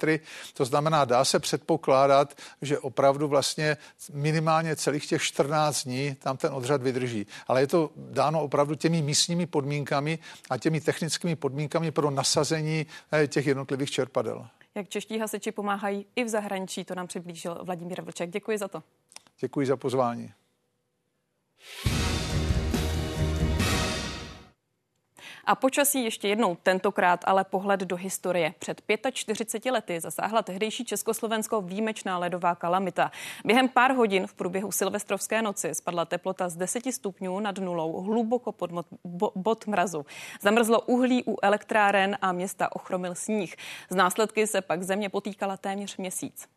To 0.53 0.65
znamená, 0.65 1.05
dá 1.05 1.25
se 1.25 1.39
předpokládat, 1.39 2.33
že 2.61 2.79
opravdu 2.79 3.27
vlastně 3.27 3.77
minimálně 4.13 4.75
celých 4.75 5.07
těch 5.07 5.21
14 5.21 5.83
dní 5.83 6.15
tam 6.15 6.37
ten 6.37 6.53
odřad 6.53 6.81
vydrží. 6.81 7.27
Ale 7.47 7.61
je 7.61 7.67
to 7.67 7.89
dáno 7.95 8.43
opravdu 8.43 8.75
těmi 8.75 9.01
místními 9.01 9.45
podmínkami 9.45 10.19
a 10.49 10.57
těmi 10.57 10.81
technickými 10.81 11.35
podmínkami 11.35 11.91
pro 11.91 12.11
nasazení 12.11 12.85
eh, 13.11 13.27
těch 13.27 13.47
jednotlivých 13.47 13.91
čerpadel 13.91 14.47
jak 14.75 14.89
čeští 14.89 15.19
hasiči 15.19 15.51
pomáhají 15.51 16.05
i 16.15 16.23
v 16.23 16.27
zahraničí. 16.27 16.85
To 16.85 16.95
nám 16.95 17.07
přiblížil 17.07 17.59
Vladimír 17.63 18.01
Vlček. 18.01 18.29
Děkuji 18.29 18.57
za 18.57 18.67
to. 18.67 18.83
Děkuji 19.39 19.67
za 19.67 19.77
pozvání. 19.77 20.33
A 25.45 25.55
počasí 25.55 26.03
ještě 26.03 26.27
jednou, 26.27 26.57
tentokrát 26.63 27.19
ale 27.25 27.43
pohled 27.43 27.79
do 27.79 27.95
historie. 27.95 28.53
Před 28.59 28.81
45 29.11 29.71
lety 29.71 29.99
zasáhla 29.99 30.41
tehdejší 30.41 30.85
Československo 30.85 31.61
výjimečná 31.61 32.17
ledová 32.17 32.55
kalamita. 32.55 33.11
Během 33.45 33.69
pár 33.69 33.93
hodin 33.93 34.27
v 34.27 34.33
průběhu 34.33 34.71
silvestrovské 34.71 35.41
noci 35.41 35.75
spadla 35.75 36.05
teplota 36.05 36.49
z 36.49 36.55
10 36.55 36.83
stupňů 36.91 37.39
nad 37.39 37.57
nulou 37.57 38.01
hluboko 38.01 38.51
pod 38.51 38.71
bo, 39.03 39.31
bod 39.35 39.67
mrazu. 39.67 40.05
Zamrzlo 40.41 40.81
uhlí 40.81 41.23
u 41.27 41.37
elektráren 41.41 42.17
a 42.21 42.31
města 42.31 42.75
ochromil 42.75 43.15
sníh. 43.15 43.55
Z 43.89 43.95
následky 43.95 44.47
se 44.47 44.61
pak 44.61 44.83
země 44.83 45.09
potýkala 45.09 45.57
téměř 45.57 45.97
měsíc. 45.97 46.47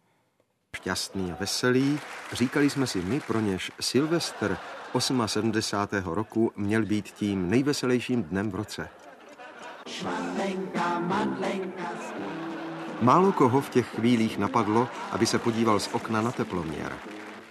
Šťastný 0.77 1.33
a 1.33 1.37
veselý, 1.41 2.01
říkali 2.33 2.71
jsme 2.71 2.87
si 2.87 3.03
my, 3.03 3.21
pro 3.21 3.41
něž 3.41 3.73
Silvestr 3.81 4.59
78. 5.01 6.03
roku 6.05 6.53
měl 6.57 6.85
být 6.85 7.09
tím 7.09 7.51
nejveselějším 7.51 8.23
dnem 8.23 8.51
v 8.51 8.55
roce. 8.55 8.89
Málo 13.01 13.33
koho 13.33 13.61
v 13.61 13.69
těch 13.69 13.87
chvílích 13.87 14.39
napadlo, 14.39 14.89
aby 15.13 15.27
se 15.27 15.39
podíval 15.39 15.81
z 15.81 15.89
okna 15.93 16.23
na 16.23 16.33
teploměr. 16.33 16.93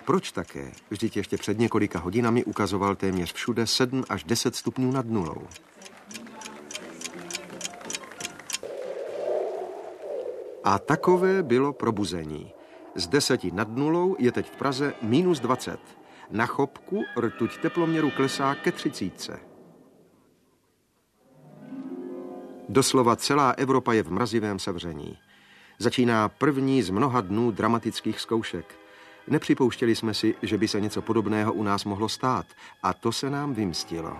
Proč 0.05 0.31
také? 0.31 0.71
Vždyť 0.89 1.17
ještě 1.17 1.37
před 1.37 1.59
několika 1.59 1.99
hodinami 1.99 2.43
ukazoval 2.43 2.95
téměř 2.95 3.33
všude 3.33 3.67
7 3.67 4.03
až 4.09 4.23
10 4.23 4.55
stupňů 4.55 4.91
nad 4.91 5.05
nulou. 5.05 5.47
A 10.63 10.79
takové 10.79 11.43
bylo 11.43 11.73
probuzení. 11.73 12.51
Z 12.95 13.07
deseti 13.07 13.51
nad 13.51 13.67
nulou 13.69 14.15
je 14.19 14.31
teď 14.31 14.51
v 14.51 14.55
Praze 14.55 14.93
minus 15.01 15.39
20. 15.39 15.79
Na 16.31 16.45
chopku 16.45 17.03
rtuť 17.19 17.57
teploměru 17.57 18.11
klesá 18.11 18.55
ke 18.55 18.71
třicítce. 18.71 19.39
Doslova 22.69 23.15
celá 23.15 23.51
Evropa 23.51 23.93
je 23.93 24.03
v 24.03 24.11
mrazivém 24.11 24.59
sevření. 24.59 25.17
Začíná 25.79 26.29
první 26.29 26.83
z 26.83 26.89
mnoha 26.89 27.21
dnů 27.21 27.51
dramatických 27.51 28.19
zkoušek. 28.19 28.75
Nepřipouštěli 29.27 29.95
jsme 29.95 30.13
si, 30.13 30.35
že 30.41 30.57
by 30.57 30.67
se 30.67 30.81
něco 30.81 31.01
podobného 31.01 31.53
u 31.53 31.63
nás 31.63 31.85
mohlo 31.85 32.09
stát 32.09 32.45
a 32.83 32.93
to 32.93 33.11
se 33.11 33.29
nám 33.29 33.53
vymstilo. 33.53 34.17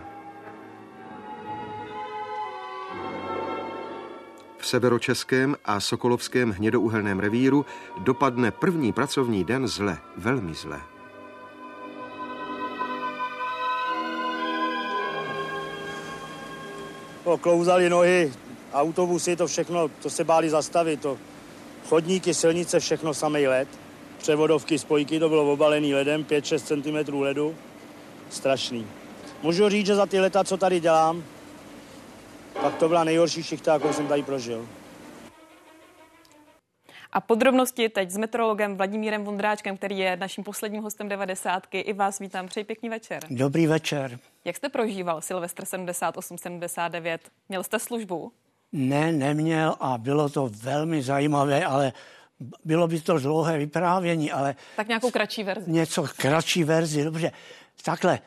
V 4.57 4.67
severočeském 4.67 5.55
a 5.65 5.79
sokolovském 5.79 6.51
hnědouhelném 6.51 7.19
revíru 7.19 7.65
dopadne 7.97 8.51
první 8.51 8.93
pracovní 8.93 9.43
den 9.43 9.67
zle, 9.67 9.97
velmi 10.17 10.53
zle. 10.53 10.92
Klouzali 17.41 17.89
nohy, 17.89 18.33
autobusy, 18.73 19.35
to 19.35 19.47
všechno, 19.47 19.87
to 19.87 20.09
se 20.09 20.23
báli 20.23 20.49
zastavit. 20.49 21.01
To 21.01 21.17
chodníky, 21.89 22.33
silnice, 22.33 22.79
všechno 22.79 23.13
samej 23.13 23.47
led. 23.47 23.67
Převodovky, 24.17 24.79
spojky, 24.79 25.19
to 25.19 25.29
bylo 25.29 25.51
obalený 25.51 25.93
ledem, 25.93 26.23
5-6 26.23 27.05
cm 27.07 27.19
ledu. 27.19 27.55
Strašný. 28.29 28.87
Můžu 29.43 29.69
říct, 29.69 29.85
že 29.85 29.95
za 29.95 30.05
ty 30.05 30.19
leta, 30.19 30.43
co 30.43 30.57
tady 30.57 30.79
dělám, 30.79 31.23
tak 32.61 32.75
to 32.75 32.87
byla 32.87 33.03
nejhorší 33.03 33.43
šichta, 33.43 33.73
jakou 33.73 33.93
jsem 33.93 34.07
tady 34.07 34.23
prožil. 34.23 34.67
A 37.13 37.21
podrobnosti 37.21 37.89
teď 37.89 38.11
s 38.11 38.17
meteorologem 38.17 38.77
Vladimírem 38.77 39.23
Vondráčkem, 39.23 39.77
který 39.77 39.97
je 39.97 40.17
naším 40.17 40.43
posledním 40.43 40.83
hostem 40.83 41.09
90. 41.09 41.67
I 41.71 41.93
vás 41.93 42.19
vítám. 42.19 42.47
Přeji 42.47 42.63
pěkný 42.63 42.89
večer. 42.89 43.23
Dobrý 43.29 43.67
večer. 43.67 44.19
Jak 44.45 44.55
jste 44.55 44.69
prožíval 44.69 45.21
Silvestr 45.21 45.63
78-79? 45.63 47.17
Měl 47.49 47.63
jste 47.63 47.79
službu? 47.79 48.31
Ne, 48.71 49.11
neměl 49.11 49.75
a 49.79 49.97
bylo 49.97 50.29
to 50.29 50.49
velmi 50.61 51.01
zajímavé, 51.01 51.65
ale 51.65 51.93
bylo 52.65 52.87
by 52.87 53.01
to 53.01 53.19
dlouhé 53.19 53.57
vyprávění, 53.57 54.31
ale... 54.31 54.55
Tak 54.75 54.87
nějakou 54.87 55.11
kratší 55.11 55.43
verzi. 55.43 55.71
Něco 55.71 56.05
kratší 56.17 56.63
verzi, 56.63 57.03
dobře. 57.03 57.31
Takhle, 57.83 58.19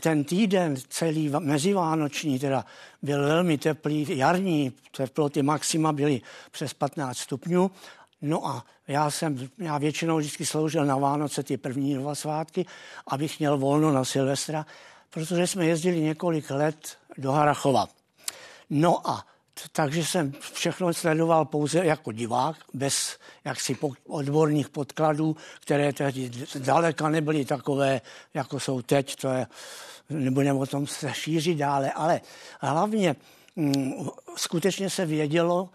ten 0.00 0.24
týden 0.24 0.76
celý 0.88 1.32
mezivánoční 1.38 2.38
teda 2.38 2.64
byl 3.02 3.22
velmi 3.22 3.58
teplý, 3.58 4.06
jarní 4.08 4.72
teploty 4.96 5.42
maxima 5.42 5.92
byly 5.92 6.20
přes 6.50 6.74
15 6.74 7.18
stupňů 7.18 7.70
No 8.22 8.46
a 8.46 8.64
já 8.88 9.10
jsem, 9.10 9.48
já 9.58 9.78
většinou 9.78 10.18
vždycky 10.18 10.46
sloužil 10.46 10.84
na 10.84 10.96
Vánoce 10.96 11.42
ty 11.42 11.56
první 11.56 11.94
dva 11.94 12.14
svátky, 12.14 12.66
abych 13.06 13.38
měl 13.38 13.58
volno 13.58 13.92
na 13.92 14.04
Silvestra, 14.04 14.66
protože 15.10 15.46
jsme 15.46 15.66
jezdili 15.66 16.00
několik 16.00 16.50
let 16.50 16.98
do 17.18 17.32
Harachova. 17.32 17.88
No 18.70 19.10
a 19.10 19.26
takže 19.72 20.04
jsem 20.04 20.32
všechno 20.52 20.94
sledoval 20.94 21.44
pouze 21.44 21.84
jako 21.84 22.12
divák, 22.12 22.56
bez 22.74 23.18
jaksi 23.44 23.76
odborných 24.06 24.68
podkladů, 24.68 25.36
které 25.60 25.92
tehdy 25.92 26.30
zdaleka 26.52 27.08
nebyly 27.08 27.44
takové, 27.44 28.00
jako 28.34 28.60
jsou 28.60 28.82
teď, 28.82 29.16
to 29.16 29.28
je, 29.28 29.46
nebudeme 30.10 30.58
o 30.58 30.66
tom 30.66 30.86
se 30.86 31.12
šířit 31.14 31.58
dále, 31.58 31.92
ale 31.92 32.20
hlavně 32.60 33.16
mm, 33.56 34.08
skutečně 34.36 34.90
se 34.90 35.06
vědělo, 35.06 35.68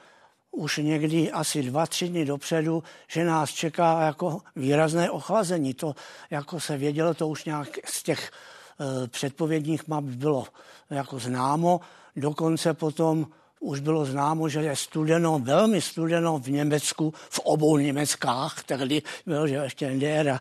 už 0.58 0.78
někdy 0.78 1.32
asi 1.32 1.64
dva, 1.64 1.86
tři 1.86 2.10
dny 2.10 2.26
dopředu, 2.26 2.84
že 3.08 3.26
nás 3.26 3.50
čeká 3.50 4.02
jako 4.02 4.42
výrazné 4.56 5.12
ochlazení. 5.12 5.74
To 5.74 5.96
jako 6.30 6.60
se 6.60 6.78
vědělo, 6.78 7.14
to 7.14 7.28
už 7.28 7.46
nějak 7.46 7.68
z 7.86 8.04
těch 8.04 8.32
e, 8.32 9.08
předpovědních 9.08 9.88
map 9.88 10.04
bylo 10.04 10.48
jako 10.90 11.20
známo. 11.20 11.82
Dokonce 12.16 12.74
potom 12.74 13.28
už 13.60 13.80
bylo 13.80 14.06
známo, 14.06 14.50
že 14.50 14.60
je 14.60 14.76
studeno, 14.76 15.40
velmi 15.40 15.82
studeno 15.82 16.40
v 16.40 16.50
Německu, 16.50 17.14
v 17.30 17.40
obou 17.40 17.78
Německách, 17.78 18.64
tehdy 18.64 19.02
bylo, 19.26 19.48
že 19.48 19.56
ještě 19.56 19.90
NDR 19.90 20.30
a 20.30 20.40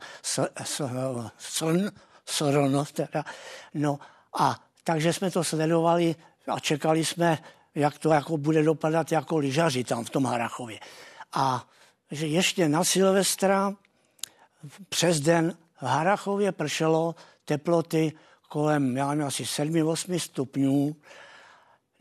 Srn, 1.38 1.90
Srn, 2.26 2.84
teda. 2.92 3.24
No 3.74 3.98
a 4.38 4.56
takže 4.84 5.12
jsme 5.12 5.30
to 5.30 5.44
sledovali 5.44 6.14
a 6.46 6.60
čekali 6.60 7.04
jsme 7.04 7.38
jak 7.76 7.98
to 7.98 8.10
jako 8.10 8.36
bude 8.36 8.62
dopadat 8.62 9.12
jako 9.12 9.36
lyžaři 9.36 9.84
tam 9.84 10.04
v 10.04 10.10
tom 10.10 10.24
Harachově. 10.24 10.78
A 11.32 11.68
že 12.10 12.26
ještě 12.26 12.68
na 12.68 12.84
Silvestra 12.84 13.74
přes 14.88 15.20
den 15.20 15.56
v 15.80 15.82
Harachově 15.82 16.52
pršelo 16.52 17.14
teploty 17.44 18.12
kolem, 18.48 18.96
já 18.96 19.08
nevím, 19.08 19.26
asi 19.26 19.42
7-8 19.42 20.18
stupňů. 20.18 20.96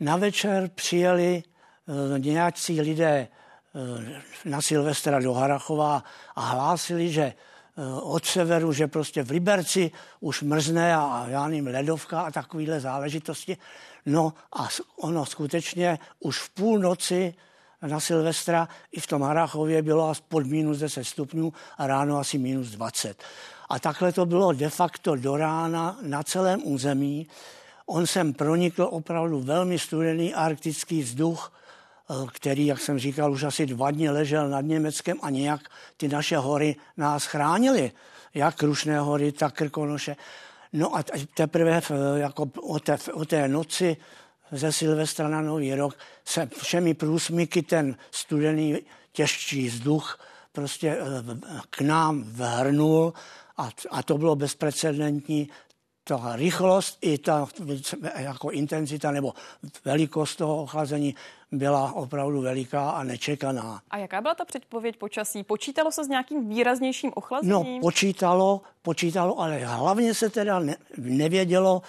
Na 0.00 0.16
večer 0.16 0.70
přijeli 0.74 1.42
e, 2.14 2.18
nějací 2.18 2.80
lidé 2.80 3.08
e, 3.08 3.28
na 4.44 4.62
Silvestra 4.62 5.20
do 5.20 5.32
Harachova 5.32 6.04
a 6.36 6.40
hlásili, 6.40 7.12
že 7.12 7.32
od 8.02 8.24
severu, 8.24 8.72
že 8.72 8.86
prostě 8.86 9.22
v 9.22 9.30
Liberci 9.30 9.90
už 10.20 10.42
mrzne 10.42 10.96
a 10.96 11.24
já 11.28 11.48
nevím, 11.48 11.66
ledovka 11.66 12.20
a 12.20 12.30
takovéhle 12.30 12.80
záležitosti. 12.80 13.56
No 14.06 14.32
a 14.52 14.68
ono 14.96 15.26
skutečně 15.26 15.98
už 16.20 16.38
v 16.38 16.50
půlnoci 16.50 17.34
na 17.82 18.00
Silvestra 18.00 18.68
i 18.92 19.00
v 19.00 19.06
tom 19.06 19.22
Harachově 19.22 19.82
bylo 19.82 20.10
asi 20.10 20.22
pod 20.28 20.46
minus 20.46 20.78
10 20.78 21.04
stupňů 21.04 21.52
a 21.78 21.86
ráno 21.86 22.18
asi 22.18 22.38
minus 22.38 22.68
20. 22.68 23.22
A 23.68 23.78
takhle 23.78 24.12
to 24.12 24.26
bylo 24.26 24.52
de 24.52 24.70
facto 24.70 25.16
do 25.16 25.36
rána 25.36 25.98
na 26.02 26.22
celém 26.22 26.60
území. 26.64 27.26
On 27.86 28.06
sem 28.06 28.34
pronikl 28.34 28.88
opravdu 28.90 29.40
velmi 29.40 29.78
studený 29.78 30.34
arktický 30.34 31.02
vzduch, 31.02 31.52
eh, 31.52 31.65
který, 32.32 32.66
jak 32.66 32.80
jsem 32.80 32.98
říkal, 32.98 33.32
už 33.32 33.42
asi 33.42 33.66
dva 33.66 33.90
dny 33.90 34.10
ležel 34.10 34.48
nad 34.48 34.60
Německem 34.60 35.18
a 35.22 35.30
nějak 35.30 35.60
ty 35.96 36.08
naše 36.08 36.36
hory 36.36 36.76
nás 36.96 37.24
chránily. 37.24 37.92
Jak 38.34 38.54
Krušné 38.54 38.98
hory, 38.98 39.32
tak 39.32 39.54
Krkonoše. 39.54 40.16
No 40.72 40.96
a 40.96 41.04
teprve 41.34 41.80
jako 42.16 42.50
o 42.60 42.78
té, 42.78 42.98
o 43.12 43.24
té 43.24 43.48
noci 43.48 43.96
ze 44.52 44.72
Silvestra 44.72 45.28
na 45.28 45.40
Nový 45.40 45.74
rok 45.74 45.98
se 46.24 46.48
všemi 46.62 46.94
průsmyky 46.94 47.62
ten 47.62 47.96
studený 48.10 48.78
těžší 49.12 49.68
vzduch 49.68 50.18
prostě 50.52 50.88
eh, 50.88 51.60
k 51.70 51.80
nám 51.80 52.22
vhrnul 52.22 53.12
a, 53.56 53.70
a 53.90 54.02
to 54.02 54.18
bylo 54.18 54.36
bezprecedentní 54.36 55.48
ta 56.04 56.36
rychlost 56.36 56.98
i 57.00 57.18
ta 57.18 57.46
jako 58.16 58.50
intenzita 58.50 59.10
nebo 59.10 59.34
velikost 59.84 60.36
toho 60.36 60.62
ochlazení 60.62 61.14
byla 61.52 61.92
opravdu 61.92 62.40
veliká 62.40 62.90
a 62.90 63.02
nečekaná. 63.02 63.80
A 63.90 63.98
jaká 63.98 64.20
byla 64.20 64.34
ta 64.34 64.44
předpověď 64.44 64.96
počasí? 64.96 65.44
Počítalo 65.44 65.92
se 65.92 66.04
s 66.04 66.08
nějakým 66.08 66.48
výraznějším 66.48 67.12
ochlazením? 67.14 67.74
No, 67.74 67.80
počítalo, 67.80 68.60
počítalo, 68.82 69.40
ale 69.40 69.58
hlavně 69.58 70.14
se 70.14 70.30
teda 70.30 70.58
ne, 70.58 70.76
nevědělo, 70.96 71.82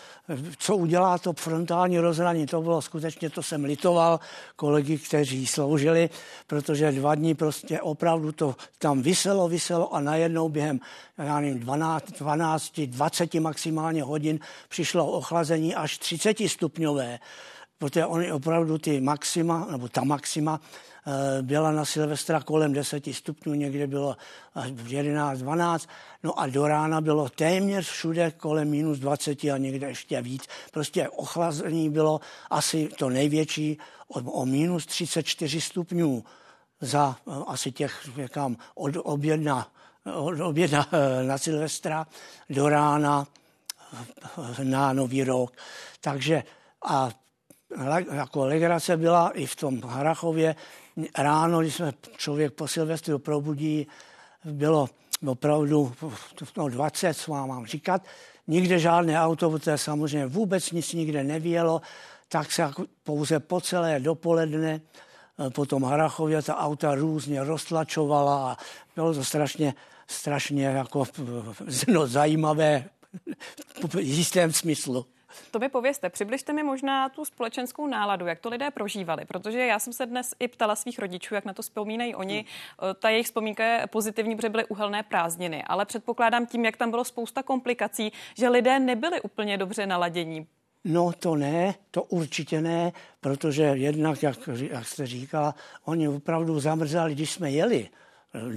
co 0.58 0.76
udělá 0.76 1.18
to 1.18 1.34
frontální 1.34 2.00
rozhraní. 2.00 2.46
To 2.46 2.62
bylo 2.62 2.82
skutečně, 2.82 3.30
to 3.30 3.44
jsem 3.44 3.64
litoval 3.64 4.20
kolegy, 4.56 4.98
kteří 4.98 5.48
sloužili, 5.48 6.10
protože 6.48 6.92
dva 6.92 7.16
dní 7.16 7.36
prostě 7.36 7.82
opravdu 7.82 8.32
to 8.32 8.56
tam 8.80 9.02
vyselo, 9.02 9.50
vyselo 9.50 9.94
a 9.94 10.00
najednou 10.00 10.50
během, 10.50 10.80
já 11.18 11.40
nevím, 11.40 11.60
12, 11.60 12.12
12 12.12 12.80
20 12.80 13.34
maximálně 13.34 14.04
hodin 14.04 14.40
přišlo 14.70 15.12
ochlazení 15.12 15.76
až 15.76 15.98
30 15.98 16.38
stupňové 16.48 17.20
protože 17.78 18.06
oni 18.06 18.32
opravdu 18.32 18.78
ty 18.78 19.02
maxima, 19.02 19.68
nebo 19.72 19.88
ta 19.88 20.04
maxima 20.04 20.60
eh, 21.08 21.42
byla 21.42 21.72
na 21.72 21.86
Silvestra 21.86 22.42
kolem 22.42 22.74
10 22.74 23.04
stupňů, 23.12 23.54
někde 23.54 23.88
bylo 23.88 24.18
11, 24.88 25.40
12, 25.40 25.90
no 26.24 26.40
a 26.40 26.48
do 26.48 26.68
rána 26.68 27.02
bylo 27.02 27.30
téměř 27.30 27.90
všude 27.90 28.32
kolem 28.32 28.70
minus 28.70 29.00
20 29.00 29.44
a 29.44 29.58
někde 29.58 29.88
ještě 29.88 30.22
víc. 30.22 30.48
Prostě 30.72 31.10
ochlazení 31.10 31.90
bylo 31.90 32.22
asi 32.50 32.90
to 32.98 33.10
největší 33.10 33.78
o, 34.08 34.20
o 34.20 34.46
minus 34.46 34.86
34 34.86 35.62
stupňů 35.62 36.24
za 36.82 37.16
eh, 37.28 37.32
asi 37.48 37.72
těch, 37.72 38.10
říkám, 38.22 38.58
od 38.76 38.96
obědna, 39.04 39.68
od 40.14 40.40
obědna 40.40 40.88
eh, 40.92 41.24
na 41.24 41.38
Silvestra 41.38 42.08
do 42.50 42.70
rána 42.70 43.28
na 44.64 44.94
Nový 44.94 45.24
rok. 45.24 45.54
Takže 46.02 46.44
a 46.86 47.10
jako 48.12 48.46
legrace 48.46 48.98
byla 48.98 49.30
i 49.30 49.46
v 49.46 49.56
tom 49.56 49.82
Harachově. 49.82 50.56
Ráno, 51.18 51.62
když 51.62 51.76
jsme 51.76 51.94
člověk 52.18 52.54
po 52.54 52.68
Silvestru 52.68 53.20
probudí, 53.20 53.88
bylo 54.46 54.90
opravdu 55.26 55.94
no 56.58 56.70
20, 56.70 57.14
co 57.14 57.32
mám, 57.32 57.66
říkat. 57.66 58.02
Nikde 58.48 58.80
žádné 58.80 59.22
auto, 59.22 59.50
protože 59.50 59.78
samozřejmě 59.78 60.26
vůbec 60.26 60.72
nic 60.72 60.94
nikde 60.94 61.24
nevělo, 61.24 61.82
tak 62.30 62.52
se 62.52 62.62
jako 62.62 62.86
pouze 63.04 63.40
po 63.40 63.62
celé 63.62 64.00
dopoledne 64.00 64.82
eh, 65.40 65.50
po 65.50 65.66
tom 65.66 65.84
Harachově 65.84 66.42
ta 66.42 66.58
auta 66.58 66.96
různě 66.96 67.44
roztlačovala 67.44 68.52
a 68.52 68.58
bylo 68.96 69.14
to 69.14 69.24
strašně, 69.24 69.74
strašně 70.08 70.66
jako 70.66 71.04
no, 71.88 72.08
zajímavé 72.08 72.90
v 73.90 73.96
jistém 74.00 74.54
smyslu. 74.54 75.06
To 75.52 75.60
mi 75.60 75.70
povězte, 75.70 76.10
přibližte 76.10 76.54
mi 76.54 76.64
možná 76.64 77.10
tu 77.10 77.26
společenskou 77.26 77.88
náladu, 77.88 78.26
jak 78.28 78.40
to 78.40 78.50
lidé 78.50 78.72
prožívali, 78.72 79.26
protože 79.26 79.66
já 79.66 79.80
jsem 79.80 79.94
se 79.94 80.06
dnes 80.06 80.34
i 80.40 80.48
ptala 80.48 80.76
svých 80.76 81.00
rodičů, 81.00 81.36
jak 81.36 81.46
na 81.46 81.54
to 81.54 81.62
vzpomínají 81.62 82.16
oni. 82.16 82.46
Hmm. 82.80 82.96
Ta 83.00 83.10
jejich 83.10 83.26
vzpomínka 83.26 83.64
je 83.64 83.88
pozitivní, 83.88 84.36
protože 84.36 84.50
byly 84.50 84.66
uhelné 84.66 85.04
prázdniny, 85.04 85.64
ale 85.64 85.86
předpokládám 85.86 86.46
tím, 86.46 86.66
jak 86.66 86.78
tam 86.78 86.90
bylo 86.90 87.04
spousta 87.04 87.44
komplikací, 87.44 88.12
že 88.38 88.50
lidé 88.50 88.80
nebyli 88.80 89.22
úplně 89.22 89.58
dobře 89.58 89.86
naladění. 89.86 90.48
No 90.84 91.12
to 91.20 91.36
ne, 91.36 91.76
to 91.92 92.04
určitě 92.04 92.62
ne, 92.62 92.92
protože 93.22 93.64
jednak, 93.64 94.24
jak, 94.24 94.38
jak 94.72 94.88
jste 94.88 95.08
říkala, 95.08 95.56
oni 95.86 96.08
opravdu 96.08 96.60
zamrzali, 96.60 97.14
když 97.16 97.32
jsme 97.32 97.52
jeli 97.52 97.90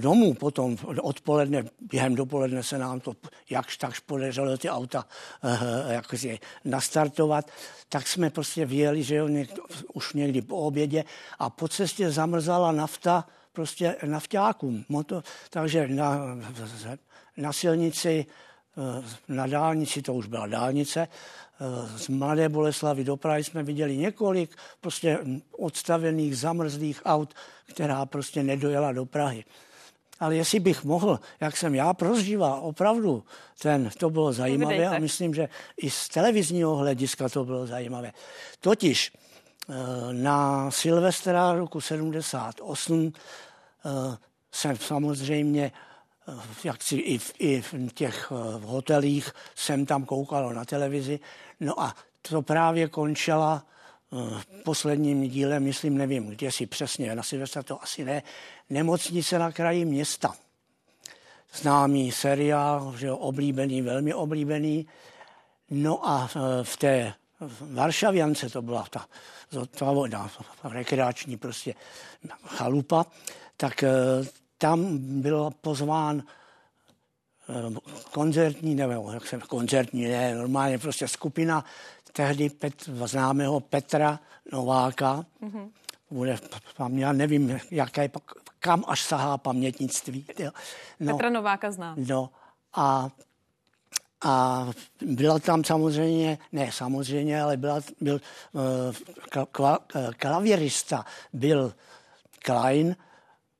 domů 0.01 0.33
potom 0.33 0.77
odpoledne, 1.01 1.63
během 1.79 2.15
dopoledne 2.15 2.63
se 2.63 2.77
nám 2.77 2.99
to 2.99 3.13
jakž 3.49 3.77
takž 3.77 3.99
podařilo 3.99 4.57
ty 4.57 4.69
auta 4.69 5.05
uh, 5.43 5.91
jako 5.91 6.17
si 6.17 6.39
nastartovat, 6.65 7.51
tak 7.89 8.07
jsme 8.07 8.29
prostě 8.29 8.65
vyjeli, 8.65 9.03
že 9.03 9.15
jo, 9.15 9.27
někdo, 9.27 9.63
už 9.93 10.13
někdy 10.13 10.41
po 10.41 10.55
obědě 10.57 11.03
a 11.39 11.49
po 11.49 11.67
cestě 11.67 12.11
zamrzala 12.11 12.71
nafta 12.71 13.25
prostě 13.53 13.95
naftákům. 14.05 14.85
Moto, 14.89 15.23
takže 15.49 15.87
na, 15.87 16.37
na 17.37 17.53
silnici, 17.53 18.25
eh, 18.77 19.03
na 19.27 19.47
dálnici, 19.47 20.01
to 20.01 20.13
už 20.13 20.27
byla 20.27 20.47
dálnice, 20.47 21.07
eh, 21.07 21.97
z 21.97 22.07
Mladé 22.07 22.49
Boleslavy 22.49 23.03
do 23.03 23.17
Prahy 23.17 23.43
jsme 23.43 23.63
viděli 23.63 23.97
několik 23.97 24.55
prostě 24.81 25.19
odstavených, 25.51 26.37
zamrzlých 26.37 27.01
aut, 27.05 27.33
která 27.65 28.05
prostě 28.05 28.43
nedojela 28.43 28.91
do 28.91 29.05
Prahy 29.05 29.43
ale 30.21 30.35
jestli 30.35 30.59
bych 30.59 30.83
mohl, 30.83 31.19
jak 31.39 31.57
jsem 31.57 31.75
já 31.75 31.93
prožíval, 31.93 32.59
opravdu, 32.61 33.23
ten, 33.61 33.89
to 33.97 34.09
bylo 34.09 34.33
zajímavé 34.33 34.87
a 34.87 34.99
myslím, 34.99 35.33
že 35.33 35.49
i 35.77 35.89
z 35.89 36.09
televizního 36.09 36.75
hlediska 36.75 37.29
to 37.29 37.45
bylo 37.45 37.67
zajímavé. 37.67 38.11
Totiž 38.59 39.11
eh, 39.11 39.73
na 40.11 40.71
Silvestra 40.71 41.53
roku 41.53 41.81
78 41.81 43.13
eh, 43.85 44.17
jsem 44.51 44.77
samozřejmě 44.77 45.71
eh, 46.27 46.33
jak 46.63 46.83
si 46.83 46.95
i 46.95 47.17
v, 47.17 47.33
i 47.39 47.61
v 47.61 47.93
těch 47.93 48.31
hotelích 48.63 49.29
jsem 49.55 49.85
tam 49.85 50.05
koukal 50.05 50.53
na 50.53 50.65
televizi. 50.65 51.19
No 51.59 51.81
a 51.81 51.95
to 52.21 52.41
právě 52.41 52.87
končila 52.87 53.65
posledním 54.63 55.29
dílem, 55.29 55.63
myslím, 55.63 55.97
nevím, 55.97 56.27
kde 56.27 56.51
si 56.51 56.65
přesně, 56.65 57.15
na 57.15 57.23
Silvestra 57.23 57.63
to 57.63 57.83
asi 57.83 58.05
ne, 58.05 58.23
Nemocnice 58.69 59.39
na 59.39 59.51
kraji 59.51 59.85
města. 59.85 60.35
Známý 61.53 62.11
seriál, 62.11 62.93
že 62.97 63.11
oblíbený, 63.11 63.81
velmi 63.81 64.13
oblíbený. 64.13 64.87
No 65.69 66.09
a 66.09 66.29
e, 66.35 66.63
v 66.63 66.77
té 66.77 67.13
Varšaviance 67.61 68.49
to 68.49 68.61
byla 68.61 68.85
ta, 68.89 69.05
ta 69.79 69.91
voda, 69.91 70.29
rekreační 70.63 71.37
prostě 71.37 71.75
chalupa, 72.45 73.05
tak 73.57 73.83
e, 73.83 73.89
tam 74.57 74.97
byl 74.97 75.49
pozván 75.61 76.23
koncertní, 78.11 78.75
nebo 78.75 79.11
jak 79.11 79.27
jsem, 79.27 79.41
koncertní, 79.41 80.03
ne, 80.03 80.35
normálně 80.35 80.77
prostě 80.77 81.07
skupina 81.07 81.65
tehdy 82.11 82.49
Pet, 82.49 82.83
známého 83.05 83.59
Petra 83.59 84.19
Nováka, 84.51 85.25
mm-hmm. 85.41 85.69
bude, 86.11 86.37
já 86.95 87.13
nevím, 87.13 87.59
jaké 87.71 88.09
kam 88.59 88.83
až 88.87 89.01
sahá 89.01 89.37
pamětnictví. 89.37 90.25
No, 90.99 91.13
Petra 91.13 91.29
Nováka 91.29 91.71
zná. 91.71 91.95
No 91.97 92.29
a, 92.73 93.09
a 94.23 94.65
byla 95.01 95.39
tam 95.39 95.63
samozřejmě, 95.63 96.37
ne 96.51 96.71
samozřejmě, 96.71 97.41
ale 97.41 97.57
byla, 97.57 97.79
byl 98.01 98.21
uh, 98.53 99.45
kla, 99.51 99.79
klavěrista, 100.17 101.05
byl 101.33 101.73
Klein, 102.39 102.95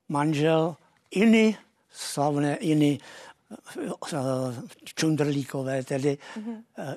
manžel 0.08 0.76
Iny, 1.10 1.56
slavné 1.90 2.56
Iny, 2.56 2.98
Čundrlíkové 4.84 5.84
tedy, 5.84 6.18
uh, 6.36 6.94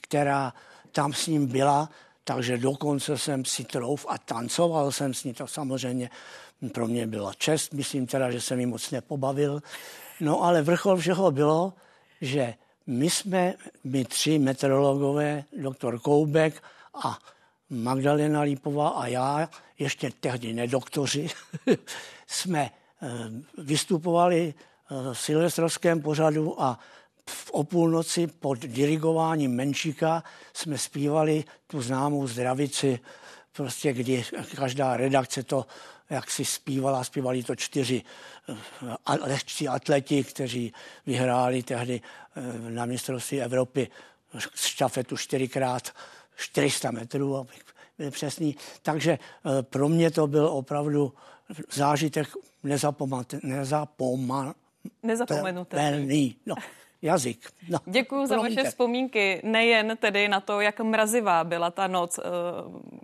která 0.00 0.52
tam 0.92 1.12
s 1.12 1.26
ním 1.26 1.46
byla, 1.46 1.88
takže 2.24 2.58
dokonce 2.58 3.18
jsem 3.18 3.44
si 3.44 3.64
trouf 3.64 4.06
a 4.08 4.18
tancoval 4.18 4.92
jsem 4.92 5.14
s 5.14 5.24
ní, 5.24 5.34
to 5.34 5.46
samozřejmě 5.46 6.10
pro 6.72 6.88
mě 6.88 7.06
byla 7.06 7.34
čest, 7.34 7.72
myslím 7.72 8.06
teda, 8.06 8.30
že 8.30 8.40
jsem 8.40 8.60
ji 8.60 8.66
moc 8.66 8.90
nepobavil. 8.90 9.62
No 10.20 10.42
ale 10.42 10.62
vrchol 10.62 10.96
všeho 10.96 11.30
bylo, 11.30 11.74
že 12.20 12.54
my 12.86 13.10
jsme, 13.10 13.54
my 13.84 14.04
tři 14.04 14.38
meteorologové, 14.38 15.44
doktor 15.56 15.98
Koubek 15.98 16.62
a 17.04 17.18
Magdalena 17.70 18.40
Lípová 18.40 18.88
a 18.88 19.06
já, 19.06 19.48
ještě 19.78 20.10
tehdy 20.20 20.52
nedoktoři, 20.52 21.28
jsme 22.26 22.70
eh, 23.02 23.08
vystupovali 23.58 24.54
silvestrovském 25.12 26.02
pořadu 26.02 26.62
a 26.62 26.78
v 27.30 27.50
o 27.50 27.64
půlnoci 27.64 28.26
pod 28.26 28.58
dirigováním 28.58 29.54
Menšíka 29.54 30.22
jsme 30.54 30.78
zpívali 30.78 31.44
tu 31.66 31.82
známou 31.82 32.26
zdravici, 32.26 33.00
prostě 33.52 33.92
kdy 33.92 34.24
každá 34.56 34.96
redakce 34.96 35.42
to 35.42 35.66
jak 36.12 36.30
si 36.30 36.44
zpívala, 36.44 37.04
zpívali 37.04 37.42
to 37.42 37.56
čtyři 37.56 38.02
eh, 38.48 38.56
lehčí 39.26 39.68
atleti, 39.68 40.24
kteří 40.24 40.72
vyhráli 41.06 41.62
tehdy 41.62 42.00
eh, 42.00 42.70
na 42.70 42.86
mistrovství 42.86 43.42
Evropy 43.42 43.88
štafetu 44.54 45.16
čtyřikrát 45.16 45.90
400 46.36 46.90
metrů, 46.90 47.36
abych 47.36 47.62
byl 47.98 48.10
přesný. 48.10 48.56
Takže 48.82 49.12
eh, 49.12 49.62
pro 49.62 49.88
mě 49.88 50.10
to 50.10 50.26
byl 50.26 50.46
opravdu 50.46 51.14
zážitek 51.72 52.28
nezapomatelný. 52.62 53.52
Nezapomenutelný. 55.02 56.36
No, 56.46 56.54
jazyk. 57.02 57.50
No, 57.68 57.78
Děkuji 57.86 58.26
za 58.26 58.36
vaše 58.36 58.64
vzpomínky, 58.64 59.40
nejen 59.44 59.96
tedy 60.00 60.28
na 60.28 60.40
to, 60.40 60.60
jak 60.60 60.80
mrazivá 60.80 61.44
byla 61.44 61.70
ta 61.70 61.86
noc 61.86 62.18
uh, 62.18 62.24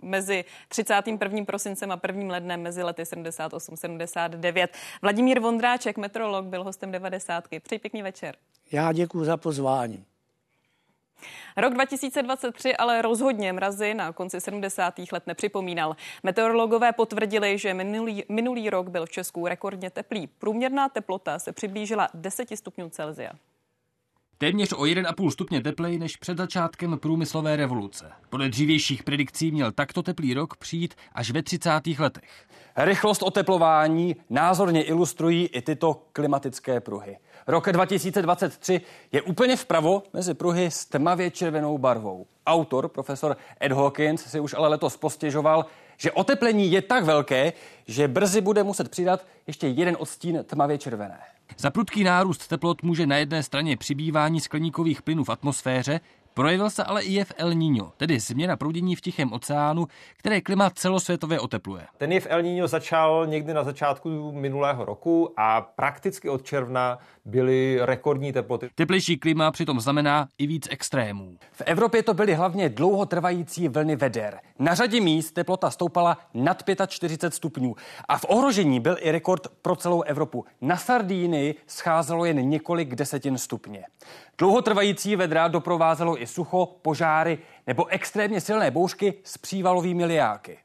mezi 0.03 0.45
31. 0.67 1.45
prosincem 1.45 1.91
a 1.91 1.99
1. 2.07 2.31
lednem 2.31 2.61
mezi 2.61 2.83
lety 2.83 3.03
78-79. 3.03 4.67
Vladimír 5.01 5.39
Vondráček, 5.39 5.97
metrolog, 5.97 6.45
byl 6.45 6.63
hostem 6.63 6.91
90. 6.91 7.43
Přeji 7.63 7.79
pěkný 7.79 8.01
večer. 8.01 8.35
Já 8.71 8.91
děkuji 8.91 9.25
za 9.25 9.37
pozvání. 9.37 10.03
Rok 11.57 11.73
2023 11.73 12.75
ale 12.75 13.01
rozhodně 13.01 13.53
mrazy 13.53 13.93
na 13.93 14.13
konci 14.13 14.41
70. 14.41 14.99
let 15.11 15.27
nepřipomínal. 15.27 15.95
Meteorologové 16.23 16.93
potvrdili, 16.93 17.57
že 17.57 17.73
minulý, 17.73 18.23
minulý 18.29 18.69
rok 18.69 18.89
byl 18.89 19.05
v 19.05 19.11
Česku 19.11 19.47
rekordně 19.47 19.89
teplý. 19.89 20.27
Průměrná 20.27 20.89
teplota 20.89 21.39
se 21.39 21.51
přiblížila 21.51 22.07
10 22.13 22.47
stupňů 22.55 22.89
Celsia. 22.89 23.31
Téměř 24.41 24.73
o 24.73 24.83
1,5 24.83 25.29
stupně 25.29 25.61
tepleji 25.61 25.99
než 25.99 26.15
před 26.15 26.37
začátkem 26.37 26.99
průmyslové 26.99 27.55
revoluce. 27.55 28.11
Podle 28.29 28.49
dřívějších 28.49 29.03
predikcí 29.03 29.51
měl 29.51 29.71
takto 29.71 30.03
teplý 30.03 30.33
rok 30.33 30.57
přijít 30.57 30.95
až 31.13 31.31
ve 31.31 31.43
30. 31.43 31.69
letech. 31.99 32.47
Rychlost 32.77 33.23
oteplování 33.23 34.15
názorně 34.29 34.83
ilustrují 34.83 35.47
i 35.47 35.61
tyto 35.61 36.01
klimatické 36.13 36.79
pruhy. 36.79 37.17
Rok 37.49 37.71
2023 37.71 38.81
je 39.11 39.21
úplně 39.21 39.55
vpravo 39.55 40.03
mezi 40.13 40.33
pruhy 40.33 40.71
s 40.71 40.85
tmavě 40.85 41.31
červenou 41.31 41.77
barvou. 41.77 42.25
Autor, 42.45 42.87
profesor 42.87 43.37
Ed 43.61 43.71
Hawkins, 43.71 44.21
si 44.25 44.39
už 44.39 44.53
ale 44.53 44.67
letos 44.67 44.97
postěžoval, 44.97 45.65
že 45.97 46.11
oteplení 46.11 46.71
je 46.71 46.81
tak 46.81 47.03
velké, 47.03 47.53
že 47.87 48.07
brzy 48.07 48.41
bude 48.41 48.63
muset 48.63 48.89
přidat 48.89 49.25
ještě 49.47 49.67
jeden 49.67 49.95
odstín 49.99 50.43
tmavě 50.43 50.77
červené. 50.77 51.19
Za 51.57 51.69
prudký 51.69 52.03
nárůst 52.03 52.47
teplot 52.47 52.83
může 52.83 53.07
na 53.07 53.17
jedné 53.17 53.43
straně 53.43 53.77
přibývání 53.77 54.41
skleníkových 54.41 55.01
plynů 55.01 55.23
v 55.23 55.29
atmosféře, 55.29 55.99
Projevil 56.39 56.69
se 56.69 56.83
ale 56.83 57.03
i 57.03 57.13
jev 57.13 57.31
El 57.37 57.53
Niño, 57.53 57.91
tedy 57.97 58.19
změna 58.19 58.57
proudění 58.57 58.95
v 58.95 59.01
Tichém 59.01 59.33
oceánu, 59.33 59.87
které 60.17 60.41
klima 60.41 60.69
celosvětově 60.69 61.39
otepluje. 61.39 61.87
Ten 61.97 62.11
jev 62.11 62.27
El 62.29 62.41
Niño 62.41 62.67
začal 62.67 63.27
někdy 63.27 63.53
na 63.53 63.63
začátku 63.63 64.31
minulého 64.31 64.85
roku 64.85 65.33
a 65.37 65.61
prakticky 65.61 66.29
od 66.29 66.45
června 66.45 66.97
byly 67.25 67.79
rekordní 67.81 68.33
teploty. 68.33 68.69
Teplejší 68.75 69.17
klima 69.17 69.51
přitom 69.51 69.79
znamená 69.79 70.27
i 70.37 70.47
víc 70.47 70.67
extrémů. 70.71 71.37
V 71.51 71.61
Evropě 71.65 72.03
to 72.03 72.13
byly 72.13 72.33
hlavně 72.33 72.69
dlouhotrvající 72.69 73.67
vlny 73.67 73.95
veder. 73.95 74.39
Na 74.59 74.75
řadě 74.75 75.01
míst 75.01 75.31
teplota 75.31 75.69
stoupala 75.71 76.17
nad 76.33 76.63
45 76.87 77.33
stupňů 77.33 77.75
a 78.07 78.17
v 78.17 78.25
ohrožení 78.29 78.79
byl 78.79 78.97
i 78.99 79.11
rekord 79.11 79.47
pro 79.61 79.75
celou 79.75 80.01
Evropu. 80.01 80.45
Na 80.61 80.77
Sardínii 80.77 81.55
scházelo 81.67 82.25
jen 82.25 82.49
několik 82.49 82.95
desetin 82.95 83.37
stupně. 83.37 83.85
Dlouhotrvající 84.37 85.15
vedra 85.15 85.47
doprovázelo 85.47 86.21
i 86.21 86.28
sucho, 86.29 86.65
požáry 86.65 87.37
nebo 87.67 87.87
extrémně 87.87 88.41
silné 88.41 88.71
bouřky 88.71 89.13
s 89.23 89.37
přívalovými 89.37 90.05
liáky. 90.05 90.59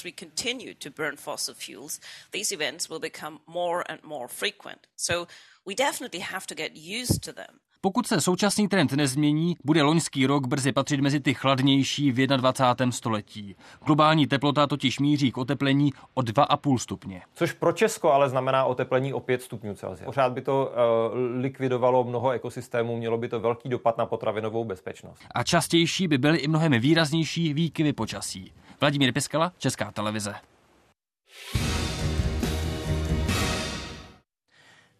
as 0.00 0.04
we 0.04 0.12
continue 0.12 0.72
to 0.72 0.90
burn 0.90 1.16
fossil 1.16 1.54
fuels, 1.54 2.00
these 2.30 2.52
events 2.52 2.88
will 2.88 3.00
become 3.00 3.40
more 3.46 3.84
and 3.90 4.02
more 4.02 4.28
frequent. 4.28 4.86
So 4.96 5.26
we 5.66 5.74
definitely 5.74 6.20
have 6.20 6.46
to 6.46 6.54
get 6.54 6.76
used 6.76 7.22
to 7.24 7.32
them. 7.32 7.60
Pokud 7.82 8.06
se 8.06 8.20
současný 8.20 8.68
trend 8.68 8.92
nezmění, 8.92 9.56
bude 9.64 9.82
loňský 9.82 10.26
rok 10.26 10.46
brzy 10.46 10.72
patřit 10.72 11.00
mezi 11.00 11.20
ty 11.20 11.34
chladnější 11.34 12.12
v 12.12 12.26
21. 12.26 12.92
století. 12.92 13.56
Globální 13.86 14.26
teplota 14.26 14.66
totiž 14.66 14.98
míří 14.98 15.32
k 15.32 15.38
oteplení 15.38 15.92
o 16.14 16.20
2,5 16.20 16.78
stupně. 16.78 17.22
Což 17.34 17.52
pro 17.52 17.72
Česko 17.72 18.12
ale 18.12 18.28
znamená 18.28 18.64
oteplení 18.64 19.12
o 19.12 19.20
5 19.20 19.42
stupňů 19.42 19.74
Celsia. 19.74 20.04
Pořád 20.04 20.32
by 20.32 20.40
to 20.42 20.72
uh, 21.12 21.40
likvidovalo 21.40 22.04
mnoho 22.04 22.30
ekosystémů, 22.30 22.96
mělo 22.96 23.18
by 23.18 23.28
to 23.28 23.40
velký 23.40 23.68
dopad 23.68 23.98
na 23.98 24.06
potravinovou 24.06 24.64
bezpečnost. 24.64 25.20
A 25.34 25.42
častější 25.42 26.08
by 26.08 26.18
byly 26.18 26.38
i 26.38 26.48
mnohem 26.48 26.72
výraznější 26.72 27.54
výkyvy 27.54 27.92
počasí. 27.92 28.52
Vladimír 28.80 29.12
Piskala, 29.12 29.52
Česká 29.58 29.90
televize. 29.90 30.34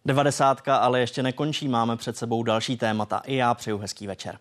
90. 0.05 0.67
ale 0.67 0.99
ještě 0.99 1.23
nekončí, 1.23 1.67
máme 1.67 1.97
před 1.97 2.17
sebou 2.17 2.43
další 2.43 2.77
témata. 2.77 3.21
I 3.25 3.35
já 3.35 3.53
přeju 3.53 3.77
hezký 3.77 4.07
večer. 4.07 4.37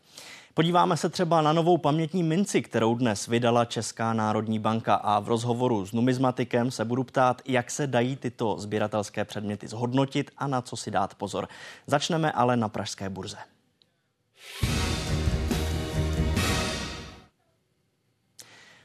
Podíváme 0.55 0.97
se 0.97 1.09
třeba 1.09 1.43
na 1.43 1.53
novou 1.53 1.79
pamětní 1.79 2.23
minci, 2.23 2.63
kterou 2.63 2.95
dnes 2.95 3.27
vydala 3.27 3.65
Česká 3.65 4.13
národní 4.13 4.59
banka 4.59 4.95
a 4.95 5.21
v 5.21 5.29
rozhovoru 5.29 5.87
s 5.87 5.93
numizmatikem 5.93 6.71
se 6.71 6.85
budu 6.85 7.05
ptát, 7.05 7.43
jak 7.47 7.71
se 7.71 7.87
dají 7.87 8.17
tyto 8.17 8.57
sběratelské 8.59 9.25
předměty 9.25 9.69
zhodnotit 9.69 10.31
a 10.39 10.47
na 10.47 10.63
co 10.63 10.77
si 10.77 10.91
dát 10.91 11.15
pozor. 11.15 11.49
Začneme 11.87 12.33
ale 12.33 12.57
na 12.57 12.69
Pražské 12.69 13.09
burze. 13.09 13.39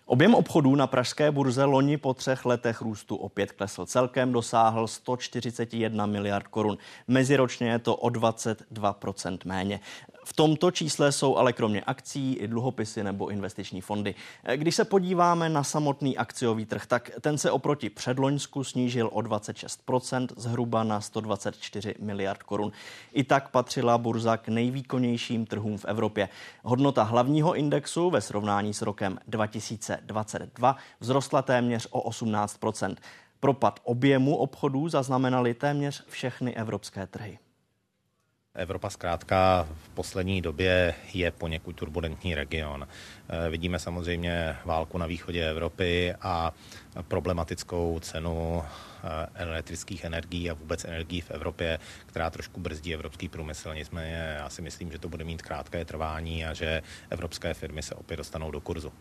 Objem 0.07 0.35
obchodů 0.35 0.75
na 0.75 0.87
pražské 0.87 1.31
burze 1.31 1.63
loni 1.63 1.97
po 1.97 2.13
třech 2.13 2.45
letech 2.45 2.81
růstu 2.81 3.15
opět 3.15 3.51
klesl. 3.51 3.85
Celkem 3.85 4.31
dosáhl 4.31 4.87
141 4.87 6.05
miliard 6.05 6.47
korun. 6.47 6.77
Meziročně 7.07 7.69
je 7.69 7.79
to 7.79 7.95
o 7.95 8.09
22% 8.09 9.37
méně. 9.45 9.79
V 10.27 10.33
tomto 10.33 10.71
čísle 10.71 11.11
jsou 11.11 11.37
ale 11.37 11.53
kromě 11.53 11.81
akcí 11.81 12.33
i 12.33 12.47
dluhopisy 12.47 13.03
nebo 13.03 13.27
investiční 13.27 13.81
fondy. 13.81 14.15
Když 14.55 14.75
se 14.75 14.85
podíváme 14.85 15.49
na 15.49 15.63
samotný 15.63 16.17
akciový 16.17 16.65
trh, 16.65 16.85
tak 16.85 17.11
ten 17.21 17.37
se 17.37 17.51
oproti 17.51 17.89
předloňsku 17.89 18.63
snížil 18.63 19.09
o 19.13 19.19
26%, 19.19 20.27
zhruba 20.37 20.83
na 20.83 21.01
124 21.01 21.95
miliard 21.99 22.43
korun. 22.43 22.71
I 23.13 23.23
tak 23.23 23.49
patřila 23.49 23.97
burza 23.97 24.37
k 24.37 24.47
nejvýkonnějším 24.47 25.45
trhům 25.45 25.77
v 25.77 25.85
Evropě. 25.85 26.29
Hodnota 26.63 27.03
hlavního 27.03 27.55
indexu 27.55 28.09
ve 28.09 28.21
srovnání 28.21 28.73
s 28.73 28.81
rokem 28.81 29.19
2022 29.27 30.77
vzrostla 30.99 31.41
téměř 31.41 31.87
o 31.91 32.09
18%. 32.09 32.95
Propad 33.39 33.79
objemu 33.83 34.35
obchodů 34.35 34.89
zaznamenaly 34.89 35.53
téměř 35.53 36.03
všechny 36.07 36.55
evropské 36.55 37.07
trhy. 37.07 37.39
Evropa 38.55 38.89
zkrátka 38.89 39.67
v 39.85 39.89
poslední 39.89 40.41
době 40.41 40.95
je 41.13 41.31
poněkud 41.31 41.75
turbulentní 41.75 42.35
region. 42.35 42.87
Eh, 43.29 43.49
vidíme 43.49 43.79
samozřejmě 43.79 44.55
válku 44.65 44.97
na 44.97 45.05
východě 45.05 45.49
Evropy 45.49 46.13
a 46.21 46.51
problematickou 47.07 47.99
cenu 47.99 48.63
eh, 48.63 49.27
elektrických 49.33 50.03
energií 50.03 50.49
a 50.49 50.53
vůbec 50.53 50.85
energií 50.85 51.21
v 51.21 51.31
Evropě, 51.31 51.79
která 52.05 52.29
trošku 52.29 52.59
brzdí 52.59 52.93
evropský 52.93 53.29
průmysl. 53.29 53.73
Nicméně 53.73 54.35
já 54.37 54.49
si 54.49 54.61
myslím, 54.61 54.91
že 54.91 54.99
to 54.99 55.09
bude 55.09 55.23
mít 55.23 55.41
krátké 55.41 55.85
trvání 55.85 56.45
a 56.45 56.53
že 56.53 56.81
evropské 57.09 57.53
firmy 57.53 57.83
se 57.83 57.95
opět 57.95 58.17
dostanou 58.17 58.51
do 58.51 58.61
kurzu. 58.61 58.93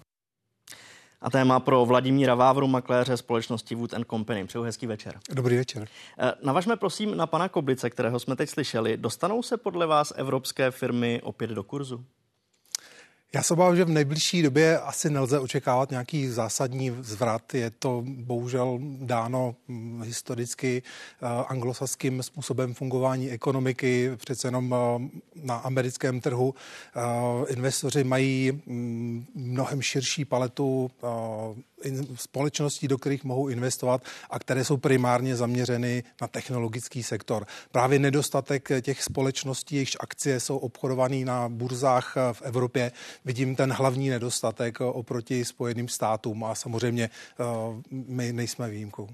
A 1.24 1.30
téma 1.30 1.60
pro 1.60 1.86
Vladimíra 1.86 2.34
Vávru, 2.34 2.68
makléře 2.68 3.16
společnosti 3.16 3.74
Wood 3.74 3.94
and 3.94 4.04
Company. 4.10 4.46
Přeju 4.46 4.64
hezký 4.64 4.86
večer. 4.86 5.20
Dobrý 5.30 5.56
večer. 5.56 5.88
Eh, 6.18 6.32
navažme 6.42 6.76
prosím 6.76 7.16
na 7.16 7.26
pana 7.26 7.48
Koblice, 7.48 7.90
kterého 7.90 8.20
jsme 8.20 8.36
teď 8.36 8.48
slyšeli. 8.50 8.96
Dostanou 8.96 9.42
se 9.42 9.56
podle 9.56 9.86
vás 9.86 10.12
evropské 10.16 10.70
firmy 10.70 11.20
opět 11.24 11.50
do 11.50 11.62
kurzu? 11.62 12.04
Já 13.34 13.42
se 13.42 13.54
obávám, 13.54 13.76
že 13.76 13.84
v 13.84 13.88
nejbližší 13.88 14.42
době 14.42 14.78
asi 14.78 15.10
nelze 15.10 15.40
očekávat 15.40 15.90
nějaký 15.90 16.28
zásadní 16.28 16.96
zvrat. 17.00 17.54
Je 17.54 17.70
to 17.70 18.02
bohužel 18.06 18.78
dáno 18.82 19.54
hm, 19.68 20.02
historicky 20.04 20.82
uh, 21.22 21.28
anglosaským 21.48 22.22
způsobem 22.22 22.74
fungování 22.74 23.30
ekonomiky. 23.30 24.10
Přece 24.16 24.48
jenom 24.48 24.72
uh, 24.72 25.02
na 25.42 25.56
americkém 25.56 26.20
trhu 26.20 26.48
uh, 26.48 27.46
investoři 27.48 28.04
mají 28.04 28.62
um, 28.66 29.26
mnohem 29.34 29.82
širší 29.82 30.24
paletu 30.24 30.90
společností, 32.14 32.88
do 32.88 32.98
kterých 32.98 33.24
mohou 33.24 33.48
investovat 33.48 34.02
a 34.30 34.38
které 34.38 34.64
jsou 34.64 34.76
primárně 34.76 35.36
zaměřeny 35.36 36.04
na 36.20 36.28
technologický 36.28 37.02
sektor. 37.02 37.46
Právě 37.72 37.98
nedostatek 37.98 38.68
těch 38.80 39.02
společností, 39.02 39.74
jejichž 39.74 39.96
akcie 40.00 40.40
jsou 40.40 40.56
obchodované 40.56 41.24
na 41.24 41.48
burzách 41.48 42.16
v 42.32 42.42
Evropě, 42.42 42.92
vidím 43.24 43.56
ten 43.56 43.72
hlavní 43.72 44.08
nedostatek 44.08 44.80
oproti 44.80 45.44
Spojeným 45.44 45.88
státům 45.88 46.44
a 46.44 46.54
samozřejmě 46.54 47.04
eh, 47.04 47.44
my 47.90 48.32
nejsme 48.32 48.70
výjimkou. 48.70 49.08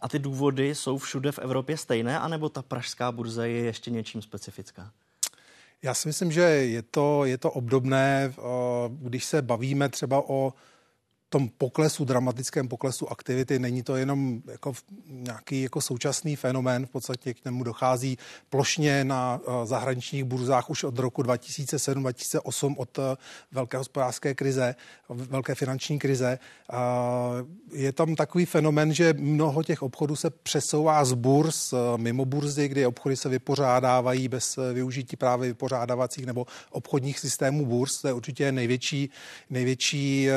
A 0.00 0.08
ty 0.08 0.18
důvody 0.18 0.74
jsou 0.74 0.98
všude 0.98 1.32
v 1.32 1.38
Evropě 1.38 1.76
stejné, 1.76 2.18
anebo 2.18 2.48
ta 2.48 2.62
pražská 2.62 3.12
burza 3.12 3.46
je 3.46 3.64
ještě 3.64 3.90
něčím 3.90 4.22
specifická? 4.22 4.90
Já 5.82 5.94
si 5.94 6.08
myslím, 6.08 6.32
že 6.32 6.40
je 6.40 6.82
to, 6.82 7.24
je 7.24 7.38
to 7.38 7.50
obdobné, 7.50 8.34
eh, 8.38 8.42
když 8.88 9.24
se 9.24 9.42
bavíme 9.42 9.88
třeba 9.88 10.28
o 10.28 10.52
tom 11.28 11.48
poklesu, 11.48 12.04
dramatickém 12.04 12.68
poklesu 12.68 13.12
aktivity. 13.12 13.58
Není 13.58 13.82
to 13.82 13.96
jenom 13.96 14.42
jako 14.48 14.72
nějaký 15.06 15.62
jako 15.62 15.80
současný 15.80 16.36
fenomén, 16.36 16.86
v 16.86 16.90
podstatě 16.90 17.34
k 17.34 17.44
němu 17.44 17.64
dochází 17.64 18.18
plošně 18.50 19.04
na 19.04 19.40
eh, 19.40 19.66
zahraničních 19.66 20.24
burzách 20.24 20.70
už 20.70 20.84
od 20.84 20.98
roku 20.98 21.22
2007-2008 21.22 22.74
od 22.78 22.98
eh, 22.98 23.02
velké 23.52 23.76
hospodářské 23.76 24.34
krize, 24.34 24.74
velké 25.08 25.54
finanční 25.54 25.98
krize. 25.98 26.38
Je 27.72 27.92
tam 27.92 28.14
takový 28.14 28.44
fenomén, 28.46 28.94
že 28.94 29.12
mnoho 29.12 29.62
těch 29.62 29.82
obchodů 29.82 30.16
se 30.16 30.30
přesouvá 30.30 31.04
z 31.04 31.12
burz 31.12 31.72
eh, 31.72 31.76
mimo 31.96 32.24
burzy, 32.24 32.68
kdy 32.68 32.86
obchody 32.86 33.16
se 33.16 33.28
vypořádávají 33.28 34.28
bez 34.28 34.58
využití 34.72 35.16
právě 35.16 35.48
vypořádávacích 35.48 36.26
nebo 36.26 36.46
obchodních 36.70 37.18
systémů 37.18 37.66
burz. 37.66 38.00
To 38.00 38.08
je 38.08 38.14
určitě 38.14 38.52
největší, 38.52 39.10
největší 39.50 40.28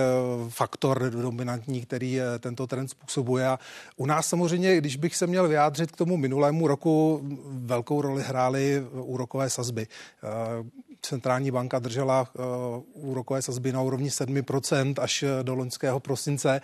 faktor 0.50 0.87
faktor 0.88 1.22
dominantní, 1.22 1.82
který 1.82 2.22
eh, 2.22 2.40
tento 2.40 2.68
trend 2.68 2.88
způsobuje. 2.88 3.48
A 3.48 3.60
u 3.98 4.06
nás 4.06 4.28
samozřejmě, 4.28 4.78
když 4.78 4.96
bych 4.96 5.16
se 5.16 5.28
měl 5.28 5.48
vyjádřit 5.48 5.92
k 5.92 5.96
tomu 5.96 6.18
minulému 6.18 6.68
roku, 6.68 7.22
velkou 7.48 8.02
roli 8.02 8.24
hrály 8.24 8.84
úrokové 8.92 9.50
sazby. 9.50 9.88
Eh, 10.24 10.28
centrální 11.02 11.52
banka 11.52 11.80
držela 11.80 12.28
eh, 12.28 12.42
úrokové 12.94 13.42
sazby 13.42 13.72
na 13.72 13.82
úrovni 13.82 14.10
7% 14.10 14.94
až 15.02 15.24
do 15.44 15.56
loňského 15.56 16.00
prosince. 16.00 16.62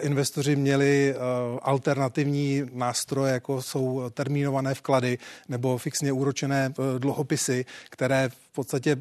Investoři 0.00 0.56
měli 0.56 1.14
alternativní 1.62 2.62
nástroje, 2.72 3.32
jako 3.32 3.62
jsou 3.62 4.10
termínované 4.10 4.74
vklady 4.74 5.18
nebo 5.48 5.78
fixně 5.78 6.12
úročené 6.12 6.74
dluhopisy, 6.98 7.64
které 7.90 8.28
v 8.28 8.54
podstatě 8.54 8.96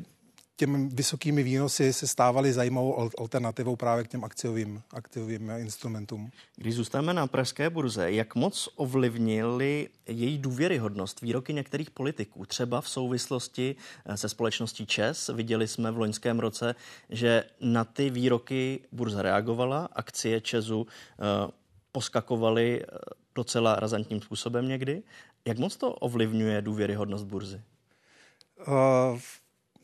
těmi 0.56 0.90
vysokými 0.94 1.44
výnosy 1.44 1.94
se 1.94 2.08
stávaly 2.08 2.54
zajímavou 2.54 3.12
alternativou 3.20 3.76
právě 3.76 4.04
k 4.04 4.08
těm 4.08 4.24
akciovým, 4.24 4.82
akciovým 4.92 5.50
instrumentům. 5.50 6.32
Když 6.56 6.76
zůstaneme 6.76 7.14
na 7.14 7.28
pražské 7.28 7.70
burze, 7.70 8.12
jak 8.12 8.36
moc 8.36 8.70
ovlivnili 8.76 9.90
její 10.08 10.38
důvěryhodnost 10.38 11.22
výroky 11.22 11.54
některých 11.54 11.92
politiků, 11.92 12.46
třeba 12.46 12.82
v 12.82 12.90
souvislosti 12.90 13.76
eh, 14.06 14.18
se 14.18 14.30
společností 14.30 14.86
ČES? 14.86 15.30
Viděli 15.34 15.68
jsme 15.68 15.92
v 15.92 15.98
loňském 15.98 16.40
roce, 16.40 16.76
že 17.10 17.44
na 17.62 17.84
ty 17.84 18.10
výroky 18.10 18.80
burza 18.92 19.22
reagovala, 19.22 19.90
akcie 19.94 20.42
ČESu 20.42 20.88
eh, 20.88 21.52
poskakovaly 21.92 22.82
eh, 22.84 22.98
docela 23.36 23.76
razantním 23.76 24.22
způsobem 24.22 24.68
někdy. 24.68 25.04
Jak 25.46 25.58
moc 25.58 25.78
to 25.78 25.94
ovlivňuje 25.94 26.62
důvěryhodnost 26.62 27.26
burzy? 27.26 27.62
Uh, 28.68 29.20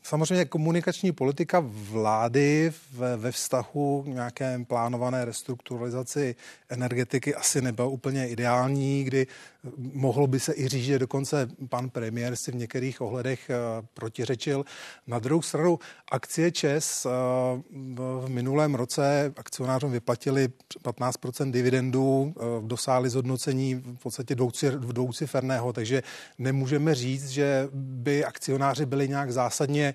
Samozřejmě 0.02 0.44
komunikační 0.44 1.12
politika 1.12 1.62
vlády 1.66 2.72
ve, 2.92 3.16
ve 3.16 3.32
vztahu 3.32 4.02
k 4.02 4.06
nějaké 4.06 4.60
plánované 4.66 5.24
restrukturalizaci 5.24 6.34
energetiky 6.68 7.34
asi 7.34 7.62
nebyla 7.62 7.88
úplně 7.88 8.28
ideální, 8.28 9.04
kdy 9.04 9.26
mohlo 9.92 10.26
by 10.26 10.40
se 10.40 10.54
i 10.56 10.68
říct, 10.68 10.84
že 10.84 10.98
dokonce 10.98 11.48
pan 11.68 11.90
premiér 11.90 12.36
si 12.36 12.52
v 12.52 12.54
některých 12.54 13.00
ohledech 13.00 13.50
eh, 13.50 13.54
protiřečil. 13.94 14.64
Na 15.06 15.18
druhou 15.18 15.42
stranu 15.42 15.78
akcie 16.12 16.52
ČES 16.52 17.06
eh, 17.06 17.10
v 17.94 18.28
minulém 18.28 18.74
roce 18.74 19.32
akcionářům 19.36 19.92
vyplatili 19.92 20.48
15% 20.82 21.50
dividendů, 21.50 22.34
eh, 22.36 22.42
dosáhli 22.66 23.10
zhodnocení 23.10 23.74
v 23.74 24.02
podstatě 24.02 24.34
dvouciferného, 24.78 25.72
takže 25.72 26.02
nemůžeme 26.38 26.94
říct, 26.94 27.28
že 27.28 27.68
by 27.72 28.24
akcionáři 28.24 28.86
byli 28.86 29.08
nějak 29.08 29.32
zásadně 29.32 29.94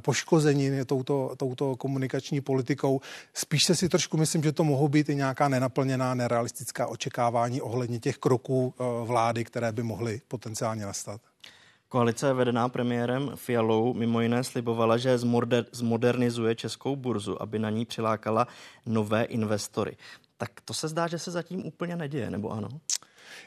poškozeni 0.00 0.84
touto, 0.84 1.34
touto 1.36 1.76
komunikační 1.76 2.40
politikou. 2.40 3.00
Spíš 3.34 3.64
se 3.64 3.76
si 3.76 3.88
trošku 3.88 4.16
myslím, 4.16 4.42
že 4.42 4.52
to 4.52 4.64
mohou 4.64 4.88
být 4.88 5.08
i 5.08 5.14
nějaká 5.14 5.48
nenaplněná, 5.48 6.14
nerealistická 6.14 6.86
očekávání 6.86 7.60
ohledně 7.60 7.98
těch 7.98 8.18
kroků 8.18 8.74
vlády, 9.04 9.44
které 9.44 9.72
by 9.72 9.82
mohly 9.82 10.20
potenciálně 10.28 10.86
nastat. 10.86 11.20
Koalice 11.88 12.32
vedená 12.32 12.68
premiérem 12.68 13.30
Fialou 13.34 13.94
mimo 13.94 14.20
jiné 14.20 14.44
slibovala, 14.44 14.96
že 14.96 15.18
zmodernizuje 15.72 16.54
českou 16.54 16.96
burzu, 16.96 17.42
aby 17.42 17.58
na 17.58 17.70
ní 17.70 17.84
přilákala 17.84 18.46
nové 18.86 19.24
investory. 19.24 19.96
Tak 20.36 20.50
to 20.64 20.74
se 20.74 20.88
zdá, 20.88 21.06
že 21.06 21.18
se 21.18 21.30
zatím 21.30 21.66
úplně 21.66 21.96
neděje, 21.96 22.30
nebo 22.30 22.50
ano? 22.50 22.68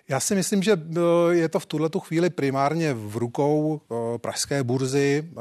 Já 0.09 0.19
si 0.19 0.35
myslím, 0.35 0.63
že 0.63 0.71
eh, 0.71 0.99
je 1.29 1.49
to 1.49 1.59
v 1.59 1.65
tuhle 1.65 1.89
chvíli 1.99 2.29
primárně 2.29 2.93
v 2.93 3.17
rukou 3.17 3.81
eh, 3.81 4.17
pražské 4.17 4.63
burzy, 4.63 5.23
eh, 5.27 5.35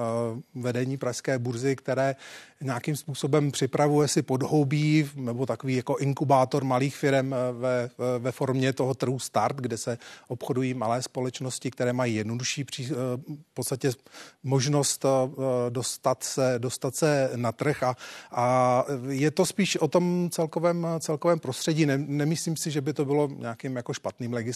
vedení 0.54 0.96
pražské 0.96 1.38
burzy, 1.38 1.76
které 1.76 2.16
nějakým 2.60 2.96
způsobem 2.96 3.50
připravuje 3.50 4.08
si 4.08 4.22
podhoubí 4.22 5.10
nebo 5.16 5.46
takový 5.46 5.76
jako 5.76 5.96
inkubátor 5.96 6.64
malých 6.64 6.96
firm 6.96 7.30
ve, 7.52 7.90
ve 8.18 8.32
formě 8.32 8.72
toho 8.72 8.94
trhu 8.94 9.18
start, 9.18 9.56
kde 9.56 9.76
se 9.76 9.98
obchodují 10.28 10.74
malé 10.74 11.02
společnosti, 11.02 11.70
které 11.70 11.92
mají 11.92 12.14
jednodušší 12.14 12.64
pří, 12.64 12.86
v 13.50 13.54
podstatě 13.54 13.90
možnost 14.42 15.04
dostat 15.68 16.22
se, 16.22 16.54
dostat 16.58 16.96
se 16.96 17.30
na 17.36 17.52
trh 17.52 17.82
a, 17.82 17.96
a 18.32 18.84
je 19.08 19.30
to 19.30 19.46
spíš 19.46 19.76
o 19.76 19.88
tom 19.88 20.28
celkovém, 20.32 20.86
celkovém 20.98 21.38
prostředí. 21.38 21.86
Ne, 21.86 21.98
nemyslím 21.98 22.56
si, 22.56 22.70
že 22.70 22.80
by 22.80 22.92
to 22.92 23.04
bylo 23.04 23.28
nějakým 23.38 23.76
jako 23.76 23.92
špatným 23.92 24.32
legislativním 24.32 24.55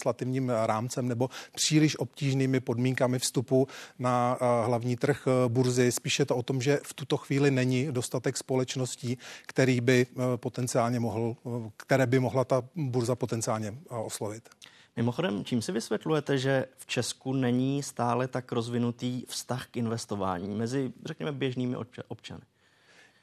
rámcem 0.65 1.07
nebo 1.07 1.29
příliš 1.55 1.99
obtížnými 1.99 2.59
podmínkami 2.59 3.19
vstupu 3.19 3.67
na 3.99 4.37
hlavní 4.65 4.95
trh 4.95 5.27
burzy. 5.47 5.91
Spíše 5.91 6.25
to 6.25 6.35
o 6.35 6.43
tom, 6.43 6.61
že 6.61 6.79
v 6.83 6.93
tuto 6.93 7.17
chvíli 7.17 7.51
není 7.51 7.91
dostatek 7.91 8.37
společností, 8.37 9.17
který 9.45 9.81
by 9.81 10.07
eh, 10.09 10.37
potenciálně 10.37 10.99
mohl, 10.99 11.35
eh, 11.45 11.71
které 11.77 12.05
by 12.07 12.19
mohla 12.19 12.43
ta 12.43 12.63
burza 12.75 13.15
potenciálně 13.15 13.67
eh, 13.67 13.95
oslovit. 13.95 14.49
Mimochodem, 14.95 15.45
čím 15.45 15.61
si 15.61 15.71
vysvětlujete, 15.71 16.37
že 16.37 16.65
v 16.77 16.85
Česku 16.85 17.33
není 17.33 17.83
stále 17.83 18.27
tak 18.27 18.51
rozvinutý 18.51 19.23
vztah 19.27 19.67
k 19.67 19.77
investování 19.77 20.55
mezi, 20.55 20.93
řekněme, 21.05 21.31
běžnými 21.31 21.75
občany? 22.07 22.41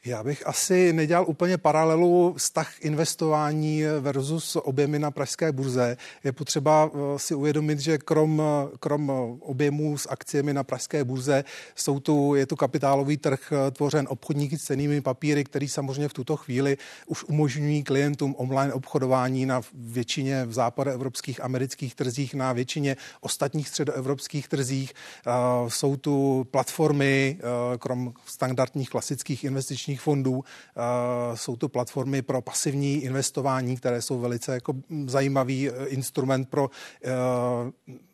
Já 0.04 0.24
bych 0.24 0.46
asi 0.46 0.92
nedělal 0.92 1.24
úplně 1.28 1.58
paralelu 1.58 2.34
vztah 2.38 2.80
investování 2.80 3.82
versus 4.00 4.56
objemy 4.56 4.98
na 4.98 5.10
pražské 5.10 5.52
burze. 5.52 5.96
Je 6.24 6.32
potřeba 6.32 6.90
eh, 6.94 7.18
si 7.18 7.34
uvědomit, 7.34 7.80
že 7.80 7.98
krom, 7.98 8.42
krom 8.80 9.10
objemů 9.40 9.98
s 9.98 10.08
akciemi 10.10 10.54
na 10.54 10.64
pražské 10.64 11.04
burze 11.04 11.44
jsou 11.74 12.00
tu, 12.00 12.34
je 12.34 12.46
tu 12.46 12.56
kapitálový 12.56 13.16
trh 13.16 13.52
eh, 13.52 13.70
tvořen 13.70 14.06
obchodníky 14.10 14.58
s 14.58 14.64
cenými 14.64 15.00
papíry, 15.00 15.44
který 15.44 15.68
samozřejmě 15.68 16.08
v 16.08 16.14
tuto 16.14 16.36
chvíli 16.36 16.76
už 17.06 17.24
umožňují 17.24 17.82
klientům 17.82 18.34
online 18.38 18.72
obchodování 18.72 19.46
na 19.46 19.60
většině 19.74 20.44
v 20.44 20.52
západoevropských 20.52 21.44
amerických 21.44 21.94
trzích, 21.94 22.34
na 22.34 22.52
většině 22.52 22.96
ostatních 23.20 23.68
středoevropských 23.68 24.48
trzích. 24.48 24.92
Eh, 25.26 25.30
jsou 25.68 25.96
tu 25.96 26.46
platformy, 26.50 27.38
krom 27.78 28.12
standardních 28.26 28.90
klasických 28.90 29.44
investičních 29.44 29.87
investičních 29.88 30.00
fondů. 30.00 30.44
Eh, 30.44 31.36
jsou 31.36 31.56
to 31.56 31.68
platformy 31.68 32.22
pro 32.22 32.42
pasivní 32.42 33.04
investování, 33.04 33.76
které 33.76 34.02
jsou 34.02 34.20
velice 34.20 34.54
jako 34.54 34.74
zajímavý 35.06 35.68
eh, 35.68 35.86
instrument 35.86 36.48
pro 36.48 36.70
eh, 37.04 37.10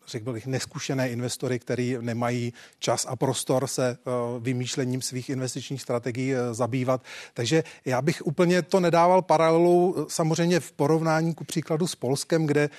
řekl 0.07 0.33
bych, 0.33 0.47
neskušené 0.47 1.09
investory, 1.09 1.59
který 1.59 1.97
nemají 2.01 2.53
čas 2.79 3.05
a 3.09 3.15
prostor 3.15 3.67
se 3.67 3.97
vymýšlením 4.39 5.01
svých 5.01 5.29
investičních 5.29 5.81
strategií 5.81 6.33
zabývat. 6.51 7.01
Takže 7.33 7.63
já 7.85 8.01
bych 8.01 8.21
úplně 8.25 8.61
to 8.61 8.79
nedával 8.79 9.21
paralelu 9.21 10.05
samozřejmě 10.09 10.59
v 10.59 10.71
porovnání 10.71 11.33
ku 11.33 11.43
příkladu 11.43 11.87
s 11.87 11.95
Polskem, 11.95 12.45
kde 12.45 12.69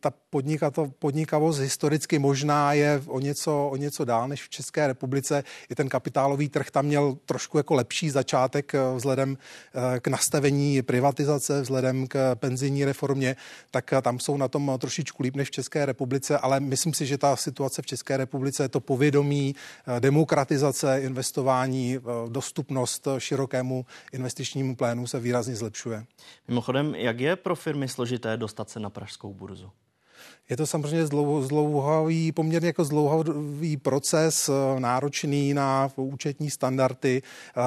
ta 0.00 0.12
podnikato, 0.30 0.86
podnikavost 0.98 1.60
historicky 1.60 2.18
možná 2.18 2.72
je 2.72 3.02
o 3.06 3.20
něco, 3.20 3.68
o 3.72 3.76
něco 3.76 4.04
dál 4.04 4.28
než 4.28 4.42
v 4.42 4.48
České 4.48 4.86
republice. 4.86 5.44
I 5.70 5.74
ten 5.74 5.88
kapitálový 5.88 6.48
trh 6.48 6.70
tam 6.70 6.86
měl 6.86 7.18
trošku 7.26 7.58
jako 7.58 7.74
lepší 7.74 8.10
začátek 8.10 8.74
eh, 8.74 8.78
vzhledem 8.96 9.36
eh, 9.36 10.00
k 10.00 10.08
nastavení 10.08 10.82
privatizace, 10.82 11.62
vzhledem 11.62 12.06
k 12.06 12.34
penzijní 12.34 12.84
reformě, 12.84 13.36
tak 13.70 13.92
eh, 13.92 14.02
tam 14.02 14.18
jsou 14.18 14.36
na 14.36 14.48
tom 14.48 14.72
trošičku 14.78 15.22
líp 15.22 15.36
než 15.36 15.48
v 15.48 15.50
České 15.50 15.86
republice, 15.86 16.38
ale 16.38 16.60
myslím 16.60 16.94
si, 16.94 17.06
že 17.06 17.18
ta 17.18 17.36
situace 17.36 17.82
v 17.82 17.86
České 17.86 18.16
republice, 18.16 18.68
to 18.68 18.80
povědomí, 18.80 19.54
demokratizace, 19.98 21.00
investování, 21.00 21.98
dostupnost 22.28 23.08
širokému 23.18 23.86
investičnímu 24.12 24.76
plénu 24.76 25.06
se 25.06 25.20
výrazně 25.20 25.56
zlepšuje. 25.56 26.04
Mimochodem, 26.48 26.94
jak 26.94 27.20
je 27.20 27.36
pro 27.36 27.56
firmy 27.56 27.88
složité 27.88 28.36
dostat 28.36 28.70
se 28.70 28.80
na 28.80 28.90
pražskou 28.90 29.34
burzu? 29.34 29.65
Je 30.50 30.56
to 30.56 30.66
samozřejmě 30.66 31.06
zdlouhavý, 31.40 32.32
poměrně 32.32 32.66
jako 32.66 32.84
zdlouhavý 32.84 33.76
proces, 33.76 34.48
eh, 34.48 34.80
náročný 34.80 35.54
na 35.54 35.90
účetní 35.96 36.50
standardy. 36.50 37.22
Eh, 37.22 37.60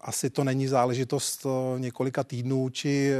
asi 0.00 0.30
to 0.30 0.44
není 0.44 0.66
záležitost 0.66 1.46
eh, 1.46 1.80
několika 1.80 2.24
týdnů 2.24 2.68
či 2.68 3.12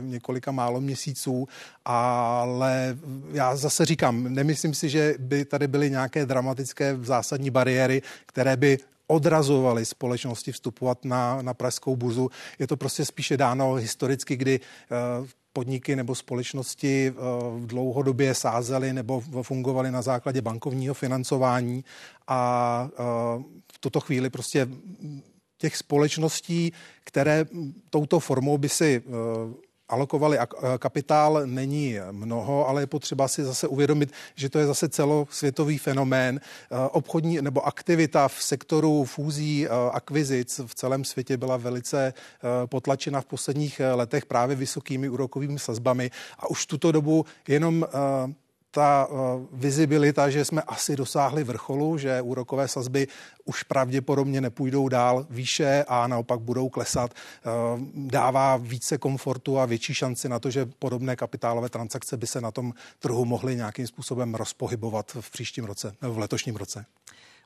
několika 0.00 0.52
málo 0.52 0.80
měsíců, 0.80 1.48
ale 1.84 2.98
já 3.32 3.56
zase 3.56 3.84
říkám, 3.84 4.34
nemyslím 4.34 4.74
si, 4.74 4.88
že 4.88 5.14
by 5.18 5.44
tady 5.44 5.66
byly 5.66 5.90
nějaké 5.90 6.26
dramatické 6.26 6.98
zásadní 7.02 7.50
bariéry, 7.50 8.02
které 8.26 8.56
by 8.56 8.78
odrazovali 9.06 9.84
společnosti 9.84 10.52
vstupovat 10.52 11.04
na, 11.04 11.42
na 11.42 11.54
pražskou 11.54 11.96
burzu. 11.96 12.30
Je 12.58 12.66
to 12.66 12.76
prostě 12.76 13.04
spíše 13.04 13.36
dáno 13.36 13.74
historicky, 13.74 14.36
kdy 14.36 14.60
podniky 15.58 15.96
nebo 15.96 16.14
společnosti 16.14 17.10
eh, 17.10 17.14
dlouhodobě 17.66 18.34
sázely 18.34 18.92
nebo 18.92 19.20
fungovaly 19.42 19.90
na 19.90 20.02
základě 20.02 20.42
bankovního 20.42 20.94
financování. 20.94 21.84
A 22.28 22.40
eh, 22.86 22.94
v 23.72 23.78
tuto 23.80 24.00
chvíli 24.00 24.30
prostě 24.30 24.68
těch 25.58 25.76
společností, 25.76 26.72
které 27.04 27.46
touto 27.90 28.20
formou 28.20 28.58
by 28.58 28.68
si 28.68 29.02
eh, 29.02 29.67
alokovali 29.88 30.38
kapitál, 30.78 31.42
není 31.44 31.96
mnoho, 32.10 32.68
ale 32.68 32.82
je 32.82 32.86
potřeba 32.86 33.28
si 33.28 33.44
zase 33.44 33.68
uvědomit, 33.68 34.12
že 34.34 34.48
to 34.48 34.58
je 34.58 34.66
zase 34.66 34.88
celosvětový 34.88 35.78
fenomén. 35.78 36.40
Eh, 36.40 36.76
obchodní 36.92 37.42
nebo 37.42 37.66
aktivita 37.66 38.28
v 38.28 38.42
sektoru 38.42 39.04
fúzí 39.04 39.66
eh, 39.66 39.70
akvizic 39.92 40.60
v 40.66 40.74
celém 40.74 41.04
světě 41.04 41.36
byla 41.36 41.56
velice 41.56 42.14
potlačena 42.66 43.20
v 43.20 43.24
posledních 43.24 43.80
letech 43.94 44.26
právě 44.26 44.56
vysokými 44.56 45.08
úrokovými 45.08 45.58
sazbami 45.58 46.10
a 46.38 46.50
už 46.50 46.66
tuto 46.66 46.92
dobu 46.92 47.24
jenom 47.48 47.86
ta 48.78 49.06
uh, 49.06 49.18
vizibilita, 49.52 50.30
že 50.30 50.44
jsme 50.44 50.62
asi 50.62 50.96
dosáhli 50.96 51.44
vrcholu, 51.44 51.98
že 51.98 52.22
úrokové 52.22 52.68
sazby 52.68 53.08
už 53.44 53.62
pravděpodobně 53.62 54.40
nepůjdou 54.40 54.88
dál 54.88 55.26
výše 55.30 55.84
a 55.88 56.06
naopak 56.06 56.40
budou 56.40 56.68
klesat, 56.68 57.10
uh, 57.14 57.80
dává 57.94 58.56
více 58.56 58.98
komfortu 58.98 59.58
a 59.58 59.66
větší 59.66 59.94
šanci 59.94 60.28
na 60.28 60.38
to, 60.38 60.50
že 60.50 60.66
podobné 60.78 61.16
kapitálové 61.16 61.68
transakce 61.68 62.16
by 62.16 62.26
se 62.26 62.40
na 62.40 62.50
tom 62.50 62.72
trhu 62.98 63.24
mohly 63.24 63.56
nějakým 63.56 63.86
způsobem 63.86 64.34
rozpohybovat 64.34 65.16
v 65.20 65.30
příštím 65.30 65.64
roce, 65.64 65.94
v 66.00 66.18
letošním 66.18 66.56
roce. 66.56 66.84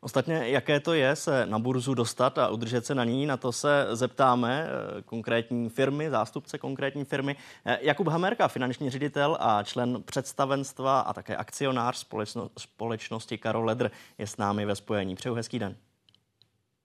Ostatně, 0.05 0.49
jaké 0.49 0.81
to 0.81 0.95
je 0.95 1.17
se 1.17 1.47
na 1.47 1.59
burzu 1.59 1.95
dostat 1.95 2.39
a 2.39 2.49
udržet 2.49 2.87
se 2.87 2.95
na 2.95 3.05
ní, 3.05 3.27
na 3.27 3.37
to 3.37 3.53
se 3.53 3.87
zeptáme 3.93 4.67
eh, 4.69 5.03
konkrétní 5.03 5.69
firmy, 5.69 6.11
zástupce 6.11 6.59
konkrétní 6.59 7.05
firmy. 7.05 7.37
Eh, 7.65 7.79
Jakub 7.83 8.09
Hamerka, 8.09 8.49
finanční 8.49 8.91
ředitel 8.91 9.37
a 9.41 9.63
člen 9.63 10.03
představenstva 10.03 11.01
a 11.01 11.13
také 11.13 11.37
akcionář 11.37 11.97
společno, 11.97 12.51
společnosti 12.59 13.39
Karol 13.39 13.65
Ledr 13.65 13.91
je 14.19 14.27
s 14.27 14.37
námi 14.37 14.65
ve 14.65 14.77
spojení. 14.77 15.15
Přeju 15.15 15.35
hezký 15.35 15.59
den. 15.59 15.77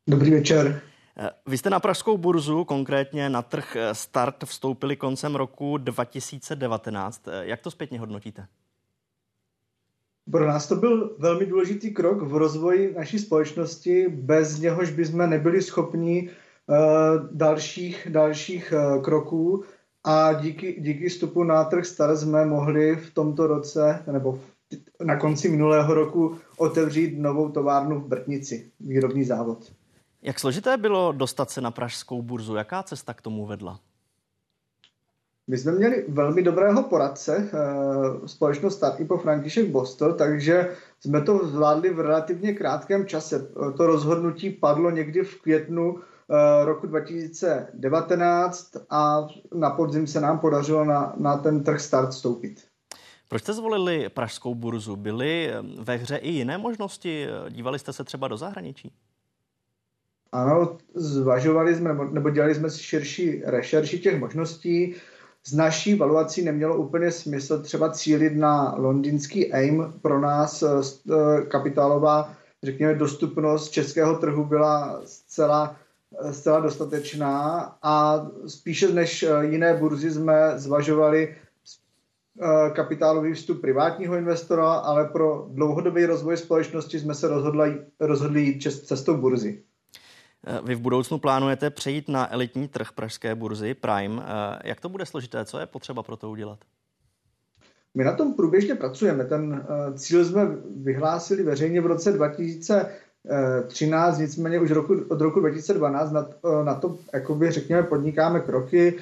Dobrý 0.07 0.31
večer. 0.31 0.81
Eh, 1.17 1.29
vy 1.45 1.57
jste 1.57 1.69
na 1.69 1.79
pražskou 1.79 2.17
burzu, 2.17 2.63
konkrétně 2.63 3.29
na 3.29 3.41
trh 3.41 3.77
Start, 3.91 4.43
vstoupili 4.43 4.95
koncem 4.95 5.35
roku 5.35 5.77
2019. 5.77 7.21
Jak 7.41 7.61
to 7.61 7.71
zpětně 7.71 7.99
hodnotíte? 7.99 8.47
Pro 10.31 10.47
nás 10.47 10.67
to 10.67 10.75
byl 10.75 11.15
velmi 11.19 11.45
důležitý 11.45 11.93
krok 11.93 12.21
v 12.21 12.35
rozvoji 12.35 12.93
naší 12.97 13.19
společnosti, 13.19 14.07
bez 14.09 14.59
něhož 14.59 14.91
bychom 14.91 15.29
nebyli 15.29 15.61
schopni 15.61 16.29
uh, 16.29 16.75
dalších, 17.31 18.07
dalších 18.11 18.73
uh, 18.73 19.03
kroků 19.03 19.63
a 20.03 20.33
díky, 20.33 20.75
díky 20.79 21.09
vstupu 21.09 21.43
na 21.43 21.63
trh 21.63 21.85
Star 21.85 22.17
jsme 22.17 22.45
mohli 22.45 22.95
v 22.95 23.13
tomto 23.13 23.47
roce, 23.47 24.03
nebo 24.11 24.39
na 25.03 25.15
konci 25.15 25.49
minulého 25.49 25.93
roku, 25.93 26.37
otevřít 26.57 27.19
novou 27.19 27.49
továrnu 27.49 27.99
v 27.99 28.07
Brtnici, 28.07 28.71
výrobní 28.79 29.23
závod. 29.23 29.71
Jak 30.21 30.39
složité 30.39 30.77
bylo 30.77 31.11
dostat 31.11 31.49
se 31.49 31.61
na 31.61 31.71
pražskou 31.71 32.21
burzu? 32.21 32.55
Jaká 32.55 32.83
cesta 32.83 33.13
k 33.13 33.21
tomu 33.21 33.45
vedla? 33.45 33.79
My 35.49 35.57
jsme 35.57 35.71
měli 35.71 36.05
velmi 36.07 36.43
dobrého 36.43 36.83
poradce, 36.83 37.49
eh, 37.53 38.27
společnost 38.27 38.75
Startupo 38.75 39.17
František 39.17 39.69
Bostel, 39.69 40.13
takže 40.13 40.71
jsme 40.99 41.21
to 41.21 41.47
zvládli 41.47 41.93
v 41.93 41.99
relativně 41.99 42.53
krátkém 42.53 43.05
čase. 43.05 43.47
To 43.77 43.87
rozhodnutí 43.87 44.49
padlo 44.49 44.91
někdy 44.91 45.23
v 45.23 45.41
květnu 45.41 45.99
eh, 45.99 46.65
roku 46.65 46.87
2019 46.87 48.71
a 48.89 49.27
na 49.53 49.69
podzim 49.69 50.07
se 50.07 50.21
nám 50.21 50.39
podařilo 50.39 50.85
na, 50.85 51.13
na 51.17 51.37
ten 51.37 51.63
trh 51.63 51.81
start 51.81 52.09
vstoupit. 52.09 52.63
Proč 53.29 53.41
jste 53.41 53.53
zvolili 53.53 54.09
pražskou 54.09 54.55
burzu? 54.55 54.95
Byly 54.95 55.49
eh, 55.49 55.61
ve 55.79 55.95
hře 55.95 56.15
i 56.15 56.31
jiné 56.31 56.57
možnosti? 56.57 57.27
Dívali 57.49 57.79
jste 57.79 57.93
se 57.93 58.03
třeba 58.03 58.27
do 58.27 58.37
zahraničí? 58.37 58.91
Ano, 60.31 60.77
zvažovali 60.95 61.75
jsme, 61.75 61.97
nebo 62.11 62.29
dělali 62.29 62.55
jsme 62.55 62.69
si 62.69 62.83
širší 62.83 63.41
rešerši 63.45 63.99
těch 63.99 64.19
možností 64.19 64.95
z 65.47 65.53
naší 65.53 65.95
valuací 65.95 66.45
nemělo 66.45 66.75
úplně 66.77 67.11
smysl 67.11 67.61
třeba 67.61 67.91
cílit 67.91 68.35
na 68.35 68.75
londýnský 68.77 69.53
AIM. 69.53 69.93
Pro 70.01 70.21
nás 70.21 70.63
eh, 70.63 70.67
eh, 71.11 71.41
kapitálová, 71.41 72.33
řekněme, 72.63 72.95
dostupnost 72.95 73.69
českého 73.69 74.15
trhu 74.15 74.45
byla 74.45 75.01
zcela, 75.05 75.75
eh, 76.21 76.33
zcela 76.33 76.59
dostatečná 76.59 77.59
a 77.83 78.27
spíše 78.47 78.87
než 78.93 79.25
jiné 79.41 79.73
burzy 79.73 80.11
jsme 80.11 80.53
zvažovali 80.55 81.35
kapitálový 82.73 83.33
vstup 83.33 83.61
privátního 83.61 84.15
investora, 84.15 84.73
ale 84.73 85.05
pro 85.05 85.47
dlouhodobý 85.49 86.05
rozvoj 86.05 86.37
společnosti 86.37 86.99
jsme 86.99 87.15
se 87.15 87.27
rozhodli, 87.27 87.81
rozhodli 87.99 88.41
jít 88.41 88.61
cestou 88.61 89.17
burzy. 89.17 89.63
Eh, 90.45 90.59
vy 90.63 90.75
v 90.75 90.79
budoucnu 90.79 91.17
plánujete 91.17 91.69
přejít 91.69 92.09
na 92.09 92.33
elitní 92.33 92.67
trh 92.67 92.91
pražské 92.91 93.35
burzy 93.35 93.73
Prime. 93.73 94.23
Eh, 94.23 94.59
jak 94.63 94.79
to 94.79 94.89
bude 94.89 95.05
složité? 95.05 95.45
Co 95.45 95.59
je 95.59 95.65
potřeba 95.65 96.03
pro 96.03 96.17
to 96.17 96.29
udělat? 96.29 96.59
My 97.95 98.03
na 98.03 98.13
tom 98.13 98.33
průběžně 98.33 98.75
pracujeme. 98.75 99.25
Ten 99.25 99.63
eh, 99.63 99.97
cíl 99.97 100.25
jsme 100.25 100.47
vyhlásili 100.83 101.43
veřejně 101.43 101.81
v 101.81 101.85
roce 101.85 102.11
2013, 102.11 104.17
nicméně 104.17 104.59
už 104.59 104.71
roku, 104.71 104.95
od 105.09 105.21
roku 105.21 105.39
2012 105.39 106.11
na, 106.11 106.27
na 106.63 106.75
to, 106.75 106.97
jakoby 107.13 107.51
řekněme, 107.51 107.83
podnikáme 107.83 108.39
kroky. 108.39 108.95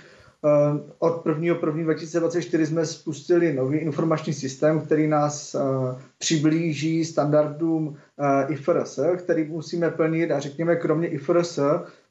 Eh, 0.44 0.92
od 1.00 1.26
1.1.2024 1.26 2.66
jsme 2.66 2.86
spustili 2.86 3.54
nový 3.54 3.78
informační 3.78 4.34
systém, 4.34 4.82
který 4.82 5.08
nás 5.08 5.56
eh, 5.56 5.60
přiblíží 6.18 7.06
standardům 7.06 7.98
eh, 8.20 8.54
IFRS, 8.54 9.00
který 9.18 9.44
musíme 9.44 9.92
plnit 9.92 10.32
a 10.32 10.40
řekněme, 10.40 10.76
kromě 10.76 11.08
IFRS 11.08 11.60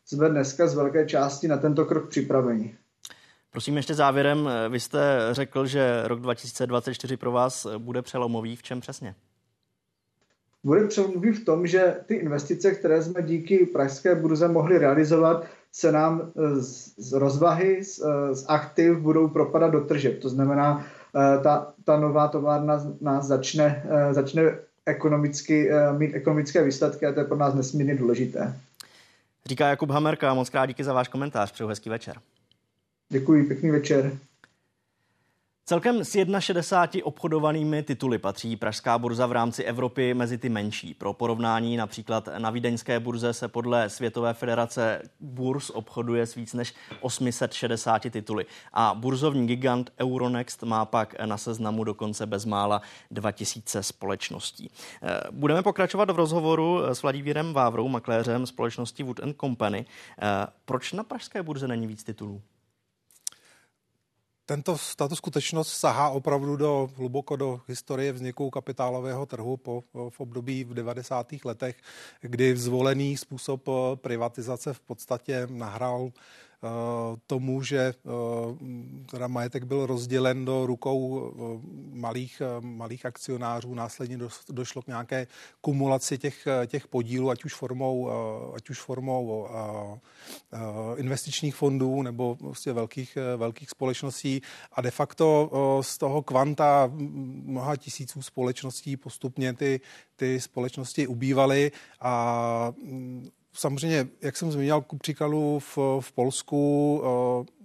jsme 0.04 0.28
dneska 0.28 0.66
z 0.66 0.74
velké 0.74 1.06
části 1.06 1.48
na 1.48 1.56
tento 1.56 1.84
krok 1.84 2.08
připraveni. 2.08 2.74
Prosím 3.50 3.76
ještě 3.76 3.94
závěrem, 3.94 4.50
vy 4.68 4.80
jste 4.80 5.28
řekl, 5.30 5.66
že 5.66 6.02
rok 6.04 6.20
2024 6.20 7.16
pro 7.16 7.32
vás 7.32 7.66
bude 7.78 8.02
přelomový. 8.02 8.56
V 8.56 8.62
čem 8.62 8.80
přesně? 8.80 9.14
Bude 10.64 10.86
přelomový 10.86 11.32
v 11.32 11.44
tom, 11.44 11.66
že 11.66 11.96
ty 12.06 12.14
investice, 12.14 12.70
které 12.70 13.02
jsme 13.02 13.22
díky 13.22 13.66
pražské 13.66 14.14
burze 14.14 14.48
mohli 14.48 14.78
realizovat, 14.78 15.44
se 15.74 15.92
nám 15.92 16.22
eh, 16.22 16.60
z 16.98 17.12
rozvahy, 17.12 17.84
z, 17.84 17.98
eh, 17.98 18.34
z 18.34 18.44
aktiv 18.48 18.98
budou 18.98 19.28
propadat 19.28 19.68
do 19.68 19.80
tržeb. 19.80 20.20
To 20.22 20.28
znamená, 20.28 20.86
eh, 21.16 21.42
ta, 21.42 21.72
ta 21.84 22.00
nová 22.00 22.28
továrna 22.28 22.78
nás 23.00 23.26
začne, 23.26 23.82
začne 24.10 24.42
ekonomicky, 24.86 25.70
mít 25.98 26.14
ekonomické 26.14 26.64
výsledky 26.64 27.06
a 27.06 27.12
to 27.12 27.20
je 27.20 27.24
pro 27.24 27.36
nás 27.36 27.54
nesmírně 27.54 27.94
důležité. 27.94 28.54
Říká 29.46 29.68
Jakub 29.68 29.90
Hamerka, 29.90 30.34
moc 30.34 30.50
krát 30.50 30.66
díky 30.66 30.84
za 30.84 30.92
váš 30.92 31.08
komentář, 31.08 31.52
přeju 31.52 31.68
hezký 31.68 31.90
večer. 31.90 32.16
Děkuji, 33.08 33.44
pěkný 33.44 33.70
večer. 33.70 34.12
Celkem 35.66 36.04
s 36.04 36.16
61 36.38 37.06
obchodovanými 37.06 37.82
tituly 37.82 38.18
patří 38.18 38.56
Pražská 38.56 38.98
burza 38.98 39.26
v 39.26 39.32
rámci 39.32 39.64
Evropy 39.64 40.14
mezi 40.14 40.38
ty 40.38 40.48
menší. 40.48 40.94
Pro 40.94 41.12
porovnání 41.12 41.76
například 41.76 42.28
na 42.38 42.50
Vídeňské 42.50 43.00
burze 43.00 43.32
se 43.32 43.48
podle 43.48 43.90
Světové 43.90 44.34
federace 44.34 45.02
burz 45.20 45.70
obchoduje 45.70 46.26
s 46.26 46.34
víc 46.34 46.54
než 46.54 46.74
860 47.00 48.10
tituly. 48.10 48.46
A 48.72 48.94
burzovní 48.94 49.46
gigant 49.46 49.90
Euronext 50.00 50.62
má 50.62 50.84
pak 50.84 51.20
na 51.24 51.36
seznamu 51.36 51.84
dokonce 51.84 52.26
bezmála 52.26 52.82
2000 53.10 53.82
společností. 53.82 54.70
Eh, 55.02 55.20
budeme 55.30 55.62
pokračovat 55.62 56.10
v 56.10 56.16
rozhovoru 56.16 56.82
s 56.82 57.02
Vladimírem 57.02 57.52
Vávrou, 57.52 57.88
makléřem 57.88 58.46
společnosti 58.46 59.02
Wood 59.02 59.20
Company. 59.40 59.86
Eh, 60.18 60.46
proč 60.64 60.92
na 60.92 61.04
Pražské 61.04 61.42
burze 61.42 61.68
není 61.68 61.86
víc 61.86 62.04
titulů? 62.04 62.42
Tento, 64.46 64.76
tato 64.96 65.16
skutečnost 65.16 65.72
sahá 65.72 66.08
opravdu 66.08 66.56
do, 66.56 66.90
hluboko 66.96 67.36
do 67.36 67.60
historie 67.68 68.12
vzniku 68.12 68.50
kapitálového 68.50 69.26
trhu 69.26 69.56
po, 69.56 69.84
v 70.10 70.20
období 70.20 70.64
v 70.64 70.74
90. 70.74 71.32
letech, 71.44 71.76
kdy 72.20 72.56
zvolený 72.56 73.16
způsob 73.16 73.68
eh, 73.68 73.72
privatizace 73.96 74.74
v 74.74 74.80
podstatě 74.80 75.46
nahrál 75.50 76.12
tomu, 77.26 77.62
že 77.62 77.78
eh, 77.78 78.10
teda 79.10 79.26
majetek 79.26 79.64
byl 79.64 79.86
rozdělen 79.86 80.44
do 80.44 80.66
rukou 80.66 81.30
eh, 81.30 81.60
malých, 81.92 82.42
malých 82.60 83.06
akcionářů, 83.06 83.74
následně 83.74 84.18
došlo 84.50 84.82
k 84.82 84.86
nějaké 84.86 85.26
kumulaci 85.60 86.18
těch, 86.18 86.48
těch 86.66 86.88
podílů, 86.88 87.30
ať 87.30 87.44
už 87.44 87.54
formou, 87.54 88.10
ať 88.56 88.70
už 88.70 88.80
formou 88.80 89.48
investičních 90.96 91.54
fondů 91.54 92.02
nebo 92.02 92.36
prostě 92.36 92.72
velkých, 92.72 93.18
velkých 93.36 93.70
společností. 93.70 94.40
A 94.72 94.80
de 94.80 94.90
facto 94.90 95.50
z 95.80 95.98
toho 95.98 96.22
kvanta 96.22 96.90
mnoha 97.44 97.76
tisíců 97.76 98.22
společností 98.22 98.96
postupně 98.96 99.52
ty, 99.52 99.80
ty 100.16 100.40
společnosti 100.40 101.06
ubývaly 101.06 101.72
a 102.00 102.72
mm, 102.82 103.28
samozřejmě, 103.54 104.08
jak 104.20 104.36
jsem 104.36 104.52
zmínil, 104.52 104.80
ku 104.80 104.98
příkladu 104.98 105.58
v, 105.58 105.78
v 106.00 106.12
Polsku 106.12 107.02
eh, 107.04 107.63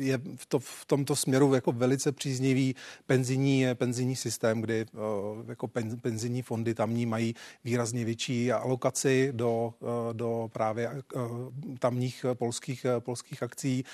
je 0.00 0.20
v, 0.36 0.46
to, 0.46 0.58
v 0.58 0.84
tomto 0.86 1.16
směru 1.16 1.54
jako 1.54 1.72
velice 1.72 2.12
příznivý 2.12 2.74
penzijní, 3.06 3.64
penzijní 3.74 4.16
systém, 4.16 4.60
kdy 4.60 4.86
uh, 4.92 5.00
jako 5.48 5.68
pen, 5.68 6.00
penzijní 6.00 6.42
fondy 6.42 6.74
tamní 6.74 7.06
mají 7.06 7.34
výrazně 7.64 8.04
větší 8.04 8.52
alokaci 8.52 9.32
do, 9.32 9.74
uh, 9.80 9.88
do 10.12 10.50
právě 10.52 11.02
uh, 11.14 11.22
tamních 11.78 12.26
polských, 12.34 12.86
polských 12.98 13.42
akcí, 13.42 13.84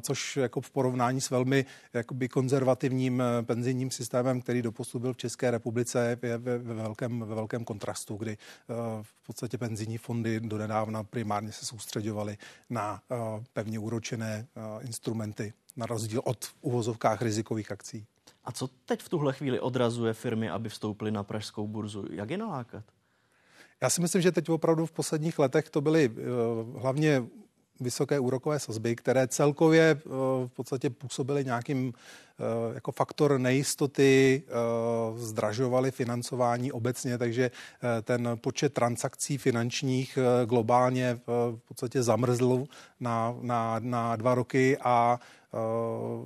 což 0.00 0.36
jako 0.36 0.60
v 0.60 0.70
porovnání 0.70 1.20
s 1.20 1.30
velmi 1.30 1.64
jakoby 1.92 2.28
konzervativním 2.28 3.22
penzijním 3.42 3.90
systémem, 3.90 4.40
který 4.40 4.62
doposud 4.62 5.02
byl 5.02 5.12
v 5.12 5.16
České 5.16 5.50
republice, 5.50 6.18
je 6.22 6.38
ve, 6.38 6.58
ve, 6.58 6.74
velkém, 6.74 7.20
ve 7.20 7.34
velkém 7.34 7.64
kontrastu, 7.64 8.16
kdy 8.16 8.36
v 9.02 9.26
podstatě 9.26 9.58
penzijní 9.58 9.98
fondy 9.98 10.40
donedávna 10.40 11.04
primárně 11.04 11.52
se 11.52 11.66
soustředovaly 11.66 12.38
na 12.70 13.00
pevně 13.52 13.78
úročené 13.78 14.46
instrumenty 14.80 15.45
na 15.76 15.86
rozdíl 15.86 16.20
od 16.24 16.46
uvozovkách 16.60 17.22
rizikových 17.22 17.72
akcí. 17.72 18.06
A 18.44 18.52
co 18.52 18.68
teď 18.86 19.02
v 19.02 19.08
tuhle 19.08 19.32
chvíli 19.32 19.60
odrazuje 19.60 20.12
firmy, 20.14 20.50
aby 20.50 20.68
vstoupily 20.68 21.10
na 21.10 21.22
pražskou 21.22 21.66
burzu? 21.66 22.04
Jak 22.10 22.30
je 22.30 22.38
nalákat? 22.38 22.84
Já 23.80 23.90
si 23.90 24.00
myslím, 24.00 24.22
že 24.22 24.32
teď 24.32 24.48
opravdu 24.48 24.86
v 24.86 24.92
posledních 24.92 25.38
letech 25.38 25.70
to 25.70 25.80
byly 25.80 26.08
uh, 26.08 26.80
hlavně 26.80 27.24
vysoké 27.80 28.18
úrokové 28.18 28.58
sazby, 28.58 28.96
které 28.96 29.28
celkově 29.28 29.94
uh, 29.94 30.12
v 30.46 30.52
podstatě 30.52 30.90
působily 30.90 31.44
nějakým 31.44 31.86
uh, 31.88 32.74
jako 32.74 32.92
faktor 32.92 33.38
nejistoty, 33.38 34.42
zdražovaly 35.16 35.90
financování 35.90 36.72
obecně, 36.72 37.18
takže 37.18 37.50
ten 38.02 38.28
počet 38.40 38.72
transakcí 38.72 39.38
finančních 39.38 40.18
globálně 40.44 41.20
v 41.26 41.60
podstatě 41.68 42.02
zamrzl 42.02 42.64
na, 43.00 43.34
na, 43.40 43.76
na 43.78 44.16
dva 44.16 44.34
roky 44.34 44.78
a 44.78 45.20
uh, 45.56 46.18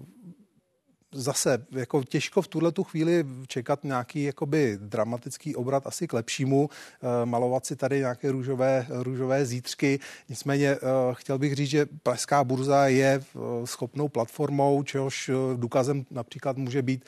zase 1.13 1.67
jako 1.73 2.05
těžko 2.05 2.43
v 2.43 2.49
tuhle 2.49 2.73
tu 2.73 2.85
chvíli 2.85 3.25
čekat 3.47 3.85
nějaký 3.85 4.23
jakoby 4.23 4.79
dramatický 4.81 5.57
obrat 5.57 5.87
asi 5.87 6.09
k 6.09 6.13
lepšímu, 6.13 6.69
eh, 6.71 7.27
malovat 7.27 7.67
si 7.67 7.77
tady 7.77 7.99
nějaké 7.99 8.33
růžové, 8.33 8.87
růžové 8.89 9.47
zítřky. 9.47 10.01
Nicméně 10.29 10.69
eh, 10.69 10.79
chtěl 11.13 11.39
bych 11.39 11.55
říct, 11.55 11.71
že 11.71 11.87
Pražská 12.03 12.45
burza 12.45 12.87
je 12.87 13.23
eh, 13.23 13.67
schopnou 13.67 14.09
platformou, 14.09 14.83
čehož 14.83 15.31
důkazem 15.57 16.05
například 16.11 16.57
může 16.57 16.83
být 16.83 17.05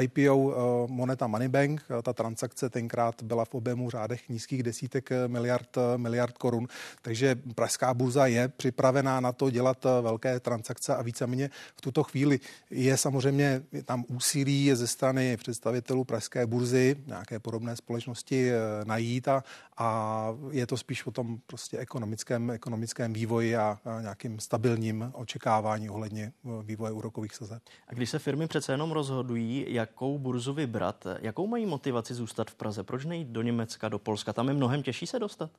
IPO 0.00 0.86
Moneta 0.90 1.26
Moneybank. 1.26 1.82
Ta 2.02 2.12
transakce 2.12 2.70
tenkrát 2.70 3.22
byla 3.22 3.44
v 3.44 3.54
objemu 3.54 3.90
řádech 3.90 4.28
nízkých 4.28 4.62
desítek 4.62 5.10
miliard, 5.26 5.68
miliard 5.96 6.38
korun. 6.38 6.68
Takže 7.02 7.36
Pražská 7.54 7.94
burza 7.94 8.26
je 8.26 8.48
připravená 8.48 9.20
na 9.20 9.32
to 9.32 9.50
dělat 9.50 9.86
velké 10.00 10.40
transakce 10.40 10.96
a 10.96 11.02
víceméně 11.02 11.50
v 11.76 11.80
tuto 11.80 12.02
chvíli 12.02 12.40
je 12.70 12.96
samozřejmě 12.96 13.33
samozřejmě 13.34 13.62
je 13.72 13.82
tam 13.82 14.04
úsilí 14.08 14.74
ze 14.74 14.86
strany 14.86 15.36
představitelů 15.36 16.04
Pražské 16.04 16.46
burzy, 16.46 16.96
nějaké 17.06 17.38
podobné 17.38 17.76
společnosti 17.76 18.50
eh, 18.50 18.56
najít 18.84 19.28
a, 19.28 19.42
a 19.76 20.28
je 20.50 20.66
to 20.66 20.76
spíš 20.76 21.06
o 21.06 21.10
tom 21.10 21.38
prostě 21.46 21.78
ekonomickém, 21.78 22.50
ekonomickém 22.50 23.12
vývoji 23.12 23.56
a, 23.56 23.78
a 23.84 24.00
nějakým 24.00 24.38
stabilním 24.38 25.10
očekávání 25.14 25.90
ohledně 25.90 26.32
eh, 26.44 26.48
vývoje 26.62 26.92
úrokových 26.92 27.34
sazeb. 27.34 27.62
A 27.88 27.94
když 27.94 28.10
se 28.10 28.18
firmy 28.18 28.46
přece 28.46 28.72
jenom 28.72 28.92
rozhodují, 28.92 29.66
jakou 29.68 30.18
burzu 30.18 30.52
vybrat, 30.52 31.06
jakou 31.20 31.46
mají 31.46 31.66
motivaci 31.66 32.14
zůstat 32.14 32.50
v 32.50 32.54
Praze? 32.54 32.82
Proč 32.82 33.04
nejít 33.04 33.28
do 33.28 33.42
Německa, 33.42 33.88
do 33.88 33.98
Polska? 33.98 34.32
Tam 34.32 34.48
je 34.48 34.54
mnohem 34.54 34.82
těžší 34.82 35.06
se 35.06 35.18
dostat. 35.18 35.50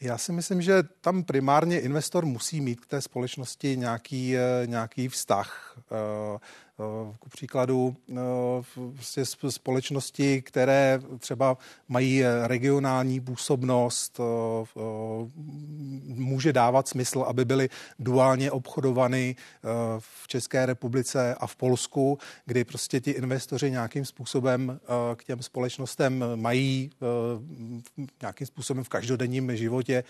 Já 0.00 0.18
si 0.18 0.32
myslím, 0.32 0.62
že 0.62 0.82
tam 1.00 1.24
primárně 1.24 1.80
investor 1.80 2.26
musí 2.26 2.60
mít 2.60 2.80
k 2.80 2.86
té 2.86 3.00
společnosti 3.00 3.76
nějaký, 3.76 4.36
eh, 4.36 4.66
nějaký 4.66 5.08
vztah. 5.08 5.78
Eh, 6.80 7.14
ku 7.18 7.28
příkladu 7.28 7.96
eh, 8.10 8.14
prostě 8.94 9.24
společnosti, 9.48 10.42
které 10.42 11.00
třeba 11.18 11.58
mají 11.88 12.22
regionální 12.44 13.20
působnost, 13.20 14.20
eh, 14.20 14.84
může 16.04 16.52
dávat 16.52 16.88
smysl, 16.88 17.24
aby 17.28 17.44
byly 17.44 17.68
duálně 17.98 18.50
obchodovány 18.50 19.36
v 19.98 20.28
České 20.28 20.66
republice 20.66 21.34
a 21.34 21.46
v 21.46 21.56
Polsku, 21.56 22.18
kdy 22.46 22.64
prostě 22.64 23.00
ti 23.00 23.10
investoři 23.10 23.70
nějakým 23.70 24.04
způsobem 24.04 24.80
k 25.16 25.24
těm 25.24 25.42
společnostem 25.42 26.24
mají 26.34 26.90
nějakým 28.22 28.46
způsobem 28.46 28.84
v 28.84 28.88
každodenním 28.88 29.56
životě 29.56 30.04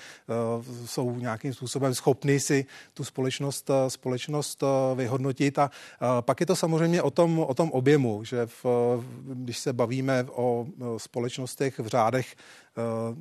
jsou 0.86 1.16
nějakým 1.16 1.54
způsobem 1.54 1.94
schopni 1.94 2.40
si 2.40 2.66
tu 2.94 3.04
společnost, 3.04 3.70
společnost 3.88 4.62
vyhodnotit 4.94 5.58
a 5.58 5.70
pak 6.20 6.40
je 6.40 6.46
to 6.46 6.56
samozřejmě 6.58 7.02
o 7.02 7.10
tom, 7.10 7.38
o 7.38 7.54
tom 7.54 7.70
objemu, 7.70 8.24
že 8.24 8.46
v, 8.46 8.66
když 9.34 9.58
se 9.58 9.72
bavíme 9.72 10.26
o 10.30 10.66
společnostech 10.96 11.78
v 11.78 11.86
řádech 11.86 12.36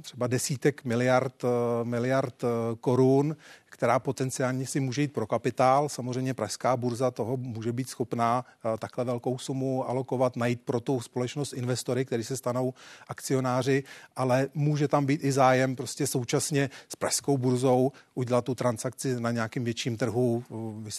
třeba 0.02 0.28
desítek 0.28 0.86
miliard, 0.86 1.44
eh, 1.44 1.48
miliard 1.84 2.44
eh, 2.44 2.48
korun, 2.82 3.36
která 3.66 4.00
potenciálně 4.00 4.68
si 4.68 4.80
může 4.80 5.02
jít 5.02 5.14
pro 5.14 5.28
kapitál. 5.28 5.90
Samozřejmě 5.90 6.34
Pražská 6.34 6.78
burza 6.78 7.12
toho 7.12 7.38
může 7.38 7.72
být 7.72 7.90
schopná 7.90 8.46
takhle 8.80 9.06
velkou 9.06 9.38
sumu 9.38 9.90
alokovat, 9.90 10.36
najít 10.36 10.62
pro 10.62 10.80
tu 10.80 11.00
společnost 11.00 11.54
investory, 11.54 12.06
kteří 12.06 12.24
se 12.24 12.38
stanou 12.38 12.74
akcionáři, 13.08 13.84
ale 14.16 14.48
může 14.54 14.88
tam 14.88 15.06
být 15.06 15.24
i 15.24 15.32
zájem 15.32 15.76
prostě 15.76 16.08
současně 16.08 16.70
s 16.90 16.96
Pražskou 16.96 17.38
burzou 17.38 17.92
udělat 18.16 18.46
tu 18.46 18.56
transakci 18.56 19.20
na 19.20 19.32
nějakým 19.32 19.64
větším 19.64 19.98
trhu, 19.98 20.44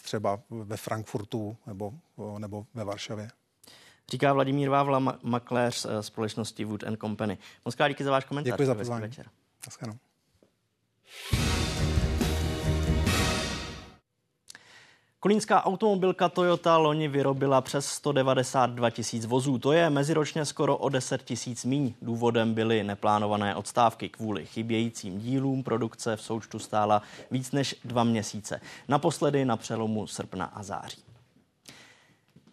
třeba 0.03 0.41
ve 0.51 0.77
Frankfurtu 0.77 1.57
nebo, 1.67 1.93
nebo 2.39 2.67
ve 2.75 2.85
Varšavě. 2.85 3.31
Říká 4.11 4.33
Vladimír 4.33 4.69
Vávla, 4.69 5.19
makléř 5.23 5.87
společnosti 6.01 6.65
Wood 6.65 6.85
Company. 7.01 7.39
Moc 7.65 7.77
díky 7.89 8.05
za 8.05 8.11
váš 8.11 8.25
komentář. 8.25 8.53
Děkuji 8.53 8.67
za 8.67 8.75
pozvání. 8.75 9.03
Večer. 9.03 9.27
Kolínská 15.21 15.65
automobilka 15.65 16.29
Toyota 16.29 16.77
loni 16.77 17.09
vyrobila 17.09 17.61
přes 17.61 17.87
192 17.87 18.91
tisíc 18.91 19.27
vozů. 19.27 19.59
To 19.59 19.73
je 19.73 19.91
meziročně 19.91 20.45
skoro 20.45 20.77
o 20.77 20.89
10 20.89 21.23
tisíc 21.23 21.65
míň. 21.65 21.95
Důvodem 22.03 22.55
byly 22.55 22.85
neplánované 22.85 23.55
odstávky. 23.55 24.09
Kvůli 24.09 24.47
chybějícím 24.47 25.19
dílům 25.19 25.63
produkce 25.63 26.17
v 26.17 26.23
součtu 26.23 26.59
stála 26.59 27.03
víc 27.31 27.53
než 27.53 27.77
dva 27.85 28.05
měsíce. 28.05 28.61
Naposledy 28.89 29.45
na 29.45 29.57
přelomu 29.57 30.07
srpna 30.07 30.45
a 30.45 30.63
září. 30.63 31.08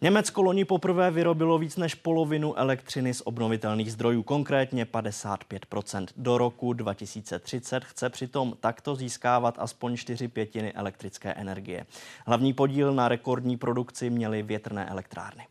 Německo 0.00 0.42
loni 0.42 0.64
poprvé 0.64 1.10
vyrobilo 1.10 1.58
víc 1.58 1.76
než 1.76 1.94
polovinu 1.94 2.58
elektřiny 2.58 3.14
z 3.14 3.22
obnovitelných 3.24 3.92
zdrojů, 3.92 4.22
konkrétně 4.22 4.84
55% 4.84 6.06
Do 6.16 6.38
roku 6.38 6.72
2030 6.72 7.84
chce 7.84 8.10
přitom 8.10 8.56
takto 8.60 8.96
získávat 8.96 9.54
aspoň 9.58 9.96
4 9.96 10.28
pětiny 10.28 10.72
elektrické 10.72 11.32
energie. 11.32 11.86
Hlavní 12.26 12.52
podíl 12.52 12.94
na 12.94 13.08
rekordní 13.08 13.56
produkci 13.56 14.10
měly 14.10 14.42
větrné 14.42 14.86
elektrárny. 14.86 15.46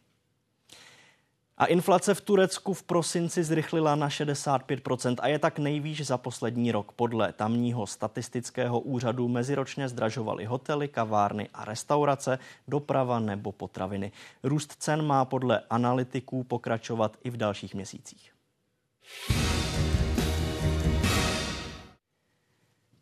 A 1.57 1.65
inflace 1.65 2.13
v 2.13 2.21
Turecku 2.21 2.73
v 2.73 2.83
prosinci 2.83 3.43
zrychlila 3.43 3.95
na 3.95 4.09
65% 4.09 5.15
a 5.19 5.27
je 5.27 5.39
tak 5.39 5.59
nejvýš 5.59 6.05
za 6.05 6.17
poslední 6.17 6.71
rok. 6.71 6.91
Podle 6.91 7.33
tamního 7.33 7.87
statistického 7.87 8.79
úřadu 8.79 9.27
meziročně 9.27 9.89
zdražovaly 9.89 10.45
hotely, 10.45 10.87
kavárny 10.87 11.49
a 11.53 11.65
restaurace, 11.65 12.39
doprava 12.67 13.19
nebo 13.19 13.51
potraviny. 13.51 14.11
Růst 14.43 14.75
cen 14.79 15.05
má 15.05 15.25
podle 15.25 15.61
analytiků 15.69 16.43
pokračovat 16.43 17.17
i 17.23 17.29
v 17.29 17.37
dalších 17.37 17.75
měsících. 17.75 18.31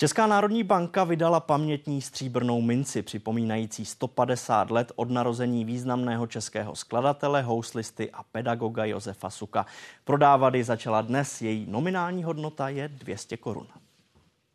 Česká 0.04 0.28
národní 0.28 0.64
banka 0.64 1.04
vydala 1.04 1.40
pamětní 1.40 2.02
stříbrnou 2.02 2.62
minci 2.62 3.02
připomínající 3.02 3.86
150 3.86 4.72
let 4.72 4.92
od 4.96 5.10
narození 5.10 5.66
významného 5.66 6.28
českého 6.28 6.76
skladatele, 6.76 7.42
houslisty 7.42 8.12
a 8.12 8.24
pedagoga 8.24 8.86
Josefa 8.86 9.30
Suka. 9.30 9.66
Prodávat 10.04 10.56
ji 10.56 10.64
začala 10.64 11.02
dnes, 11.02 11.42
její 11.42 11.66
nominální 11.70 12.24
hodnota 12.24 12.70
je 12.70 12.88
200 12.88 13.38
korun. 13.38 13.68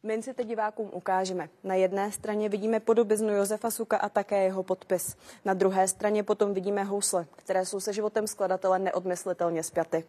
Minci 0.02 0.34
teď 0.34 0.48
divákům 0.48 0.90
ukážeme. 0.92 1.48
Na 1.64 1.74
jedné 1.74 2.12
straně 2.12 2.48
vidíme 2.48 2.80
podobiznu 2.80 3.28
Josefa 3.28 3.70
Suka 3.70 3.96
a 3.96 4.08
také 4.08 4.44
jeho 4.44 4.62
podpis. 4.62 5.16
Na 5.44 5.54
druhé 5.54 5.88
straně 5.88 6.22
potom 6.22 6.54
vidíme 6.54 6.84
housle, 6.84 7.26
které 7.36 7.66
jsou 7.66 7.80
se 7.80 7.92
životem 7.92 8.26
skladatele 8.26 8.78
neodmyslitelně 8.78 9.62
spjaty. 9.62 10.04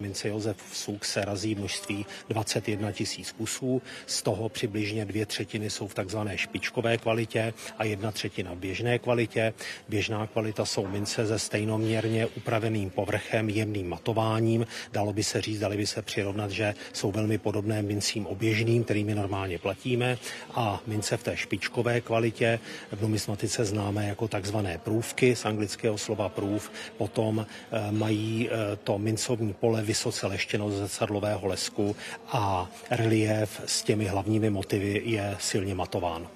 Mince 0.00 0.28
Josef 0.28 0.56
Suk 0.72 1.04
se 1.04 1.24
razí 1.24 1.54
množství 1.54 2.06
21 2.28 2.92
tisíc 2.92 3.32
kusů, 3.32 3.82
z 4.06 4.22
toho 4.22 4.48
přibližně 4.48 5.04
dvě 5.04 5.26
třetiny 5.26 5.70
jsou 5.70 5.88
v 5.88 5.94
takzvané 5.94 6.38
špičkové 6.38 6.98
kvalitě 6.98 7.54
a 7.78 7.84
jedna 7.84 8.12
třetina 8.12 8.54
v 8.54 8.58
běžné 8.58 8.98
kvalitě. 8.98 9.54
Běžná 9.88 10.26
kvalita 10.26 10.64
jsou 10.64 10.86
mince 10.86 11.26
se 11.26 11.38
stejnoměrně 11.38 12.26
upraveným 12.26 12.90
povrchem, 12.90 13.50
jemným 13.50 13.88
matováním. 13.88 14.66
Dalo 14.92 15.12
by 15.12 15.24
se 15.24 15.40
říct, 15.40 15.58
dali 15.58 15.76
by 15.76 15.86
se 15.86 16.02
přirovnat, 16.02 16.50
že 16.50 16.74
jsou 16.92 17.12
velmi 17.12 17.38
podobné 17.38 17.82
mincím 17.82 18.26
oběžným, 18.26 18.84
kterými 18.84 19.14
normálně 19.14 19.58
platíme. 19.58 20.18
A 20.54 20.82
mince 20.86 21.16
v 21.16 21.22
té 21.22 21.36
špičkové 21.36 22.00
kvalitě 22.00 22.58
v 22.92 23.02
numismatice 23.02 23.64
známé 23.64 24.08
jako 24.08 24.28
takzvané 24.28 24.78
průvky, 24.78 25.36
z 25.36 25.44
anglického 25.44 25.98
slova 25.98 26.28
prův, 26.28 26.70
potom 26.96 27.46
eh, 27.46 27.92
mají 27.92 28.48
eh, 28.48 28.76
to 28.76 28.98
mincovní 28.98 29.52
pole 29.52 29.84
vysoce 29.94 30.26
leštěno 30.26 30.70
ze 30.70 30.76
zrcadlového 30.76 31.46
lesku 31.46 31.96
a 32.28 32.68
relief 32.90 33.60
s 33.66 33.82
těmi 33.82 34.04
hlavními 34.04 34.50
motivy 34.50 35.02
je 35.04 35.36
silně 35.40 35.74
matován. 35.74 36.28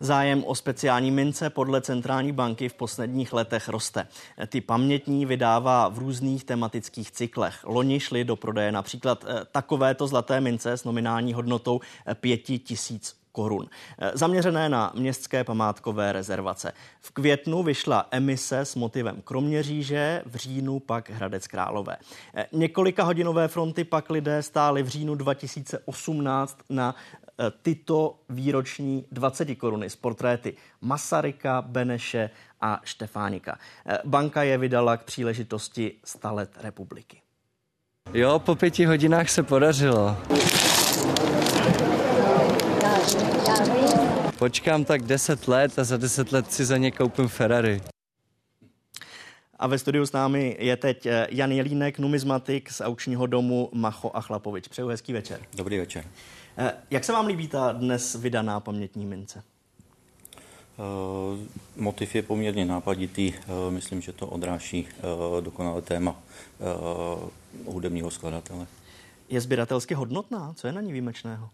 Zájem 0.00 0.44
o 0.44 0.54
speciální 0.54 1.10
mince 1.10 1.50
podle 1.50 1.80
centrální 1.80 2.32
banky 2.32 2.68
v 2.68 2.74
posledních 2.74 3.32
letech 3.32 3.68
roste. 3.68 4.08
Ty 4.46 4.60
pamětní 4.60 5.26
vydává 5.26 5.88
v 5.88 5.98
různých 5.98 6.44
tematických 6.44 7.10
cyklech. 7.10 7.64
Loni 7.64 8.00
šly 8.00 8.24
do 8.24 8.36
prodeje 8.36 8.72
například 8.72 9.24
eh, 9.24 9.44
takovéto 9.52 10.06
zlaté 10.06 10.40
mince 10.40 10.72
s 10.72 10.84
nominální 10.84 11.32
hodnotou 11.32 11.80
5000 12.14 13.23
korun. 13.34 13.66
Eh, 13.98 14.10
zaměřené 14.14 14.68
na 14.68 14.92
městské 14.94 15.44
památkové 15.44 16.12
rezervace. 16.12 16.72
V 17.00 17.10
květnu 17.10 17.62
vyšla 17.62 18.06
emise 18.10 18.60
s 18.60 18.74
motivem 18.74 19.22
Kroměříže, 19.24 20.22
v 20.26 20.36
říjnu 20.36 20.80
pak 20.80 21.10
Hradec 21.10 21.46
Králové. 21.46 21.96
Eh, 22.34 22.46
několika 22.52 23.02
hodinové 23.04 23.48
fronty 23.48 23.84
pak 23.84 24.10
lidé 24.10 24.42
stáli 24.42 24.82
v 24.82 24.88
říjnu 24.88 25.14
2018 25.14 26.58
na 26.70 26.94
eh, 26.94 27.50
tyto 27.62 28.18
výroční 28.28 29.04
20 29.12 29.54
koruny 29.54 29.90
z 29.90 29.96
portréty 29.96 30.56
Masaryka, 30.80 31.62
Beneše 31.62 32.30
a 32.60 32.80
Štefánika. 32.84 33.58
Banka 34.04 34.42
je 34.42 34.58
vydala 34.58 34.96
k 34.96 35.04
příležitosti 35.04 35.92
100 36.04 36.34
let 36.34 36.50
republiky. 36.60 37.20
Jo, 38.14 38.38
po 38.38 38.54
pěti 38.54 38.84
hodinách 38.84 39.28
se 39.28 39.42
podařilo. 39.42 40.16
Počkám 44.38 44.84
tak 44.84 45.02
10 45.02 45.48
let 45.48 45.78
a 45.78 45.84
za 45.84 45.96
10 45.96 46.32
let 46.32 46.52
si 46.52 46.64
za 46.64 46.76
ně 46.76 46.90
koupím 46.90 47.28
Ferrari. 47.28 47.80
A 49.58 49.66
ve 49.66 49.78
studiu 49.78 50.06
s 50.06 50.12
námi 50.12 50.56
je 50.60 50.76
teď 50.76 51.06
eh, 51.06 51.26
Jan 51.30 51.52
Jelínek, 51.52 51.98
numizmatik 51.98 52.70
z 52.70 52.80
aučního 52.80 53.26
domu 53.26 53.70
Macho 53.72 54.10
a 54.14 54.20
Chlapovič. 54.20 54.68
Přeju 54.68 54.88
hezký 54.88 55.12
večer. 55.12 55.40
Dobrý 55.56 55.78
večer. 55.78 56.04
Eh, 56.58 56.72
jak 56.90 57.04
se 57.04 57.12
vám 57.12 57.26
líbí 57.26 57.48
ta 57.48 57.72
dnes 57.72 58.14
vydaná 58.14 58.60
pamětní 58.60 59.06
mince? 59.06 59.42
Uh, 60.78 61.38
motiv 61.76 62.14
je 62.14 62.22
poměrně 62.22 62.64
nápaditý. 62.64 63.32
Myslím, 63.70 64.00
že 64.00 64.12
to 64.12 64.26
odráží 64.26 64.88
dokonale 65.40 65.82
téma 65.82 66.16
hudebního 67.66 68.10
skladatele. 68.10 68.66
Je 69.28 69.40
sběratelsky 69.40 69.94
hodnotná? 69.94 70.52
Co 70.56 70.66
je 70.66 70.72
na 70.72 70.80
ní 70.80 70.92
výjimečného? 70.92 71.50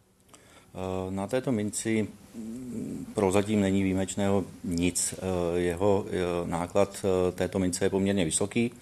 Eh, 0.75 1.11
na 1.11 1.27
této 1.27 1.53
minci 1.53 2.09
mm, 2.35 3.07
prozatím 3.15 3.61
není 3.61 3.83
výjimečného 3.83 4.45
nic. 4.65 5.15
Eh, 5.15 5.61
jeho 5.61 6.07
eh, 6.09 6.49
náklad 6.49 7.05
této 7.35 7.59
mince 7.59 7.85
je 7.85 7.91
poměrně 7.91 8.25
vysoký, 8.25 8.73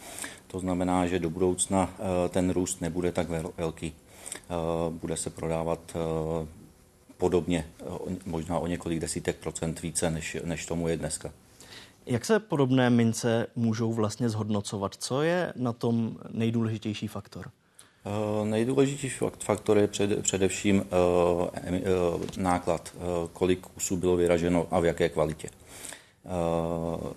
to 0.47 0.61
znamená, 0.61 1.07
že 1.07 1.19
do 1.19 1.31
budoucna 1.31 1.95
ten 2.29 2.51
růst 2.51 2.81
nebude 2.81 3.13
tak 3.13 3.29
velký. 3.57 3.93
Bude 4.89 5.17
se 5.17 5.31
prodávat 5.31 5.97
podobně, 7.17 7.67
možná 8.27 8.59
o 8.59 8.67
několik 8.67 9.01
desítek 9.01 9.37
procent 9.37 9.83
více, 9.83 10.11
než, 10.11 10.37
než 10.45 10.67
tomu 10.67 10.89
je 10.89 10.97
dneska. 10.97 11.33
Jak 12.07 12.25
se 12.25 12.41
podobné 12.41 12.91
mince 12.91 13.47
můžou 13.57 13.93
vlastně 13.93 14.29
zhodnocovat? 14.29 14.95
Co 14.95 15.23
je 15.23 15.53
na 15.57 15.73
tom 15.73 16.17
nejdůležitější 16.31 17.07
faktor? 17.07 17.51
Eh, 18.09 18.45
nejdůležitější 18.45 19.19
faktor 19.39 19.79
je 19.79 19.87
před, 19.87 20.23
především 20.23 20.77
uh, 20.77 20.85
uh, 21.45 22.23
náklad, 22.37 22.93
kolik 23.33 23.61
kusů 23.61 23.97
bylo 23.97 24.17
vyraženo 24.17 24.67
a 24.71 24.81
v 24.81 24.85
jaké 24.85 25.09
kvalitě. 25.09 25.49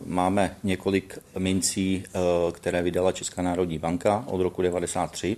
Máme 0.06 0.56
několik 0.64 1.20
mincí, 1.38 2.04
které 2.52 2.82
vydala 2.82 3.12
Česká 3.12 3.42
národní 3.42 3.80
banka 3.80 4.24
od 4.28 4.42
roku 4.42 4.62
1993. 4.62 5.38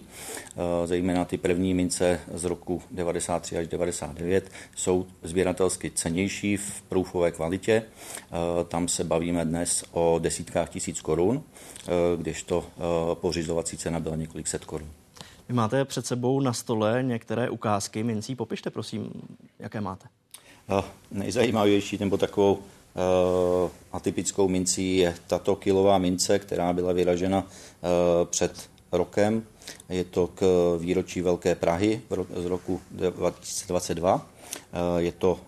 Zejména 0.86 1.26
ty 1.26 1.38
první 1.38 1.74
mince 1.74 2.20
z 2.34 2.43
roku 2.43 2.78
1993 2.78 3.58
až 3.58 3.68
1999 3.68 4.49
jsou 4.76 5.06
sběratelsky 5.24 5.91
cenější 5.91 6.58
v 6.58 6.82
průfové 6.82 7.32
kvalitě. 7.32 7.84
Tam 8.68 8.88
se 8.88 9.04
bavíme 9.04 9.45
dnes 9.45 9.84
o 9.91 10.20
desítkách 10.20 10.70
tisíc 10.70 11.01
korun, 11.01 11.43
kdežto 12.18 12.66
pořizovací 13.14 13.78
cena 13.78 13.99
byla 13.99 14.16
několik 14.16 14.47
set 14.47 14.66
korun. 14.66 14.89
Vy 15.50 15.54
máte 15.54 15.86
před 15.86 16.06
sebou 16.06 16.39
na 16.39 16.54
stole 16.54 17.04
některé 17.04 17.50
ukázky 17.50 18.04
mincí. 18.04 18.36
Popište 18.36 18.70
prosím, 18.70 19.12
jaké 19.60 19.82
máte. 19.82 20.08
Uh, 20.72 20.82
nejzajímavější 21.12 21.98
nebo 21.98 22.18
takovou 22.18 22.54
uh, 22.54 22.62
atypickou 23.91 24.48
mincí 24.48 24.98
je 24.98 25.16
tato 25.28 25.56
kilová 25.56 25.98
mince, 25.98 26.39
která 26.39 26.74
byla 26.74 26.94
vyražena 26.94 27.41
uh, 27.41 27.48
před 28.26 28.70
rokem. 28.91 29.44
Je 29.89 30.04
to 30.04 30.28
k 30.28 30.44
výročí 30.80 31.22
Velké 31.22 31.56
Prahy 31.56 32.02
z 32.36 32.46
roku 32.46 32.82
2022. 32.91 34.16
Uh, 34.16 34.22
je 34.98 35.12
to 35.12 35.39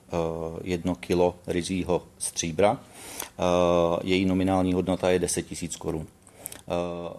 jedno 0.64 0.96
kilo 0.96 1.36
rizího 1.48 2.04
stříbra. 2.18 2.80
Její 4.04 4.26
nominální 4.26 4.74
hodnota 4.74 5.10
je 5.10 5.20
10 5.20 5.62
000 5.62 5.74
korun. 5.80 6.08
Eh, 6.68 7.14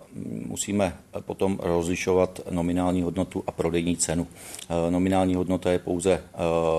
musíme 0.46 0.96
potom 1.20 1.58
rozlišovat 1.62 2.40
nominální 2.50 3.02
hodnotu 3.02 3.44
a 3.46 3.52
prodejní 3.52 3.96
cenu. 3.96 4.26
Eh, 4.68 4.90
nominální 4.90 5.34
hodnota 5.34 5.70
je 5.70 5.78
pouze 5.78 6.12
eh, 6.12 6.38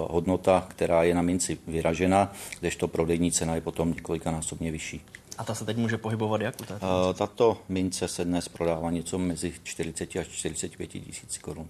hodnota, 0.10 0.66
která 0.70 1.04
je 1.04 1.16
na 1.16 1.22
minci 1.22 1.58
vyražena, 1.68 2.34
kdežto 2.60 2.88
prodejní 2.88 3.32
cena 3.32 3.56
je 3.56 3.62
potom 3.62 3.94
několikanásobně 3.94 4.72
vyšší. 4.72 5.02
A 5.38 5.44
ta 5.44 5.56
se 5.56 5.66
teď 5.66 5.78
může 5.78 5.98
pohybovat 5.98 6.42
jak 6.42 6.62
u 6.62 6.66
této? 6.66 7.14
Tato 7.14 7.58
mince 7.70 8.08
se 8.08 8.26
dnes 8.26 8.48
prodává 8.48 8.92
něco 8.92 9.18
mezi 9.18 9.54
40 9.64 10.16
až 10.16 10.28
45 10.28 10.88
tisíc 10.88 11.38
korun 11.38 11.68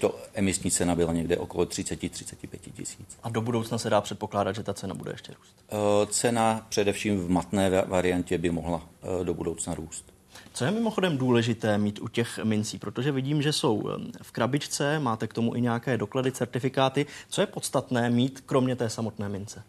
to 0.00 0.18
emisní 0.34 0.70
cena 0.70 0.94
byla 0.94 1.12
někde 1.12 1.36
okolo 1.36 1.64
30-35 1.64 2.72
tisíc. 2.74 3.18
A 3.22 3.28
do 3.28 3.40
budoucna 3.40 3.78
se 3.78 3.90
dá 3.90 4.00
předpokládat, 4.00 4.52
že 4.54 4.62
ta 4.62 4.74
cena 4.74 4.94
bude 4.94 5.12
ještě 5.12 5.32
růst? 5.32 5.56
Eh, 5.68 6.06
cena 6.06 6.66
především 6.68 7.26
v 7.26 7.30
matné 7.30 7.70
variantě 7.86 8.38
by 8.38 8.50
mohla 8.50 8.88
eh, 9.02 9.24
do 9.24 9.34
budoucna 9.34 9.74
růst. 9.74 10.04
Co 10.52 10.64
je 10.64 10.70
mimochodem 10.70 11.18
důležité 11.18 11.78
mít 11.78 11.98
u 11.98 12.08
těch 12.08 12.38
mincí? 12.44 12.78
Protože 12.78 13.12
vidím, 13.12 13.42
že 13.42 13.52
jsou 13.52 13.90
eh, 13.90 14.22
v 14.22 14.32
krabičce, 14.32 14.98
máte 14.98 15.26
k 15.26 15.34
tomu 15.34 15.54
i 15.54 15.60
nějaké 15.60 15.96
doklady, 15.96 16.32
certifikáty. 16.32 17.06
Co 17.28 17.40
je 17.40 17.46
podstatné 17.46 18.10
mít 18.10 18.40
kromě 18.46 18.76
té 18.76 18.90
samotné 18.90 19.28
mince? 19.28 19.62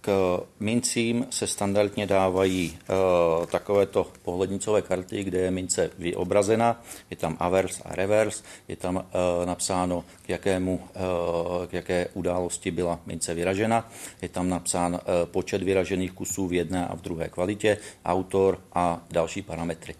K 0.00 0.38
mincím 0.60 1.26
se 1.30 1.46
standardně 1.46 2.06
dávají 2.06 2.78
uh, 2.78 3.46
takovéto 3.46 4.06
pohlednicové 4.22 4.82
karty, 4.82 5.24
kde 5.24 5.38
je 5.38 5.50
mince 5.50 5.90
vyobrazena, 5.98 6.82
je 7.10 7.16
tam 7.16 7.36
avers 7.40 7.82
a 7.84 7.94
revers, 7.94 8.42
je 8.68 8.76
tam 8.76 8.96
uh, 8.96 9.02
napsáno, 9.46 10.04
k, 10.22 10.28
jakému, 10.28 10.74
uh, 10.74 11.66
k 11.66 11.72
jaké 11.72 12.08
události 12.14 12.70
byla 12.70 13.00
mince 13.06 13.34
vyražena, 13.34 13.90
je 14.22 14.28
tam 14.28 14.48
napsán 14.48 15.00
počet 15.24 15.62
vyražených 15.62 16.12
kusů 16.12 16.46
v 16.46 16.52
jedné 16.52 16.86
a 16.86 16.96
v 16.96 17.00
druhé 17.00 17.28
kvalitě, 17.28 17.78
autor 18.04 18.60
a 18.72 19.02
další 19.10 19.42
parametry. 19.42 19.99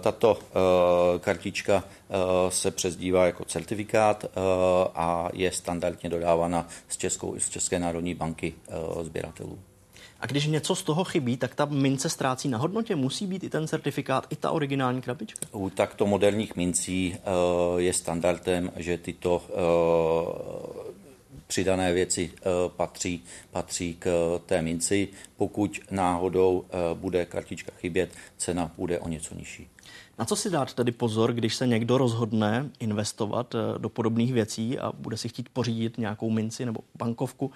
Tato 0.00 0.38
kartička 1.20 1.84
se 2.48 2.70
přezdívá 2.70 3.26
jako 3.26 3.44
certifikát 3.44 4.24
a 4.94 5.28
je 5.32 5.52
standardně 5.52 6.10
dodávána 6.10 6.68
z, 6.88 6.96
Českou, 6.96 7.38
z 7.38 7.48
České 7.48 7.78
národní 7.78 8.14
banky 8.14 8.54
sběratelů. 9.02 9.58
A 10.20 10.26
když 10.26 10.46
něco 10.46 10.74
z 10.74 10.82
toho 10.82 11.04
chybí, 11.04 11.36
tak 11.36 11.54
ta 11.54 11.64
mince 11.64 12.08
ztrácí 12.08 12.48
na 12.48 12.58
hodnotě. 12.58 12.96
Musí 12.96 13.26
být 13.26 13.44
i 13.44 13.50
ten 13.50 13.68
certifikát, 13.68 14.26
i 14.30 14.36
ta 14.36 14.50
originální 14.50 15.02
krabička. 15.02 15.46
U 15.52 15.70
takto 15.70 16.06
moderních 16.06 16.56
mincí 16.56 17.16
je 17.76 17.92
standardem, 17.92 18.72
že 18.76 18.98
tyto 18.98 19.42
přidané 21.54 21.92
věci 21.92 22.30
eh, 22.36 22.42
patří, 22.68 23.24
patří 23.50 23.94
k 23.94 24.06
eh, 24.06 24.38
té 24.46 24.62
minci. 24.62 25.08
Pokud 25.36 25.80
náhodou 25.90 26.64
eh, 26.64 26.94
bude 26.94 27.26
kartička 27.26 27.72
chybět, 27.78 28.10
cena 28.36 28.70
bude 28.76 28.98
o 28.98 29.08
něco 29.08 29.34
nižší. 29.34 29.68
Na 30.18 30.24
co 30.24 30.36
si 30.36 30.50
dát 30.50 30.74
tedy 30.74 30.92
pozor, 30.92 31.32
když 31.32 31.54
se 31.54 31.66
někdo 31.66 31.98
rozhodne 31.98 32.70
investovat 32.80 33.54
do 33.78 33.88
podobných 33.88 34.32
věcí 34.32 34.78
a 34.78 34.92
bude 34.92 35.16
si 35.16 35.28
chtít 35.28 35.48
pořídit 35.48 35.98
nějakou 35.98 36.30
minci 36.30 36.66
nebo 36.66 36.80
bankovku? 36.94 37.52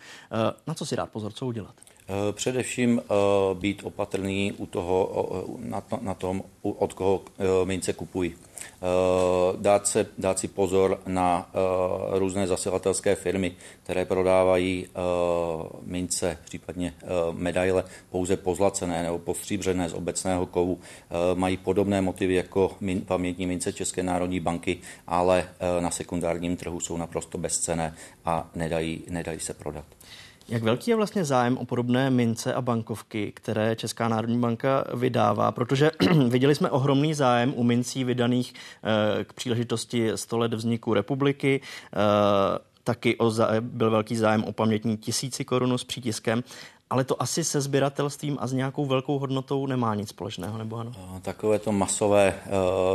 Na 0.67 0.75
co 0.75 0.87
si 0.87 0.97
dát 0.97 1.11
pozor, 1.11 1.33
co 1.33 1.47
udělat? 1.47 1.75
Především 2.33 3.03
být 3.55 3.81
opatrný 3.85 4.53
u 4.53 4.67
toho, 4.67 5.27
na, 5.59 5.81
to, 5.81 5.99
na 6.03 6.15
tom, 6.15 6.43
od 6.63 6.93
koho 6.93 7.23
mince 7.65 7.93
kupují. 7.93 8.35
Eh, 8.61 9.57
dát, 9.57 9.87
se, 9.87 10.07
dát 10.19 10.39
si 10.39 10.49
pozor 10.49 11.01
na 11.07 11.51
eh, 11.55 12.19
různé 12.19 12.47
zasilatelské 12.47 13.15
firmy, 13.15 13.53
které 13.83 14.05
prodávají 14.05 14.87
eh, 14.87 14.99
mince, 15.83 16.39
případně 16.45 16.95
medaile 17.33 17.85
pouze 18.11 18.37
pozlacené 18.37 19.03
nebo 19.03 19.19
postříbřené 19.19 19.89
z 19.89 19.95
obecného 19.95 20.47
kovu. 20.47 20.81
Mají 21.35 21.57
podobné 21.57 22.01
motivy 22.01 22.35
jako 22.35 22.77
pamětní 23.07 23.47
mince 23.47 23.73
České 23.73 24.03
národní 24.03 24.41
banky, 24.41 24.79
ale 25.07 25.49
na 25.81 25.91
sekundárním 25.91 26.57
trhu 26.57 26.81
jsou 26.81 26.97
naprosto 26.97 27.39
bezcené 27.39 27.95
a 28.25 28.51
nedají, 28.55 29.03
nedají 29.11 29.41
se 29.41 29.55
prodat. 29.55 29.85
Jak 30.49 30.63
velký 30.63 30.91
je 30.91 30.97
vlastně 30.97 31.25
zájem 31.25 31.59
o 31.59 31.65
podobné 31.65 32.11
mince 32.11 32.55
a 32.55 32.63
bankovky, 32.63 33.33
které 33.33 33.77
Česká 33.77 34.09
národní 34.09 34.39
banka 34.39 34.85
vydává? 34.95 35.53
Protože 35.53 35.91
viděli 36.29 36.55
jsme 36.55 36.71
ohromný 36.71 37.15
zájem 37.15 37.53
u 37.57 37.63
mincí 37.63 38.05
vydaných 38.05 38.55
eh, 38.55 39.25
k 39.25 39.33
příležitosti 39.33 40.11
100 40.15 40.39
let 40.39 40.55
vzniku 40.55 40.95
republiky. 40.95 41.61
Eh, 41.93 41.99
taky 42.85 43.17
o 43.19 43.33
byl 43.61 43.91
velký 43.91 44.17
zájem 44.17 44.45
o 44.45 44.53
pamětní 44.53 44.97
tisíci 44.97 45.45
korunu 45.45 45.79
s 45.79 45.85
přítiskem 45.85 46.43
ale 46.91 47.05
to 47.05 47.23
asi 47.23 47.45
se 47.45 47.61
sběratelstvím 47.61 48.37
a 48.41 48.47
s 48.47 48.53
nějakou 48.53 48.87
velkou 48.87 49.19
hodnotou 49.19 49.67
nemá 49.67 49.95
nic 49.95 50.09
společného, 50.09 50.59
nebo 50.59 50.77
ano? 50.77 50.93
Takové 51.23 51.59
to 51.59 51.73
masové 51.73 52.35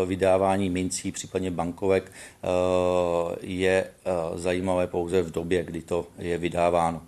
vydávání 0.06 0.70
mincí, 0.70 1.12
případně 1.12 1.52
bankovek, 1.52 2.12
je 3.42 3.88
zajímavé 4.36 4.88
pouze 4.88 5.22
v 5.22 5.32
době, 5.32 5.64
kdy 5.64 5.82
to 5.82 6.06
je 6.18 6.38
vydáváno. 6.38 7.02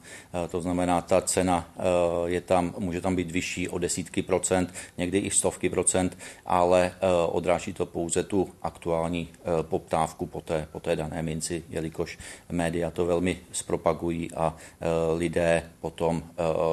Uh, 0.43 0.49
to 0.49 0.61
znamená, 0.61 1.01
ta 1.01 1.21
cena 1.21 1.69
uh, 1.75 1.83
je 2.25 2.41
tam, 2.41 2.73
může 2.77 3.01
tam 3.01 3.15
být 3.15 3.31
vyšší 3.31 3.69
o 3.69 3.77
desítky 3.77 4.21
procent, 4.21 4.73
někdy 4.97 5.17
i 5.17 5.31
stovky 5.31 5.69
procent, 5.69 6.17
ale 6.45 6.91
uh, 6.91 7.35
odráží 7.35 7.73
to 7.73 7.85
pouze 7.85 8.23
tu 8.23 8.49
aktuální 8.61 9.29
poptávku 9.61 10.25
po 10.25 10.41
té, 10.41 10.67
po 10.71 10.79
té 10.79 10.95
dané 10.95 11.23
minci, 11.23 11.63
jelikož 11.69 12.17
média 12.51 12.91
to 12.91 13.05
velmi 13.05 13.37
zpropagují 13.51 14.31
a 14.31 14.55
lidé 15.17 15.63
potom 15.81 16.23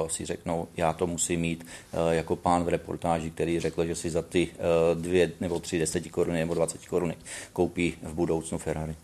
si 0.07 0.25
řeknou, 0.27 0.69
já 0.77 0.93
to 0.93 1.07
musím 1.07 1.41
mít 1.41 1.67
eh, 1.93 2.15
jako 2.15 2.37
pán 2.37 2.65
v 2.65 2.69
reportáži, 2.69 3.31
který 3.31 3.61
řekl, 3.61 3.87
že 3.87 3.95
si 3.95 4.11
za 4.11 4.23
ty 4.23 4.49
eh, 4.53 4.95
dvě 4.95 5.33
nebo 5.41 5.61
tři 5.61 5.79
deseti 5.79 6.11
koruny 6.11 6.39
nebo 6.39 6.55
dvaceti 6.55 6.87
koruny 6.87 7.17
koupí 7.53 7.95
v 8.03 8.15
budoucnu 8.15 8.59
Ferrari. 8.59 8.95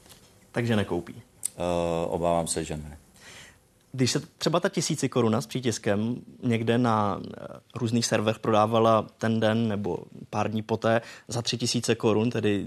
Takže 0.53 0.77
nekoupí? 0.77 1.15
Eh, 1.15 2.07
obávám 2.07 2.47
se, 2.47 2.65
že 2.65 2.77
ne. 2.77 2.99
Když 3.99 4.11
se 4.11 4.21
třeba 4.39 4.61
ta 4.61 4.69
tisíci 4.69 5.09
koruna 5.09 5.41
s 5.41 5.47
přítiskem 5.47 6.17
někde 6.43 6.79
na 6.79 7.21
různých 7.75 8.07
serverech 8.07 8.39
prodávala 8.39 9.07
ten 9.19 9.41
den 9.41 9.69
nebo 9.69 9.99
pár 10.31 10.51
dní 10.51 10.63
poté 10.63 11.01
za 11.29 11.43
tři 11.43 11.59
tisíce 11.59 11.95
korun, 11.95 12.31
tedy 12.31 12.67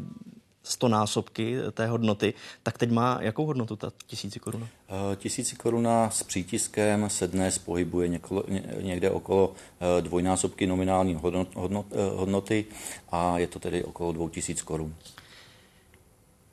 stonásobky 0.63 1.57
té 1.71 1.87
hodnoty, 1.87 2.33
tak 2.63 2.77
teď 2.77 2.91
má 2.91 3.17
jakou 3.21 3.45
hodnotu 3.45 3.75
ta 3.75 3.91
tisíci 4.07 4.39
koruna? 4.39 4.67
Eh, 4.89 5.15
tisíci 5.15 5.55
koruna 5.55 6.09
s 6.09 6.23
přítiskem 6.23 7.09
se 7.09 7.27
dnes 7.27 7.57
pohybuje 7.57 8.19
někde 8.81 9.11
okolo 9.11 9.53
eh, 9.53 10.01
dvojnásobky 10.01 10.67
nominální 10.67 11.15
hodnot, 11.15 11.55
hodnot, 11.55 11.85
eh, 11.91 11.95
hodnoty 12.15 12.65
a 13.11 13.37
je 13.37 13.47
to 13.47 13.59
tedy 13.59 13.83
okolo 13.83 14.11
dvou 14.11 14.29
tisíc 14.29 14.61
korun. 14.61 14.95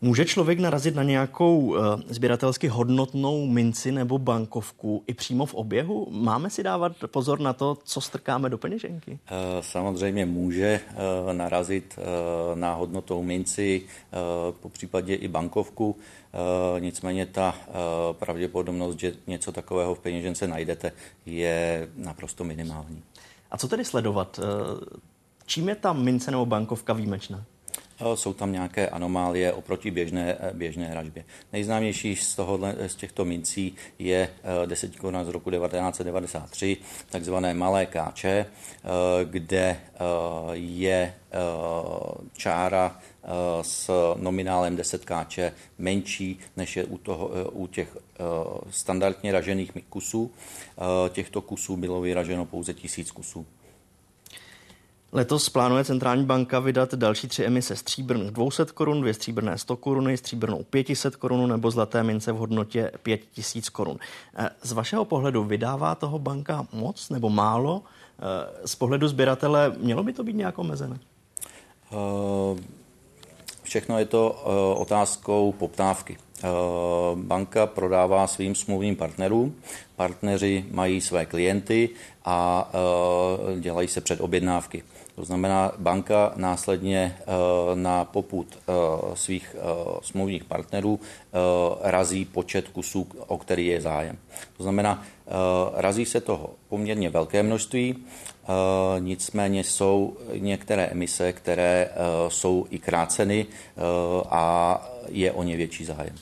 Může 0.00 0.24
člověk 0.24 0.58
narazit 0.58 0.94
na 0.94 1.02
nějakou 1.02 1.58
uh, 1.58 1.76
sběratelsky 2.08 2.68
hodnotnou 2.68 3.46
minci 3.46 3.92
nebo 3.92 4.18
bankovku 4.18 5.02
i 5.06 5.14
přímo 5.14 5.46
v 5.46 5.54
oběhu? 5.54 6.08
Máme 6.10 6.50
si 6.50 6.62
dávat 6.62 6.92
pozor 7.06 7.40
na 7.40 7.52
to, 7.52 7.78
co 7.84 8.00
strkáme 8.00 8.50
do 8.50 8.58
peněženky? 8.58 9.10
Uh, 9.10 9.18
samozřejmě 9.60 10.26
může 10.26 10.80
uh, 10.90 11.32
narazit 11.32 11.98
uh, 11.98 12.58
na 12.58 12.74
hodnotou 12.74 13.22
minci, 13.22 13.82
uh, 13.82 14.54
po 14.60 14.68
případě 14.68 15.14
i 15.14 15.28
bankovku. 15.28 15.90
Uh, 15.90 16.80
nicméně 16.80 17.26
ta 17.26 17.54
uh, 17.68 17.74
pravděpodobnost, 18.12 18.98
že 19.00 19.12
něco 19.26 19.52
takového 19.52 19.94
v 19.94 19.98
peněžence 19.98 20.48
najdete, 20.48 20.92
je 21.26 21.88
naprosto 21.96 22.44
minimální. 22.44 23.02
A 23.50 23.58
co 23.58 23.68
tedy 23.68 23.84
sledovat? 23.84 24.38
Uh, 24.38 24.44
čím 25.46 25.68
je 25.68 25.74
ta 25.74 25.92
mince 25.92 26.30
nebo 26.30 26.46
bankovka 26.46 26.92
výjimečná? 26.92 27.44
Jsou 28.14 28.32
tam 28.32 28.52
nějaké 28.52 28.88
anomálie 28.88 29.52
oproti 29.52 29.90
běžné, 29.90 30.38
běžné 30.52 30.86
hračbě. 30.86 31.24
Nejznámější 31.52 32.16
z, 32.16 32.36
tohohle, 32.36 32.74
z 32.86 32.94
těchto 32.94 33.24
mincí 33.24 33.74
je 33.98 34.30
10 34.66 34.90
eh, 34.94 34.98
korun 34.98 35.24
z 35.24 35.28
roku 35.28 35.50
1993, 35.50 36.76
takzvané 37.10 37.54
malé 37.54 37.86
káče, 37.86 38.28
eh, 38.28 38.88
kde 39.24 39.60
eh, 39.60 39.98
je 40.52 41.14
čára 42.32 42.98
s 43.62 43.90
nominálem 44.16 44.76
10 44.76 45.04
káče 45.04 45.52
menší, 45.78 46.38
než 46.56 46.76
je 46.76 46.84
u, 46.84 46.98
toho, 46.98 47.30
u 47.52 47.66
těch 47.66 47.96
standardně 48.70 49.32
ražených 49.32 49.72
kusů. 49.88 50.30
Těchto 51.08 51.40
kusů 51.40 51.76
bylo 51.76 52.00
vyraženo 52.00 52.44
pouze 52.44 52.74
tisíc 52.74 53.10
kusů. 53.10 53.46
Letos 55.12 55.48
plánuje 55.48 55.84
centrální 55.84 56.24
banka 56.24 56.58
vydat 56.58 56.94
další 56.94 57.28
tři 57.28 57.44
emise 57.44 57.76
stříbrných 57.76 58.30
200 58.30 58.64
korun, 58.64 59.00
dvě 59.00 59.14
stříbrné 59.14 59.58
100 59.58 59.76
koruny, 59.76 60.16
stříbrnou 60.16 60.64
500 60.70 61.16
korun 61.16 61.48
nebo 61.48 61.70
zlaté 61.70 62.02
mince 62.02 62.32
v 62.32 62.36
hodnotě 62.36 62.90
5000 63.02 63.68
korun. 63.68 63.98
Eh, 64.36 64.50
z 64.62 64.72
vašeho 64.72 65.04
pohledu 65.04 65.44
vydává 65.44 65.94
toho 65.94 66.18
banka 66.18 66.66
moc 66.72 67.10
nebo 67.10 67.30
málo? 67.30 67.82
Eh, 68.18 68.66
z 68.68 68.74
pohledu 68.74 69.08
sběratele 69.08 69.72
mělo 69.78 70.02
by 70.02 70.12
to 70.12 70.24
být 70.24 70.36
nějak 70.36 70.58
omezené? 70.58 70.98
Uh, 71.90 72.58
všechno 73.62 73.98
je 73.98 74.04
to 74.04 74.30
otázkou 74.78 75.52
poptávky. 75.52 76.18
Banka 77.14 77.66
prodává 77.66 78.26
svým 78.26 78.54
smluvním 78.54 78.96
partnerům, 78.96 79.54
partneři 79.96 80.64
mají 80.70 81.00
své 81.00 81.26
klienty 81.26 81.90
a 82.24 82.68
dělají 83.60 83.88
se 83.88 84.00
předobjednávky. 84.00 84.82
To 85.18 85.24
znamená, 85.24 85.72
banka 85.78 86.32
následně 86.36 87.16
eh, 87.20 87.24
na 87.74 88.04
poput 88.04 88.46
eh, 88.58 88.72
svých 89.14 89.56
eh, 89.58 89.62
smluvních 90.02 90.44
partnerů 90.44 91.00
razí 91.82 92.24
počet 92.24 92.68
kusů, 92.68 93.06
o 93.26 93.38
který 93.38 93.66
je 93.66 93.80
zájem. 93.80 94.18
To 94.56 94.62
znamená, 94.62 95.02
razí 95.74 96.04
se 96.04 96.20
toho 96.20 96.50
poměrně 96.68 97.10
velké 97.10 97.42
množství, 97.42 98.04
nicméně 98.98 99.64
jsou 99.64 100.16
některé 100.38 100.86
emise, 100.86 101.32
které 101.32 101.90
jsou 102.28 102.66
i 102.70 102.78
kráceny 102.78 103.46
a 104.30 104.82
je 105.08 105.32
o 105.32 105.42
ně 105.42 105.56
větší 105.56 105.84
zájem. 105.84 106.14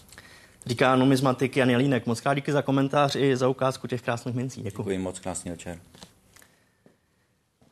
Říká 0.66 0.97
numizmatik 0.97 1.56
Jan 1.56 1.70
Jelínek. 1.70 2.06
Moc 2.06 2.20
krát 2.20 2.35
díky 2.35 2.52
za 2.52 2.62
komentář 2.62 3.16
i 3.16 3.36
za 3.36 3.48
ukázku 3.48 3.86
těch 3.86 4.02
krásných 4.02 4.35
mincí. 4.35 4.62
Děkuji. 4.62 4.82
Děkuji 4.82 4.98
moc 4.98 5.18
krásný 5.18 5.51
večer. 5.51 5.78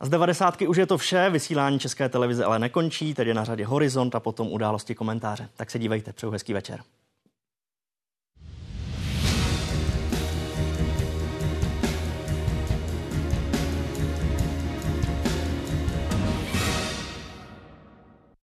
Z 0.05 0.09
90. 0.09 0.63
už 0.63 0.77
je 0.77 0.87
to 0.87 0.99
vše, 0.99 1.31
vysílání 1.31 1.79
České 1.79 2.09
televize 2.09 2.45
ale 2.45 2.59
nekončí, 2.59 3.15
tedy 3.15 3.35
na 3.35 3.45
řadě 3.45 3.67
Horizont 3.67 4.15
a 4.15 4.21
potom 4.21 4.53
události 4.53 4.95
komentáře. 4.95 5.49
Tak 5.57 5.71
se 5.71 5.79
dívejte, 5.79 6.13
přeju 6.13 6.33
hezký 6.33 6.53
večer. 6.53 6.81